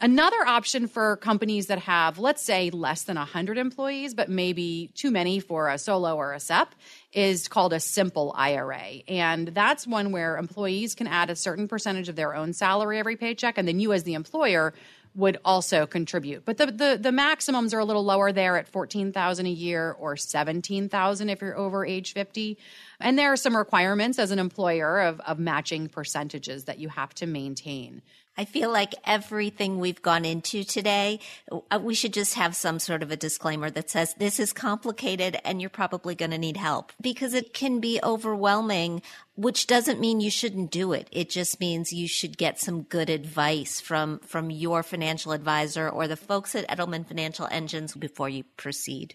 Another 0.00 0.44
option 0.46 0.86
for 0.88 1.16
companies 1.16 1.68
that 1.68 1.78
have, 1.78 2.18
let's 2.18 2.42
say, 2.42 2.70
less 2.70 3.04
than 3.04 3.16
100 3.16 3.56
employees, 3.56 4.12
but 4.12 4.28
maybe 4.28 4.90
too 4.94 5.10
many 5.10 5.40
for 5.40 5.68
a 5.68 5.78
solo 5.78 6.16
or 6.16 6.34
a 6.34 6.40
SEP, 6.40 6.74
is 7.12 7.48
called 7.48 7.72
a 7.72 7.80
simple 7.80 8.34
IRA. 8.36 9.02
And 9.08 9.48
that's 9.48 9.86
one 9.86 10.12
where 10.12 10.36
employees 10.36 10.94
can 10.94 11.06
add 11.06 11.30
a 11.30 11.36
certain 11.36 11.68
percentage 11.68 12.08
of 12.08 12.16
their 12.16 12.34
own 12.34 12.52
salary 12.52 12.98
every 12.98 13.16
paycheck, 13.16 13.56
and 13.56 13.66
then 13.68 13.80
you, 13.80 13.92
as 13.92 14.02
the 14.02 14.14
employer, 14.14 14.74
would 15.14 15.38
also 15.44 15.86
contribute. 15.86 16.44
But 16.44 16.56
the, 16.56 16.66
the, 16.66 16.98
the 17.00 17.12
maximums 17.12 17.72
are 17.72 17.78
a 17.78 17.84
little 17.84 18.04
lower 18.04 18.32
there 18.32 18.56
at 18.56 18.66
14,000 18.66 19.46
a 19.46 19.48
year 19.48 19.92
or 19.92 20.16
17,000 20.16 21.28
if 21.28 21.40
you're 21.40 21.56
over 21.56 21.86
age 21.86 22.12
50. 22.12 22.58
And 23.00 23.18
there 23.18 23.32
are 23.32 23.36
some 23.36 23.56
requirements 23.56 24.18
as 24.18 24.32
an 24.32 24.40
employer 24.40 25.00
of, 25.00 25.20
of 25.20 25.38
matching 25.38 25.88
percentages 25.88 26.64
that 26.64 26.78
you 26.78 26.88
have 26.88 27.14
to 27.14 27.26
maintain. 27.26 28.02
I 28.36 28.44
feel 28.44 28.70
like 28.72 28.94
everything 29.04 29.78
we've 29.78 30.02
gone 30.02 30.24
into 30.24 30.64
today, 30.64 31.20
uh, 31.52 31.78
we 31.80 31.94
should 31.94 32.12
just 32.12 32.34
have 32.34 32.56
some 32.56 32.80
sort 32.80 33.02
of 33.02 33.12
a 33.12 33.16
disclaimer 33.16 33.70
that 33.70 33.90
says 33.90 34.14
this 34.14 34.40
is 34.40 34.52
complicated 34.52 35.38
and 35.44 35.60
you're 35.60 35.70
probably 35.70 36.16
going 36.16 36.32
to 36.32 36.38
need 36.38 36.56
help 36.56 36.92
because 37.00 37.32
it 37.32 37.54
can 37.54 37.78
be 37.78 38.00
overwhelming, 38.02 39.02
which 39.36 39.68
doesn't 39.68 40.00
mean 40.00 40.20
you 40.20 40.30
shouldn't 40.30 40.72
do 40.72 40.92
it. 40.92 41.08
It 41.12 41.30
just 41.30 41.60
means 41.60 41.92
you 41.92 42.08
should 42.08 42.36
get 42.36 42.58
some 42.58 42.82
good 42.82 43.08
advice 43.08 43.80
from, 43.80 44.18
from 44.20 44.50
your 44.50 44.82
financial 44.82 45.30
advisor 45.30 45.88
or 45.88 46.08
the 46.08 46.16
folks 46.16 46.56
at 46.56 46.68
Edelman 46.68 47.06
Financial 47.06 47.46
Engines 47.52 47.94
before 47.94 48.28
you 48.28 48.42
proceed. 48.56 49.14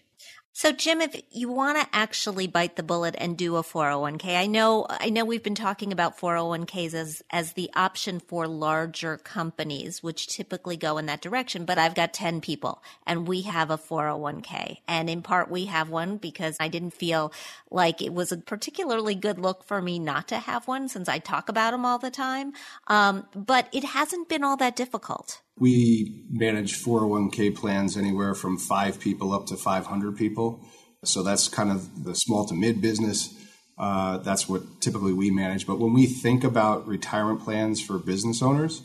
So 0.52 0.72
Jim, 0.72 1.00
if 1.00 1.14
you 1.30 1.48
want 1.48 1.78
to 1.78 1.96
actually 1.96 2.48
bite 2.48 2.74
the 2.74 2.82
bullet 2.82 3.14
and 3.18 3.38
do 3.38 3.56
a 3.56 3.62
401k, 3.62 4.36
I 4.36 4.46
know, 4.46 4.84
I 4.88 5.08
know 5.08 5.24
we've 5.24 5.44
been 5.44 5.54
talking 5.54 5.92
about 5.92 6.18
401ks 6.18 6.92
as, 6.92 7.22
as 7.30 7.52
the 7.52 7.70
option 7.76 8.18
for 8.18 8.48
larger 8.48 9.16
companies, 9.16 10.02
which 10.02 10.26
typically 10.26 10.76
go 10.76 10.98
in 10.98 11.06
that 11.06 11.20
direction. 11.22 11.64
But 11.64 11.78
I've 11.78 11.94
got 11.94 12.12
10 12.12 12.40
people 12.40 12.82
and 13.06 13.28
we 13.28 13.42
have 13.42 13.70
a 13.70 13.78
401k. 13.78 14.78
And 14.88 15.08
in 15.08 15.22
part, 15.22 15.50
we 15.50 15.66
have 15.66 15.88
one 15.88 16.16
because 16.16 16.56
I 16.58 16.66
didn't 16.66 16.94
feel 16.94 17.32
like 17.70 18.02
it 18.02 18.12
was 18.12 18.32
a 18.32 18.36
particularly 18.36 19.14
good 19.14 19.38
look 19.38 19.62
for 19.62 19.80
me 19.80 20.00
not 20.00 20.26
to 20.28 20.38
have 20.38 20.66
one 20.66 20.88
since 20.88 21.08
I 21.08 21.20
talk 21.20 21.48
about 21.48 21.70
them 21.70 21.86
all 21.86 21.98
the 21.98 22.10
time. 22.10 22.54
Um, 22.88 23.28
but 23.36 23.68
it 23.72 23.84
hasn't 23.84 24.28
been 24.28 24.42
all 24.42 24.56
that 24.56 24.74
difficult. 24.74 25.42
We 25.60 26.24
manage 26.30 26.82
401k 26.82 27.54
plans 27.54 27.96
anywhere 27.96 28.34
from 28.34 28.58
five 28.58 28.98
people 28.98 29.32
up 29.32 29.46
to 29.46 29.56
500 29.56 30.16
people. 30.16 30.66
So 31.04 31.22
that's 31.22 31.48
kind 31.48 31.70
of 31.70 32.04
the 32.04 32.14
small 32.14 32.46
to 32.46 32.54
mid 32.54 32.80
business. 32.80 33.34
Uh, 33.78 34.18
that's 34.18 34.48
what 34.48 34.80
typically 34.80 35.12
we 35.12 35.30
manage. 35.30 35.66
But 35.66 35.78
when 35.78 35.92
we 35.92 36.06
think 36.06 36.44
about 36.44 36.86
retirement 36.86 37.42
plans 37.42 37.80
for 37.80 37.98
business 37.98 38.42
owners, 38.42 38.82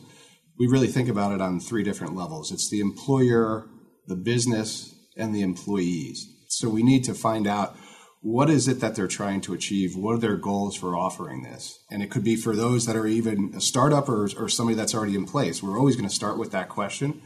we 0.58 0.68
really 0.68 0.88
think 0.88 1.10
about 1.10 1.34
it 1.34 1.42
on 1.42 1.60
three 1.60 1.84
different 1.84 2.16
levels 2.16 2.52
it's 2.52 2.70
the 2.70 2.80
employer, 2.80 3.68
the 4.08 4.16
business, 4.16 4.94
and 5.18 5.34
the 5.34 5.42
employees. 5.42 6.26
So 6.48 6.70
we 6.70 6.84
need 6.84 7.04
to 7.06 7.14
find 7.14 7.48
out 7.48 7.76
what 8.26 8.50
is 8.50 8.68
it 8.68 8.80
that 8.80 8.96
they're 8.96 9.08
trying 9.08 9.40
to 9.40 9.54
achieve? 9.54 9.96
What 9.96 10.16
are 10.16 10.18
their 10.18 10.36
goals 10.36 10.76
for 10.76 10.98
offering 10.98 11.44
this? 11.44 11.78
And 11.92 12.02
it 12.02 12.10
could 12.10 12.24
be 12.24 12.36
for 12.36 12.56
those 12.56 12.88
that 12.88 12.96
are 12.96 13.06
even 13.06 13.54
a 13.56 13.62
startup 13.62 14.10
or, 14.10 14.28
or 14.36 14.50
somebody 14.50 14.76
that's 14.76 14.96
already 14.96 15.14
in 15.14 15.26
place. 15.26 15.62
We're 15.62 15.78
always 15.78 15.96
going 15.96 16.10
to 16.10 16.16
start 16.16 16.40
with 16.40 16.50
that 16.50 16.68
question. 16.68 17.22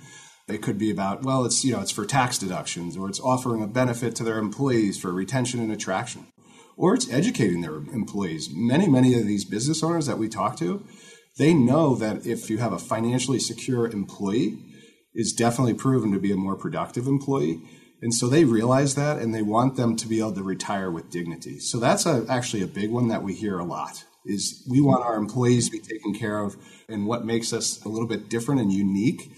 It 0.50 0.62
could 0.62 0.78
be 0.78 0.92
about, 0.92 1.24
well, 1.24 1.46
it's 1.46 1.64
you 1.64 1.72
know, 1.72 1.80
it's 1.80 1.90
for 1.90 2.06
tax 2.06 2.38
deductions, 2.38 2.98
or 2.98 3.08
it's 3.08 3.22
offering 3.22 3.64
a 3.64 3.68
benefit 3.68 4.14
to 4.18 4.26
their 4.26 4.40
employees 4.40 5.00
for 5.00 5.14
retention 5.14 5.62
and 5.62 5.72
attraction, 5.72 6.28
or 6.76 6.96
it's 6.96 7.10
educating 7.10 7.62
their 7.62 7.78
employees. 7.78 8.50
Many, 8.52 8.90
many 8.90 9.18
of 9.18 9.26
these 9.26 9.46
business 9.46 9.82
owners 9.82 10.06
that 10.08 10.18
we 10.18 10.28
talk 10.28 10.58
to, 10.58 10.86
they 11.38 11.54
know 11.54 11.96
that 11.96 12.26
if 12.26 12.50
you 12.50 12.58
have 12.58 12.74
a 12.74 12.78
financially 12.78 13.40
secure 13.40 13.88
employee, 13.90 14.58
is 15.16 15.32
definitely 15.32 15.76
proven 15.76 16.12
to 16.12 16.20
be 16.20 16.34
a 16.34 16.36
more 16.36 16.58
productive 16.58 17.08
employee 17.08 17.62
and 18.02 18.14
so 18.14 18.28
they 18.28 18.46
realize 18.46 18.96
that 18.96 19.18
and 19.18 19.34
they 19.34 19.42
want 19.42 19.76
them 19.76 19.96
to 19.98 20.08
be 20.08 20.20
able 20.20 20.34
to 20.34 20.44
retire 20.44 20.90
with 20.90 21.12
dignity. 21.12 21.60
So 21.60 21.80
that's 21.80 22.06
a, 22.06 22.26
actually 22.30 22.64
a 22.64 22.68
big 22.68 22.92
one 22.92 23.10
that 23.10 23.24
we 23.24 23.34
hear 23.34 23.60
a 23.60 23.66
lot 23.66 24.04
is 24.26 24.64
we 24.70 24.82
want 24.82 25.04
our 25.04 25.16
employees 25.16 25.66
to 25.66 25.72
be 25.72 25.80
taken 25.80 26.14
care 26.14 26.40
of. 26.40 26.56
And 26.88 27.08
what 27.08 27.26
makes 27.26 27.52
us 27.52 27.84
a 27.84 27.90
little 27.90 28.08
bit 28.08 28.30
different 28.30 28.62
and 28.62 28.72
unique 28.72 29.32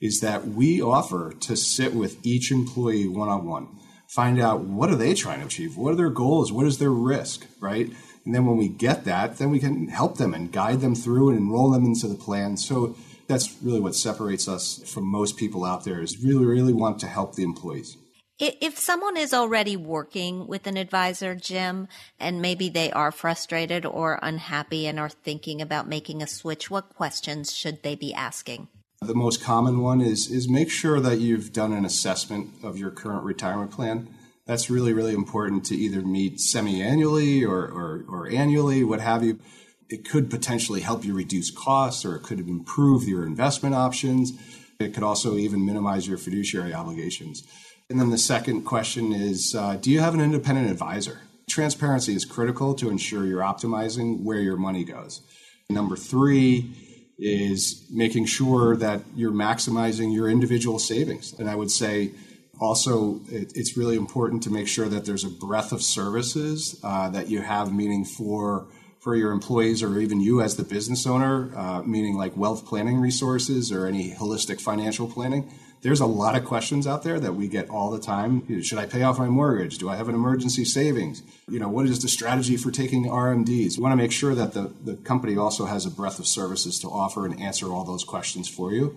is 0.00 0.20
that 0.20 0.46
we 0.46 0.80
offer 0.80 1.32
to 1.40 1.56
sit 1.56 1.94
with 1.94 2.24
each 2.24 2.50
employee 2.50 3.08
one 3.08 3.28
on 3.28 3.46
one, 3.46 3.68
find 4.08 4.40
out 4.40 4.60
what 4.60 4.90
are 4.90 4.96
they 4.96 5.12
trying 5.14 5.40
to 5.40 5.46
achieve? 5.46 5.76
What 5.76 5.92
are 5.92 5.96
their 5.96 6.10
goals? 6.10 6.52
What 6.52 6.66
is 6.66 6.78
their 6.78 6.92
risk, 6.92 7.46
right? 7.60 7.90
And 8.24 8.34
then 8.34 8.46
when 8.46 8.56
we 8.56 8.68
get 8.68 9.04
that, 9.04 9.38
then 9.38 9.50
we 9.50 9.58
can 9.58 9.88
help 9.88 10.18
them 10.18 10.34
and 10.34 10.52
guide 10.52 10.80
them 10.80 10.94
through 10.94 11.30
and 11.30 11.38
enroll 11.38 11.70
them 11.70 11.84
into 11.84 12.06
the 12.06 12.14
plan. 12.14 12.56
So 12.56 12.96
that's 13.28 13.56
really 13.62 13.80
what 13.80 13.94
separates 13.94 14.48
us 14.48 14.82
from 14.90 15.04
most 15.04 15.36
people 15.36 15.64
out 15.64 15.84
there 15.84 16.00
is 16.00 16.24
really, 16.24 16.46
really 16.46 16.72
want 16.72 16.98
to 17.00 17.06
help 17.06 17.34
the 17.34 17.44
employees. 17.44 17.96
If 18.40 18.78
someone 18.78 19.16
is 19.16 19.34
already 19.34 19.76
working 19.76 20.46
with 20.46 20.68
an 20.68 20.76
advisor, 20.76 21.34
Jim, 21.34 21.88
and 22.20 22.40
maybe 22.40 22.68
they 22.68 22.92
are 22.92 23.10
frustrated 23.10 23.84
or 23.84 24.20
unhappy 24.22 24.86
and 24.86 24.98
are 25.00 25.08
thinking 25.08 25.60
about 25.60 25.88
making 25.88 26.22
a 26.22 26.28
switch, 26.28 26.70
what 26.70 26.94
questions 26.94 27.52
should 27.52 27.82
they 27.82 27.96
be 27.96 28.14
asking? 28.14 28.68
The 29.00 29.14
most 29.14 29.42
common 29.42 29.80
one 29.80 30.00
is 30.00 30.30
is 30.30 30.48
make 30.48 30.70
sure 30.70 31.00
that 31.00 31.18
you've 31.18 31.52
done 31.52 31.72
an 31.72 31.84
assessment 31.84 32.50
of 32.62 32.78
your 32.78 32.90
current 32.90 33.24
retirement 33.24 33.72
plan. 33.72 34.08
That's 34.46 34.70
really, 34.70 34.92
really 34.92 35.14
important 35.14 35.64
to 35.66 35.76
either 35.76 36.00
meet 36.00 36.40
semi-annually 36.40 37.44
or, 37.44 37.58
or, 37.58 38.04
or 38.08 38.28
annually, 38.28 38.82
what 38.82 39.00
have 39.00 39.22
you 39.22 39.40
it 39.88 40.08
could 40.08 40.30
potentially 40.30 40.80
help 40.80 41.04
you 41.04 41.14
reduce 41.14 41.50
costs 41.50 42.04
or 42.04 42.16
it 42.16 42.22
could 42.22 42.40
improve 42.40 43.08
your 43.08 43.26
investment 43.26 43.74
options. 43.74 44.32
It 44.78 44.94
could 44.94 45.02
also 45.02 45.36
even 45.36 45.64
minimize 45.64 46.06
your 46.06 46.18
fiduciary 46.18 46.74
obligations. 46.74 47.42
And 47.90 47.98
then 47.98 48.10
the 48.10 48.18
second 48.18 48.62
question 48.62 49.12
is 49.12 49.54
uh, 49.54 49.76
Do 49.76 49.90
you 49.90 50.00
have 50.00 50.14
an 50.14 50.20
independent 50.20 50.70
advisor? 50.70 51.20
Transparency 51.48 52.14
is 52.14 52.24
critical 52.24 52.74
to 52.74 52.90
ensure 52.90 53.26
you're 53.26 53.40
optimizing 53.40 54.22
where 54.22 54.40
your 54.40 54.58
money 54.58 54.84
goes. 54.84 55.22
Number 55.70 55.96
three 55.96 56.70
is 57.18 57.86
making 57.90 58.26
sure 58.26 58.76
that 58.76 59.02
you're 59.16 59.32
maximizing 59.32 60.14
your 60.14 60.28
individual 60.28 60.78
savings. 60.78 61.34
And 61.38 61.48
I 61.48 61.54
would 61.54 61.70
say 61.70 62.12
also 62.60 63.20
it, 63.28 63.52
it's 63.54 63.76
really 63.76 63.96
important 63.96 64.42
to 64.44 64.50
make 64.50 64.68
sure 64.68 64.88
that 64.88 65.04
there's 65.04 65.24
a 65.24 65.30
breadth 65.30 65.72
of 65.72 65.82
services 65.82 66.78
uh, 66.84 67.08
that 67.10 67.28
you 67.28 67.40
have, 67.40 67.72
meaning 67.72 68.04
for 68.04 68.68
for 69.08 69.16
your 69.16 69.32
employees 69.32 69.82
or 69.82 69.98
even 70.00 70.20
you 70.20 70.42
as 70.42 70.56
the 70.56 70.62
business 70.62 71.06
owner, 71.06 71.50
uh, 71.56 71.80
meaning 71.80 72.18
like 72.18 72.36
wealth 72.36 72.66
planning 72.66 73.00
resources 73.00 73.72
or 73.72 73.86
any 73.86 74.10
holistic 74.10 74.60
financial 74.60 75.08
planning. 75.08 75.50
There's 75.80 76.00
a 76.00 76.04
lot 76.04 76.36
of 76.36 76.44
questions 76.44 76.86
out 76.86 77.04
there 77.04 77.18
that 77.18 77.32
we 77.32 77.48
get 77.48 77.70
all 77.70 77.90
the 77.90 78.00
time. 78.00 78.62
Should 78.62 78.76
I 78.76 78.84
pay 78.84 79.04
off 79.04 79.18
my 79.18 79.28
mortgage? 79.28 79.78
Do 79.78 79.88
I 79.88 79.96
have 79.96 80.10
an 80.10 80.14
emergency 80.14 80.66
savings? 80.66 81.22
You 81.48 81.58
know, 81.58 81.70
what 81.70 81.86
is 81.86 82.02
the 82.02 82.08
strategy 82.08 82.58
for 82.58 82.70
taking 82.70 83.06
RMDs? 83.06 83.78
We 83.78 83.82
want 83.82 83.92
to 83.92 83.96
make 83.96 84.12
sure 84.12 84.34
that 84.34 84.52
the, 84.52 84.70
the 84.84 84.96
company 84.96 85.38
also 85.38 85.64
has 85.64 85.86
a 85.86 85.90
breadth 85.90 86.18
of 86.18 86.26
services 86.26 86.78
to 86.80 86.88
offer 86.88 87.24
and 87.24 87.40
answer 87.40 87.72
all 87.72 87.84
those 87.84 88.04
questions 88.04 88.46
for 88.46 88.74
you. 88.74 88.94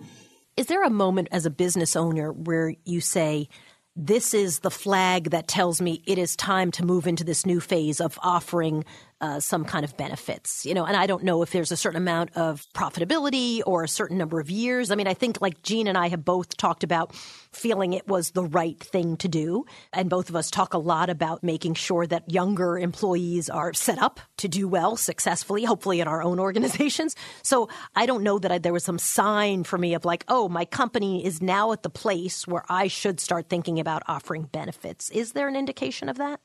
Is 0.58 0.66
there 0.66 0.84
a 0.84 0.90
moment 0.90 1.28
as 1.32 1.46
a 1.46 1.50
business 1.50 1.96
owner 1.96 2.32
where 2.32 2.74
you 2.84 3.00
say, 3.00 3.48
this 3.96 4.32
is 4.32 4.60
the 4.60 4.70
flag 4.70 5.30
that 5.30 5.48
tells 5.48 5.82
me 5.82 6.02
it 6.06 6.16
is 6.16 6.34
time 6.34 6.70
to 6.72 6.84
move 6.84 7.06
into 7.06 7.24
this 7.24 7.44
new 7.44 7.60
phase 7.60 8.00
of 8.00 8.18
offering 8.22 8.84
uh, 9.22 9.38
some 9.38 9.64
kind 9.64 9.84
of 9.84 9.96
benefits, 9.96 10.66
you 10.66 10.74
know, 10.74 10.84
and 10.84 10.96
I 10.96 11.06
don't 11.06 11.22
know 11.22 11.42
if 11.42 11.52
there's 11.52 11.70
a 11.70 11.76
certain 11.76 11.96
amount 11.96 12.36
of 12.36 12.66
profitability 12.74 13.62
or 13.64 13.84
a 13.84 13.88
certain 13.88 14.18
number 14.18 14.40
of 14.40 14.50
years. 14.50 14.90
I 14.90 14.96
mean, 14.96 15.06
I 15.06 15.14
think 15.14 15.40
like 15.40 15.62
Jean 15.62 15.86
and 15.86 15.96
I 15.96 16.08
have 16.08 16.24
both 16.24 16.56
talked 16.56 16.82
about 16.82 17.14
feeling 17.52 17.92
it 17.92 18.08
was 18.08 18.32
the 18.32 18.42
right 18.42 18.78
thing 18.80 19.16
to 19.18 19.28
do. 19.28 19.64
And 19.92 20.10
both 20.10 20.28
of 20.28 20.34
us 20.34 20.50
talk 20.50 20.74
a 20.74 20.78
lot 20.78 21.08
about 21.08 21.44
making 21.44 21.74
sure 21.74 22.04
that 22.08 22.32
younger 22.32 22.76
employees 22.76 23.48
are 23.48 23.72
set 23.72 23.98
up 23.98 24.18
to 24.38 24.48
do 24.48 24.66
well 24.66 24.96
successfully, 24.96 25.62
hopefully 25.62 26.00
in 26.00 26.08
our 26.08 26.22
own 26.22 26.40
organizations. 26.40 27.14
So 27.42 27.68
I 27.94 28.06
don't 28.06 28.24
know 28.24 28.40
that 28.40 28.50
I, 28.50 28.58
there 28.58 28.72
was 28.72 28.84
some 28.84 28.98
sign 28.98 29.62
for 29.62 29.78
me 29.78 29.94
of 29.94 30.04
like, 30.04 30.24
oh, 30.26 30.48
my 30.48 30.64
company 30.64 31.24
is 31.24 31.40
now 31.40 31.70
at 31.70 31.84
the 31.84 31.90
place 31.90 32.48
where 32.48 32.64
I 32.68 32.88
should 32.88 33.20
start 33.20 33.48
thinking 33.48 33.78
about 33.78 34.02
offering 34.08 34.44
benefits. 34.44 35.10
Is 35.10 35.30
there 35.30 35.46
an 35.46 35.54
indication 35.54 36.08
of 36.08 36.18
that? 36.18 36.40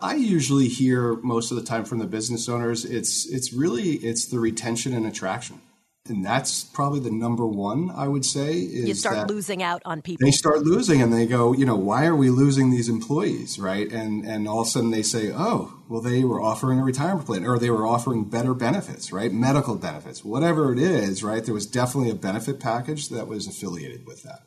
I 0.00 0.14
usually 0.14 0.68
hear 0.68 1.14
most 1.16 1.50
of 1.50 1.56
the 1.56 1.62
time 1.62 1.84
from 1.84 1.98
the 1.98 2.06
business 2.06 2.48
owners 2.48 2.84
it's 2.84 3.26
it's 3.26 3.52
really 3.52 3.92
it's 3.96 4.26
the 4.26 4.38
retention 4.38 4.94
and 4.94 5.06
attraction. 5.06 5.60
And 6.08 6.24
that's 6.24 6.64
probably 6.64 7.00
the 7.00 7.10
number 7.10 7.46
one 7.46 7.90
I 7.94 8.08
would 8.08 8.24
say 8.24 8.54
is 8.54 8.88
you 8.88 8.94
start 8.94 9.28
losing 9.28 9.62
out 9.62 9.82
on 9.84 10.00
people. 10.00 10.26
They 10.26 10.32
start 10.32 10.62
losing 10.62 11.02
and 11.02 11.12
they 11.12 11.26
go, 11.26 11.52
you 11.52 11.66
know, 11.66 11.76
why 11.76 12.06
are 12.06 12.16
we 12.16 12.30
losing 12.30 12.70
these 12.70 12.88
employees, 12.88 13.58
right? 13.58 13.90
And 13.92 14.24
and 14.24 14.48
all 14.48 14.62
of 14.62 14.66
a 14.66 14.70
sudden 14.70 14.90
they 14.90 15.02
say, 15.02 15.30
"Oh, 15.32 15.74
well 15.88 16.00
they 16.00 16.24
were 16.24 16.40
offering 16.40 16.80
a 16.80 16.84
retirement 16.84 17.26
plan 17.26 17.44
or 17.44 17.58
they 17.58 17.70
were 17.70 17.86
offering 17.86 18.24
better 18.24 18.54
benefits, 18.54 19.12
right? 19.12 19.32
Medical 19.32 19.76
benefits, 19.76 20.24
whatever 20.24 20.72
it 20.72 20.78
is, 20.78 21.22
right? 21.22 21.44
There 21.44 21.54
was 21.54 21.66
definitely 21.66 22.10
a 22.10 22.14
benefit 22.14 22.58
package 22.58 23.10
that 23.10 23.28
was 23.28 23.46
affiliated 23.46 24.06
with 24.06 24.22
that. 24.22 24.40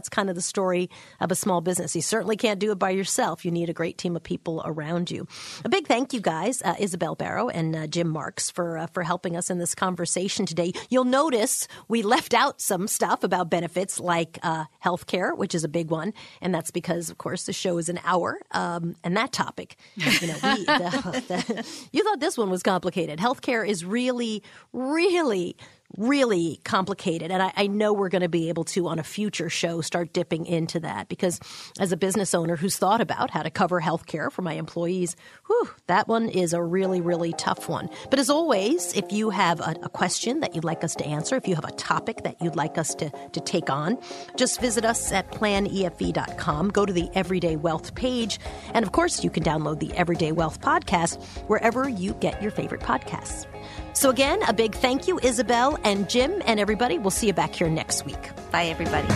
That's 0.00 0.08
kind 0.08 0.30
of 0.30 0.34
the 0.34 0.40
story 0.40 0.88
of 1.20 1.30
a 1.30 1.34
small 1.34 1.60
business. 1.60 1.94
You 1.94 2.00
certainly 2.00 2.38
can't 2.38 2.58
do 2.58 2.72
it 2.72 2.78
by 2.78 2.88
yourself. 2.88 3.44
You 3.44 3.50
need 3.50 3.68
a 3.68 3.74
great 3.74 3.98
team 3.98 4.16
of 4.16 4.22
people 4.22 4.62
around 4.64 5.10
you. 5.10 5.28
A 5.62 5.68
big 5.68 5.86
thank 5.86 6.14
you, 6.14 6.22
guys, 6.22 6.62
uh, 6.62 6.74
Isabel 6.78 7.14
Barrow 7.14 7.50
and 7.50 7.76
uh, 7.76 7.86
Jim 7.86 8.08
Marks, 8.08 8.50
for 8.50 8.78
uh, 8.78 8.86
for 8.86 9.02
helping 9.02 9.36
us 9.36 9.50
in 9.50 9.58
this 9.58 9.74
conversation 9.74 10.46
today. 10.46 10.72
You'll 10.88 11.04
notice 11.04 11.68
we 11.88 12.00
left 12.00 12.32
out 12.32 12.62
some 12.62 12.88
stuff 12.88 13.22
about 13.24 13.50
benefits 13.50 14.00
like 14.00 14.38
uh, 14.42 14.64
health 14.78 15.04
care, 15.04 15.34
which 15.34 15.54
is 15.54 15.64
a 15.64 15.68
big 15.68 15.90
one, 15.90 16.14
and 16.40 16.54
that's 16.54 16.70
because, 16.70 17.10
of 17.10 17.18
course, 17.18 17.44
the 17.44 17.52
show 17.52 17.76
is 17.76 17.90
an 17.90 18.00
hour, 18.02 18.40
um, 18.52 18.96
and 19.04 19.14
that 19.18 19.32
topic, 19.32 19.76
you 19.96 20.28
know, 20.28 20.38
we, 20.42 20.64
the, 20.64 21.24
the, 21.28 21.68
you 21.92 22.02
thought 22.04 22.20
this 22.20 22.38
one 22.38 22.48
was 22.48 22.62
complicated. 22.62 23.18
Healthcare 23.18 23.68
is 23.68 23.84
really, 23.84 24.42
really 24.72 25.58
really 25.96 26.60
complicated. 26.64 27.30
And 27.30 27.42
I, 27.42 27.52
I 27.56 27.66
know 27.66 27.92
we're 27.92 28.08
going 28.08 28.22
to 28.22 28.28
be 28.28 28.48
able 28.48 28.64
to, 28.64 28.88
on 28.88 28.98
a 28.98 29.02
future 29.02 29.48
show, 29.48 29.80
start 29.80 30.12
dipping 30.12 30.46
into 30.46 30.80
that 30.80 31.08
because 31.08 31.40
as 31.78 31.92
a 31.92 31.96
business 31.96 32.34
owner 32.34 32.56
who's 32.56 32.76
thought 32.76 33.00
about 33.00 33.30
how 33.30 33.42
to 33.42 33.50
cover 33.50 33.80
health 33.80 34.06
care 34.06 34.30
for 34.30 34.42
my 34.42 34.54
employees, 34.54 35.16
whew, 35.46 35.70
that 35.86 36.08
one 36.08 36.28
is 36.28 36.52
a 36.52 36.62
really, 36.62 37.00
really 37.00 37.32
tough 37.34 37.68
one. 37.68 37.88
But 38.08 38.18
as 38.18 38.30
always, 38.30 38.94
if 38.94 39.12
you 39.12 39.30
have 39.30 39.60
a, 39.60 39.74
a 39.82 39.88
question 39.88 40.40
that 40.40 40.54
you'd 40.54 40.64
like 40.64 40.84
us 40.84 40.94
to 40.96 41.06
answer, 41.06 41.36
if 41.36 41.48
you 41.48 41.54
have 41.54 41.64
a 41.64 41.72
topic 41.72 42.22
that 42.22 42.40
you'd 42.40 42.56
like 42.56 42.78
us 42.78 42.94
to, 42.96 43.10
to 43.32 43.40
take 43.40 43.70
on, 43.70 43.98
just 44.36 44.60
visit 44.60 44.84
us 44.84 45.12
at 45.12 45.30
planefe.com. 45.32 46.70
Go 46.70 46.86
to 46.86 46.92
the 46.92 47.08
Everyday 47.14 47.56
Wealth 47.56 47.94
page. 47.94 48.38
And 48.74 48.84
of 48.84 48.92
course, 48.92 49.24
you 49.24 49.30
can 49.30 49.42
download 49.42 49.80
the 49.80 49.92
Everyday 49.94 50.32
Wealth 50.32 50.60
podcast 50.60 51.22
wherever 51.48 51.88
you 51.88 52.14
get 52.14 52.40
your 52.40 52.50
favorite 52.50 52.80
podcasts. 52.80 53.46
So, 53.92 54.10
again, 54.10 54.42
a 54.48 54.52
big 54.52 54.74
thank 54.74 55.08
you, 55.08 55.18
Isabel 55.22 55.78
and 55.84 56.08
Jim 56.08 56.42
and 56.46 56.58
everybody. 56.60 56.98
We'll 56.98 57.10
see 57.10 57.26
you 57.26 57.32
back 57.32 57.54
here 57.54 57.68
next 57.68 58.04
week. 58.04 58.30
Bye, 58.50 58.66
everybody. 58.66 59.08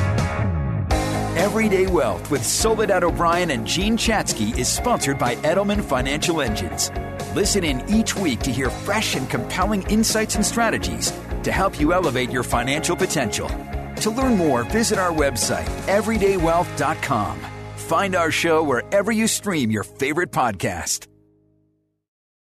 Everyday 1.37 1.87
Wealth 1.87 2.31
with 2.31 2.45
Soledad 2.45 3.03
O'Brien 3.03 3.51
and 3.51 3.67
Jean 3.67 3.97
Chatsky 3.97 4.51
is 4.51 4.69
sponsored 4.69 5.19
by 5.19 5.37
Edelman 5.37 5.83
Financial 5.83 6.41
Engines. 6.41 6.91
Listen 7.35 7.65
in 7.65 7.83
each 7.89 8.17
week 8.17 8.41
to 8.41 8.53
hear 8.53 8.71
fresh 8.71 9.17
and 9.17 9.29
compelling 9.29 9.83
insights 9.89 10.37
and 10.37 10.47
strategies 10.47 11.13
to 11.43 11.51
help 11.53 11.81
you 11.81 11.93
elevate 11.93 12.31
your 12.31 12.45
financial 12.45 12.97
potential. 12.97 13.49
To 13.97 14.11
learn 14.11 14.37
more, 14.37 14.65
visit 14.65 14.99
our 14.99 15.13
website, 15.13 15.67
everydaywealth.com. 15.87 17.41
Find 17.77 18.15
our 18.15 18.31
show 18.31 18.63
wherever 18.63 19.13
you 19.13 19.27
stream 19.27 19.71
your 19.71 19.85
favorite 19.85 20.31
podcast. 20.31 21.09